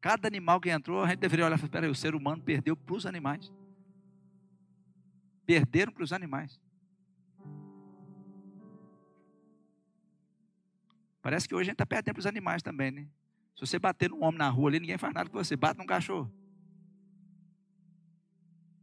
Cada 0.01 0.29
animal 0.29 0.61
que 0.61 0.71
entrou, 0.71 1.03
a 1.03 1.09
gente 1.09 1.19
deveria 1.19 1.45
olhar 1.45 1.57
e 1.57 1.59
falar: 1.59 1.67
espera 1.67 1.87
aí, 1.87 1.91
o 1.91 1.95
ser 1.95 2.15
humano 2.15 2.41
perdeu 2.41 2.77
para 2.77 2.95
os 2.95 3.05
animais. 3.05 3.53
Perderam 5.45 5.93
para 5.93 6.05
os 6.05 6.13
animais. 6.13 6.61
Parece 11.21 11.49
que 11.49 11.55
hoje 11.55 11.63
a 11.63 11.71
gente 11.71 11.75
está 11.75 11.87
perdendo 11.87 12.15
para 12.15 12.21
os 12.21 12.27
animais 12.27 12.63
também, 12.63 12.93
né? 12.93 13.09
Se 13.57 13.67
você 13.67 13.79
bater 13.79 14.11
num 14.11 14.23
homem 14.23 14.39
na 14.39 14.49
rua 14.49 14.71
ali, 14.71 14.79
ninguém 14.79 14.99
faz 14.99 15.13
nada 15.13 15.29
com 15.29 15.37
você. 15.37 15.57
Bate 15.57 15.79
num 15.79 15.87
cachorro. 15.87 16.33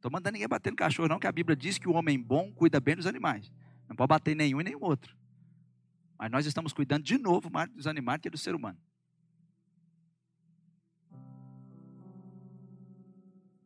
Estou 0.03 0.11
mandando 0.11 0.33
ninguém 0.33 0.49
bater 0.49 0.69
no 0.69 0.75
cachorro, 0.75 1.07
não, 1.07 1.17
que 1.17 1.27
a 1.27 1.31
Bíblia 1.31 1.55
diz 1.55 1.77
que 1.77 1.87
o 1.87 1.93
homem 1.93 2.21
bom 2.21 2.51
cuida 2.51 2.77
bem 2.77 2.93
dos 2.93 3.07
animais. 3.07 3.49
Não 3.87 3.95
pode 3.95 4.09
bater 4.09 4.35
nenhum 4.35 4.59
e 4.59 4.63
nenhum 4.65 4.83
outro. 4.83 5.15
Mas 6.19 6.29
nós 6.29 6.45
estamos 6.45 6.73
cuidando 6.73 7.03
de 7.05 7.17
novo 7.17 7.49
mais 7.49 7.69
dos 7.69 7.87
animais 7.87 8.19
que 8.19 8.29
do 8.29 8.37
ser 8.37 8.53
humano. 8.53 8.77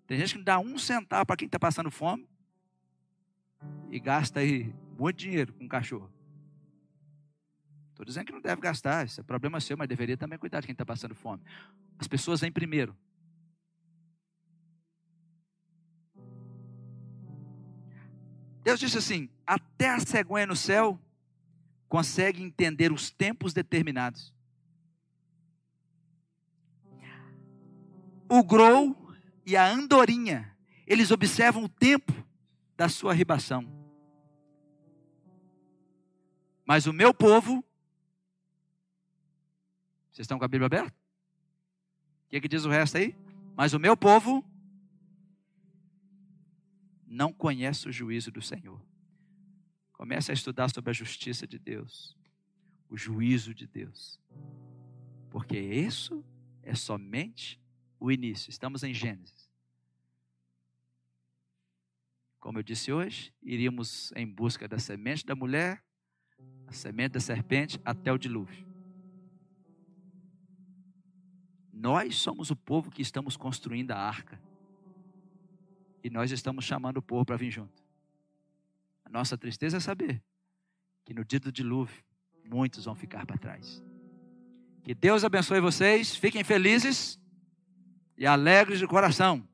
Tem 0.06 0.20
gente 0.20 0.34
que 0.34 0.38
não 0.38 0.44
dá 0.44 0.60
um 0.60 0.78
centavo 0.78 1.26
para 1.26 1.36
quem 1.36 1.48
está 1.48 1.58
passando 1.58 1.90
fome 1.90 2.30
e 3.90 4.00
gasta 4.00 4.40
aí 4.40 4.72
muito 4.96 5.18
dinheiro 5.18 5.52
com 5.54 5.68
cachorro. 5.68 6.14
Estou 7.90 8.06
dizendo 8.06 8.28
que 8.28 8.32
não 8.32 8.42
deve 8.42 8.62
gastar, 8.62 9.08
isso 9.08 9.22
é 9.22 9.24
problema 9.24 9.60
seu, 9.60 9.76
mas 9.76 9.88
deveria 9.88 10.16
também 10.16 10.38
cuidar 10.38 10.60
de 10.60 10.68
quem 10.68 10.74
está 10.74 10.86
passando 10.86 11.16
fome. 11.16 11.42
As 11.98 12.08
pessoas 12.08 12.42
vêm 12.42 12.52
primeiro. 12.52 12.96
Deus 18.68 18.82
disse 18.82 18.98
assim: 18.98 19.30
até 19.46 19.90
a 19.92 19.98
cegonha 20.02 20.46
no 20.46 20.54
céu 20.54 21.00
consegue 21.88 22.44
entender 22.44 22.92
os 22.92 23.10
tempos 23.10 23.54
determinados. 23.54 24.34
O 28.28 28.44
grou 28.44 28.94
e 29.46 29.56
a 29.56 29.66
andorinha, 29.66 30.54
eles 30.86 31.12
observam 31.12 31.64
o 31.64 31.70
tempo 31.70 32.12
da 32.76 32.90
sua 32.90 33.14
ribação. 33.14 33.66
Mas 36.66 36.88
o 36.88 36.92
meu 36.92 37.14
povo, 37.14 37.64
vocês 40.12 40.26
estão 40.26 40.38
com 40.38 40.44
a 40.44 40.50
Bíblia 40.50 40.66
aberta? 40.66 40.94
O 42.26 42.30
que, 42.32 42.36
é 42.36 42.42
que 42.42 42.50
diz 42.50 42.66
o 42.66 42.70
resto 42.70 42.98
aí? 42.98 43.16
Mas 43.56 43.72
o 43.72 43.80
meu 43.80 43.96
povo 43.96 44.44
não 47.08 47.32
conhece 47.32 47.88
o 47.88 47.92
juízo 47.92 48.30
do 48.30 48.42
Senhor. 48.42 48.86
Comece 49.94 50.32
a 50.32 50.34
estudar 50.34 50.70
sobre 50.70 50.92
a 50.92 50.94
justiça 50.94 51.48
de 51.48 51.58
Deus, 51.58 52.16
o 52.90 52.98
juízo 52.98 53.54
de 53.54 53.66
Deus. 53.66 54.20
Porque 55.30 55.58
isso 55.58 56.24
é 56.62 56.76
somente 56.76 57.60
o 58.00 58.12
início. 58.12 58.50
Estamos 58.50 58.84
em 58.84 58.94
Gênesis. 58.94 59.50
Como 62.40 62.60
eu 62.60 62.64
disse 62.64 62.92
hoje, 62.92 63.34
iríamos 63.42 64.12
em 64.16 64.28
busca 64.28 64.68
da 64.68 64.78
semente 64.78 65.26
da 65.26 65.36
mulher, 65.36 65.84
a 66.68 66.72
semente 66.72 67.14
da 67.14 67.20
serpente, 67.20 67.80
até 67.84 68.12
o 68.12 68.18
dilúvio. 68.18 68.68
Nós 71.74 72.16
somos 72.16 72.52
o 72.52 72.56
povo 72.56 72.92
que 72.92 73.02
estamos 73.02 73.38
construindo 73.38 73.92
a 73.92 73.98
arca. 73.98 74.42
E 76.08 76.10
nós 76.10 76.32
estamos 76.32 76.64
chamando 76.64 77.00
o 77.00 77.02
povo 77.02 77.26
para 77.26 77.36
vir 77.36 77.52
junto. 77.52 77.84
A 79.04 79.10
nossa 79.10 79.38
tristeza 79.38 79.76
é 79.76 79.80
saber 79.82 80.24
que 81.04 81.14
no 81.14 81.26
dia 81.26 81.38
do 81.38 81.52
dilúvio, 81.52 82.02
muitos 82.46 82.86
vão 82.86 82.96
ficar 82.96 83.26
para 83.26 83.38
trás. 83.38 83.84
Que 84.84 84.96
Deus 84.96 85.26
abençoe 85.26 85.60
vocês, 85.60 86.16
fiquem 86.16 86.46
felizes 86.46 87.20
e 88.18 88.26
alegres 88.26 88.80
de 88.80 88.88
coração. 88.88 89.46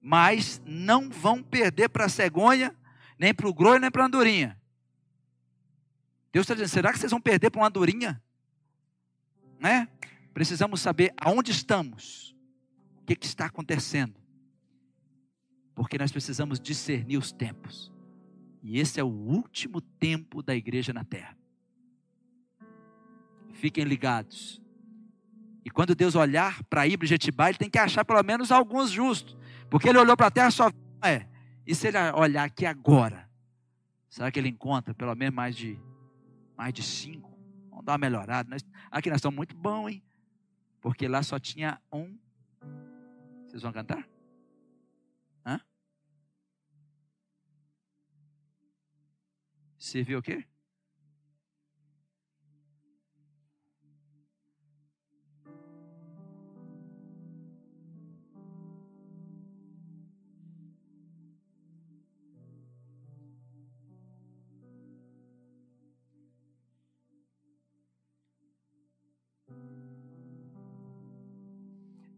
Mas 0.00 0.58
não 0.64 1.10
vão 1.10 1.42
perder 1.42 1.90
para 1.90 2.06
a 2.06 2.08
cegonha, 2.08 2.74
nem 3.18 3.34
para 3.34 3.46
o 3.46 3.52
groi, 3.52 3.78
nem 3.78 3.90
para 3.90 4.04
a 4.04 4.06
andorinha. 4.06 4.58
Deus 6.32 6.44
está 6.44 6.54
dizendo: 6.54 6.70
será 6.70 6.92
que 6.94 6.98
vocês 6.98 7.10
vão 7.10 7.20
perder 7.20 7.50
para 7.50 7.60
uma 7.60 7.68
andorinha? 7.68 8.22
Né? 9.60 9.86
Precisamos 10.32 10.80
saber 10.80 11.12
aonde 11.14 11.50
estamos, 11.50 12.34
o 13.02 13.04
que, 13.04 13.14
que 13.14 13.26
está 13.26 13.44
acontecendo 13.44 14.27
porque 15.78 15.96
nós 15.96 16.10
precisamos 16.10 16.58
discernir 16.58 17.18
os 17.18 17.30
tempos. 17.30 17.92
E 18.64 18.80
esse 18.80 18.98
é 18.98 19.04
o 19.04 19.06
último 19.06 19.80
tempo 19.80 20.42
da 20.42 20.52
igreja 20.52 20.92
na 20.92 21.04
terra. 21.04 21.38
Fiquem 23.52 23.84
ligados. 23.84 24.60
E 25.64 25.70
quando 25.70 25.94
Deus 25.94 26.16
olhar 26.16 26.64
para 26.64 26.84
Ibra 26.84 27.06
ele 27.06 27.58
tem 27.58 27.70
que 27.70 27.78
achar 27.78 28.04
pelo 28.04 28.20
menos 28.24 28.50
alguns 28.50 28.90
justos. 28.90 29.36
Porque 29.70 29.88
ele 29.88 29.98
olhou 29.98 30.16
para 30.16 30.26
a 30.26 30.30
terra 30.32 30.50
só 30.50 30.68
é. 31.00 31.28
E 31.64 31.76
se 31.76 31.86
ele 31.86 31.98
olhar 32.16 32.42
aqui 32.42 32.66
agora, 32.66 33.30
será 34.10 34.32
que 34.32 34.40
ele 34.40 34.48
encontra 34.48 34.92
pelo 34.92 35.14
menos 35.14 35.32
mais 35.32 35.54
de 35.54 35.80
mais 36.56 36.74
de 36.74 36.82
cinco? 36.82 37.38
Vamos 37.70 37.84
dar 37.84 37.92
uma 37.92 37.98
melhorada. 37.98 38.50
Nós, 38.50 38.66
aqui 38.90 39.10
nós 39.10 39.18
estamos 39.18 39.36
muito 39.36 39.54
bom, 39.54 39.88
hein? 39.88 40.02
Porque 40.80 41.06
lá 41.06 41.22
só 41.22 41.38
tinha 41.38 41.80
um. 41.92 42.18
Vocês 43.46 43.62
vão 43.62 43.72
cantar? 43.72 44.17
Serviu 49.78 50.18
o 50.18 50.22
quê? 50.22 50.44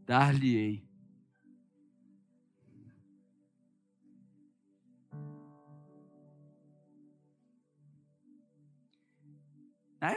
Dar-lhe-ei 0.06 0.89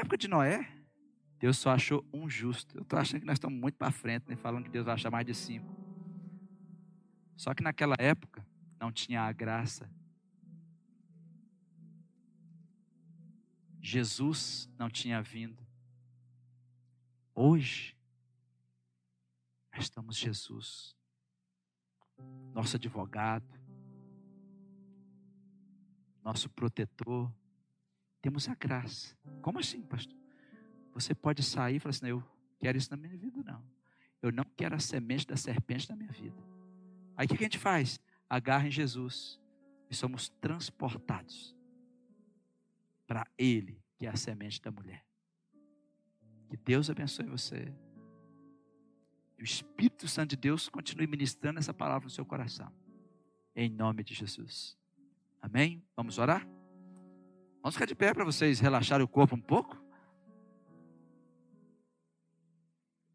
época 0.03 0.17
de 0.17 0.27
Noé, 0.27 0.69
Deus 1.39 1.57
só 1.57 1.71
achou 1.71 2.05
um 2.13 2.29
justo. 2.29 2.77
Eu 2.77 2.83
estou 2.83 2.99
achando 2.99 3.21
que 3.21 3.25
nós 3.25 3.35
estamos 3.35 3.59
muito 3.59 3.75
para 3.75 3.91
frente, 3.91 4.29
né? 4.29 4.35
falando 4.35 4.65
que 4.65 4.69
Deus 4.69 4.85
vai 4.85 4.93
achar 4.93 5.09
mais 5.09 5.25
de 5.25 5.33
cinco. 5.33 5.73
Só 7.35 7.53
que 7.53 7.63
naquela 7.63 7.95
época 7.97 8.45
não 8.79 8.91
tinha 8.91 9.21
a 9.21 9.31
graça. 9.31 9.89
Jesus 13.81 14.69
não 14.77 14.89
tinha 14.89 15.21
vindo. 15.21 15.61
Hoje, 17.35 17.97
nós 19.73 19.85
estamos 19.85 20.15
Jesus, 20.15 20.95
nosso 22.53 22.75
advogado, 22.75 23.59
nosso 26.23 26.49
protetor. 26.49 27.29
Temos 28.23 28.47
a 28.47 28.55
graça. 28.55 29.13
Como 29.41 29.59
assim, 29.59 29.81
pastor? 29.81 30.17
Você 30.93 31.13
pode 31.13 31.43
sair 31.43 31.75
e 31.75 31.79
falar 31.79 31.89
assim: 31.89 32.07
Eu 32.07 32.23
quero 32.57 32.77
isso 32.77 32.89
na 32.89 32.95
minha 32.95 33.17
vida, 33.17 33.43
não. 33.43 33.61
Eu 34.21 34.31
não 34.31 34.45
quero 34.55 34.73
a 34.73 34.79
semente 34.79 35.27
da 35.27 35.35
serpente 35.35 35.89
na 35.89 35.95
minha 35.97 36.11
vida. 36.13 36.41
Aí 37.17 37.25
o 37.25 37.27
que 37.27 37.35
a 37.35 37.37
gente 37.37 37.59
faz? 37.59 37.99
Agarra 38.29 38.65
em 38.65 38.71
Jesus 38.71 39.37
e 39.89 39.95
somos 39.95 40.29
transportados 40.29 41.53
para 43.05 43.27
Ele, 43.37 43.83
que 43.97 44.05
é 44.05 44.09
a 44.09 44.15
semente 44.15 44.61
da 44.61 44.71
mulher. 44.71 45.05
Que 46.47 46.55
Deus 46.55 46.89
abençoe 46.89 47.25
você. 47.25 47.73
E 49.37 49.41
o 49.41 49.43
Espírito 49.43 50.07
Santo 50.07 50.29
de 50.29 50.37
Deus 50.37 50.69
continue 50.69 51.07
ministrando 51.07 51.59
essa 51.59 51.73
palavra 51.73 52.05
no 52.05 52.09
seu 52.09 52.25
coração. 52.25 52.71
Em 53.53 53.69
nome 53.69 54.01
de 54.01 54.13
Jesus. 54.13 54.77
Amém? 55.41 55.83
Vamos 55.97 56.17
orar? 56.17 56.47
Vamos 57.63 57.75
ficar 57.75 57.85
de 57.85 57.95
pé 57.95 58.13
para 58.13 58.25
vocês 58.25 58.59
relaxarem 58.59 59.05
o 59.05 59.07
corpo 59.07 59.37
um 59.37 59.41
pouco? 59.41 59.81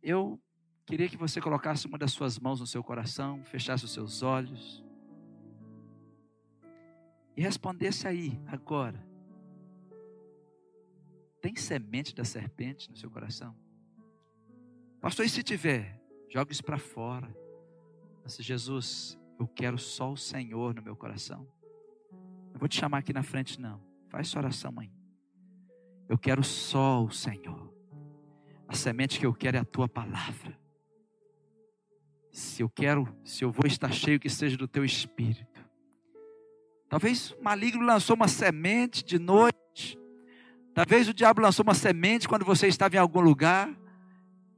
Eu 0.02 0.40
queria 0.86 1.06
que 1.06 1.18
você 1.18 1.38
colocasse 1.38 1.86
uma 1.86 1.98
das 1.98 2.12
suas 2.12 2.38
mãos 2.38 2.58
no 2.58 2.66
seu 2.66 2.82
coração, 2.82 3.44
fechasse 3.44 3.84
os 3.84 3.92
seus 3.92 4.22
olhos 4.22 4.82
e 7.36 7.42
respondesse 7.42 8.08
aí, 8.08 8.40
agora. 8.46 9.06
Tem 11.42 11.54
semente 11.54 12.14
da 12.14 12.24
serpente 12.24 12.90
no 12.90 12.96
seu 12.96 13.10
coração? 13.10 13.54
Pastor, 14.98 15.26
e 15.26 15.28
se 15.28 15.42
tiver? 15.42 16.02
Joga 16.30 16.52
isso 16.52 16.64
para 16.64 16.78
fora. 16.78 17.36
Mas, 18.24 18.38
Jesus, 18.38 19.20
eu 19.38 19.46
quero 19.46 19.76
só 19.76 20.10
o 20.10 20.16
Senhor 20.16 20.74
no 20.74 20.80
meu 20.80 20.96
coração. 20.96 21.46
Não 22.50 22.58
vou 22.58 22.66
te 22.66 22.80
chamar 22.80 22.98
aqui 22.98 23.12
na 23.12 23.22
frente, 23.22 23.60
não. 23.60 23.87
Faz 24.08 24.28
sua 24.28 24.42
oração, 24.42 24.72
mãe. 24.72 24.90
Eu 26.08 26.16
quero 26.16 26.42
só 26.42 27.04
o 27.04 27.10
Senhor. 27.10 27.72
A 28.66 28.74
semente 28.74 29.18
que 29.18 29.26
eu 29.26 29.34
quero 29.34 29.56
é 29.56 29.60
a 29.60 29.64
tua 29.64 29.88
palavra. 29.88 30.58
Se 32.30 32.62
eu 32.62 32.68
quero, 32.68 33.08
se 33.24 33.44
eu 33.44 33.50
vou 33.50 33.66
estar 33.66 33.92
cheio, 33.92 34.20
que 34.20 34.28
seja 34.28 34.56
do 34.56 34.68
teu 34.68 34.84
espírito. 34.84 35.66
Talvez 36.88 37.32
o 37.32 37.42
maligno 37.42 37.84
lançou 37.84 38.16
uma 38.16 38.28
semente 38.28 39.04
de 39.04 39.18
noite. 39.18 39.98
Talvez 40.72 41.08
o 41.08 41.14
diabo 41.14 41.40
lançou 41.40 41.62
uma 41.62 41.74
semente 41.74 42.28
quando 42.28 42.44
você 42.44 42.66
estava 42.66 42.96
em 42.96 42.98
algum 42.98 43.20
lugar. 43.20 43.68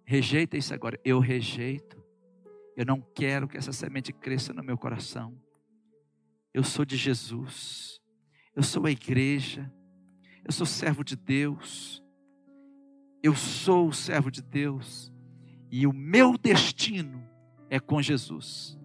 Rejeita 0.05 0.57
isso 0.57 0.73
agora. 0.73 0.99
Eu 1.05 1.19
rejeito. 1.19 2.01
Eu 2.77 2.85
não 2.87 3.01
quero 3.01 3.49
que 3.49 3.57
essa 3.57 3.73
semente 3.73 4.13
cresça 4.13 4.53
no 4.53 4.63
meu 4.63 4.79
coração. 4.79 5.37
Eu 6.53 6.63
sou 6.63 6.85
de 6.85 6.97
Jesus. 6.97 8.00
Eu 8.55 8.63
sou 8.63 8.87
a 8.87 8.91
igreja. 8.91 9.71
Eu 10.45 10.53
sou 10.53 10.67
servo 10.67 11.05
de 11.05 11.17
Deus. 11.17 12.03
Eu 13.23 13.35
sou 13.35 13.89
o 13.89 13.93
servo 13.93 14.31
de 14.31 14.43
Deus. 14.43 15.13
E 15.71 15.87
o 15.87 15.93
meu 15.93 16.37
destino 16.37 17.23
é 17.69 17.79
com 17.79 18.03
Jesus. 18.03 18.79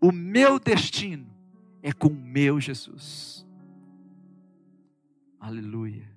O 0.00 0.10
meu 0.10 0.58
destino 0.58 1.26
é 1.82 1.92
com 1.92 2.08
o 2.08 2.14
meu 2.14 2.60
Jesus. 2.60 3.46
Aleluia. 5.38 6.10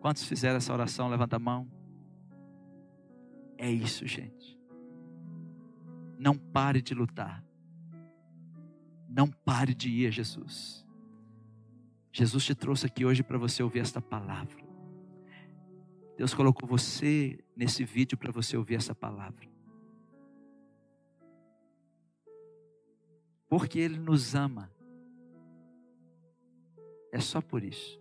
Quantos 0.00 0.24
fizeram 0.24 0.56
essa 0.56 0.72
oração? 0.72 1.08
Levanta 1.08 1.36
a 1.36 1.40
mão. 1.40 1.68
É 3.58 3.70
isso, 3.70 4.06
gente. 4.06 4.56
Não 6.18 6.36
pare 6.36 6.80
de 6.80 6.94
lutar. 6.94 7.44
Não 9.08 9.28
pare 9.28 9.74
de 9.74 9.90
ir 9.90 10.06
a 10.06 10.10
Jesus. 10.10 10.85
Jesus 12.18 12.46
te 12.46 12.54
trouxe 12.54 12.86
aqui 12.86 13.04
hoje 13.04 13.22
para 13.22 13.36
você 13.36 13.62
ouvir 13.62 13.80
esta 13.80 14.00
palavra. 14.00 14.64
Deus 16.16 16.32
colocou 16.32 16.66
você 16.66 17.38
nesse 17.54 17.84
vídeo 17.84 18.16
para 18.16 18.32
você 18.32 18.56
ouvir 18.56 18.76
essa 18.76 18.94
palavra. 18.94 19.46
Porque 23.46 23.78
Ele 23.78 23.98
nos 23.98 24.34
ama. 24.34 24.72
É 27.12 27.20
só 27.20 27.42
por 27.42 27.62
isso. 27.62 28.00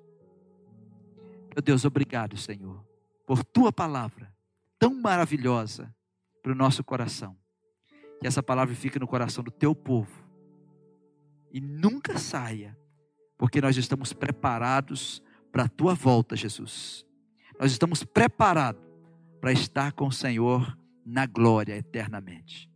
Meu 1.54 1.62
Deus, 1.62 1.84
obrigado, 1.84 2.38
Senhor, 2.38 2.88
por 3.26 3.44
tua 3.44 3.70
palavra 3.70 4.34
tão 4.80 4.94
maravilhosa 4.94 5.94
para 6.42 6.54
o 6.54 6.56
nosso 6.56 6.86
coração. 6.86 7.36
Que 8.22 8.28
essa 8.28 8.42
palavra 8.42 8.74
fique 8.76 8.98
no 8.98 9.10
coração 9.10 9.44
do 9.44 9.52
teu 9.52 9.76
povo 9.76 10.26
e 11.52 11.60
nunca 11.60 12.18
saia, 12.18 12.80
porque 13.38 13.62
nós 13.62 13.78
estamos 13.78 14.14
preparados 14.14 15.22
para 15.52 15.64
a 15.64 15.70
tua 15.70 15.94
volta, 15.94 16.36
Jesus. 16.36 17.06
Nós 17.60 17.72
estamos 17.72 18.04
preparados 18.04 18.82
para 19.40 19.52
estar 19.52 19.94
com 19.94 20.08
o 20.08 20.12
Senhor 20.12 20.78
na 21.06 21.26
glória 21.26 21.78
eternamente. 21.78 22.70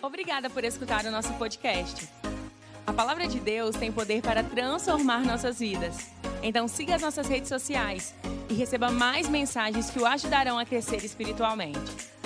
Obrigada 0.00 0.48
por 0.48 0.62
escutar 0.62 1.04
o 1.06 1.10
nosso 1.10 1.32
podcast. 1.34 2.08
A 2.86 2.92
palavra 2.92 3.26
de 3.26 3.40
Deus 3.40 3.76
tem 3.76 3.90
poder 3.90 4.22
para 4.22 4.42
transformar 4.42 5.24
nossas 5.24 5.58
vidas. 5.58 6.10
Então 6.42 6.68
siga 6.68 6.94
as 6.94 7.02
nossas 7.02 7.26
redes 7.28 7.48
sociais 7.48 8.14
e 8.48 8.54
receba 8.54 8.90
mais 8.90 9.28
mensagens 9.28 9.90
que 9.90 9.98
o 9.98 10.06
ajudarão 10.06 10.58
a 10.58 10.64
crescer 10.64 11.04
espiritualmente. 11.04 12.17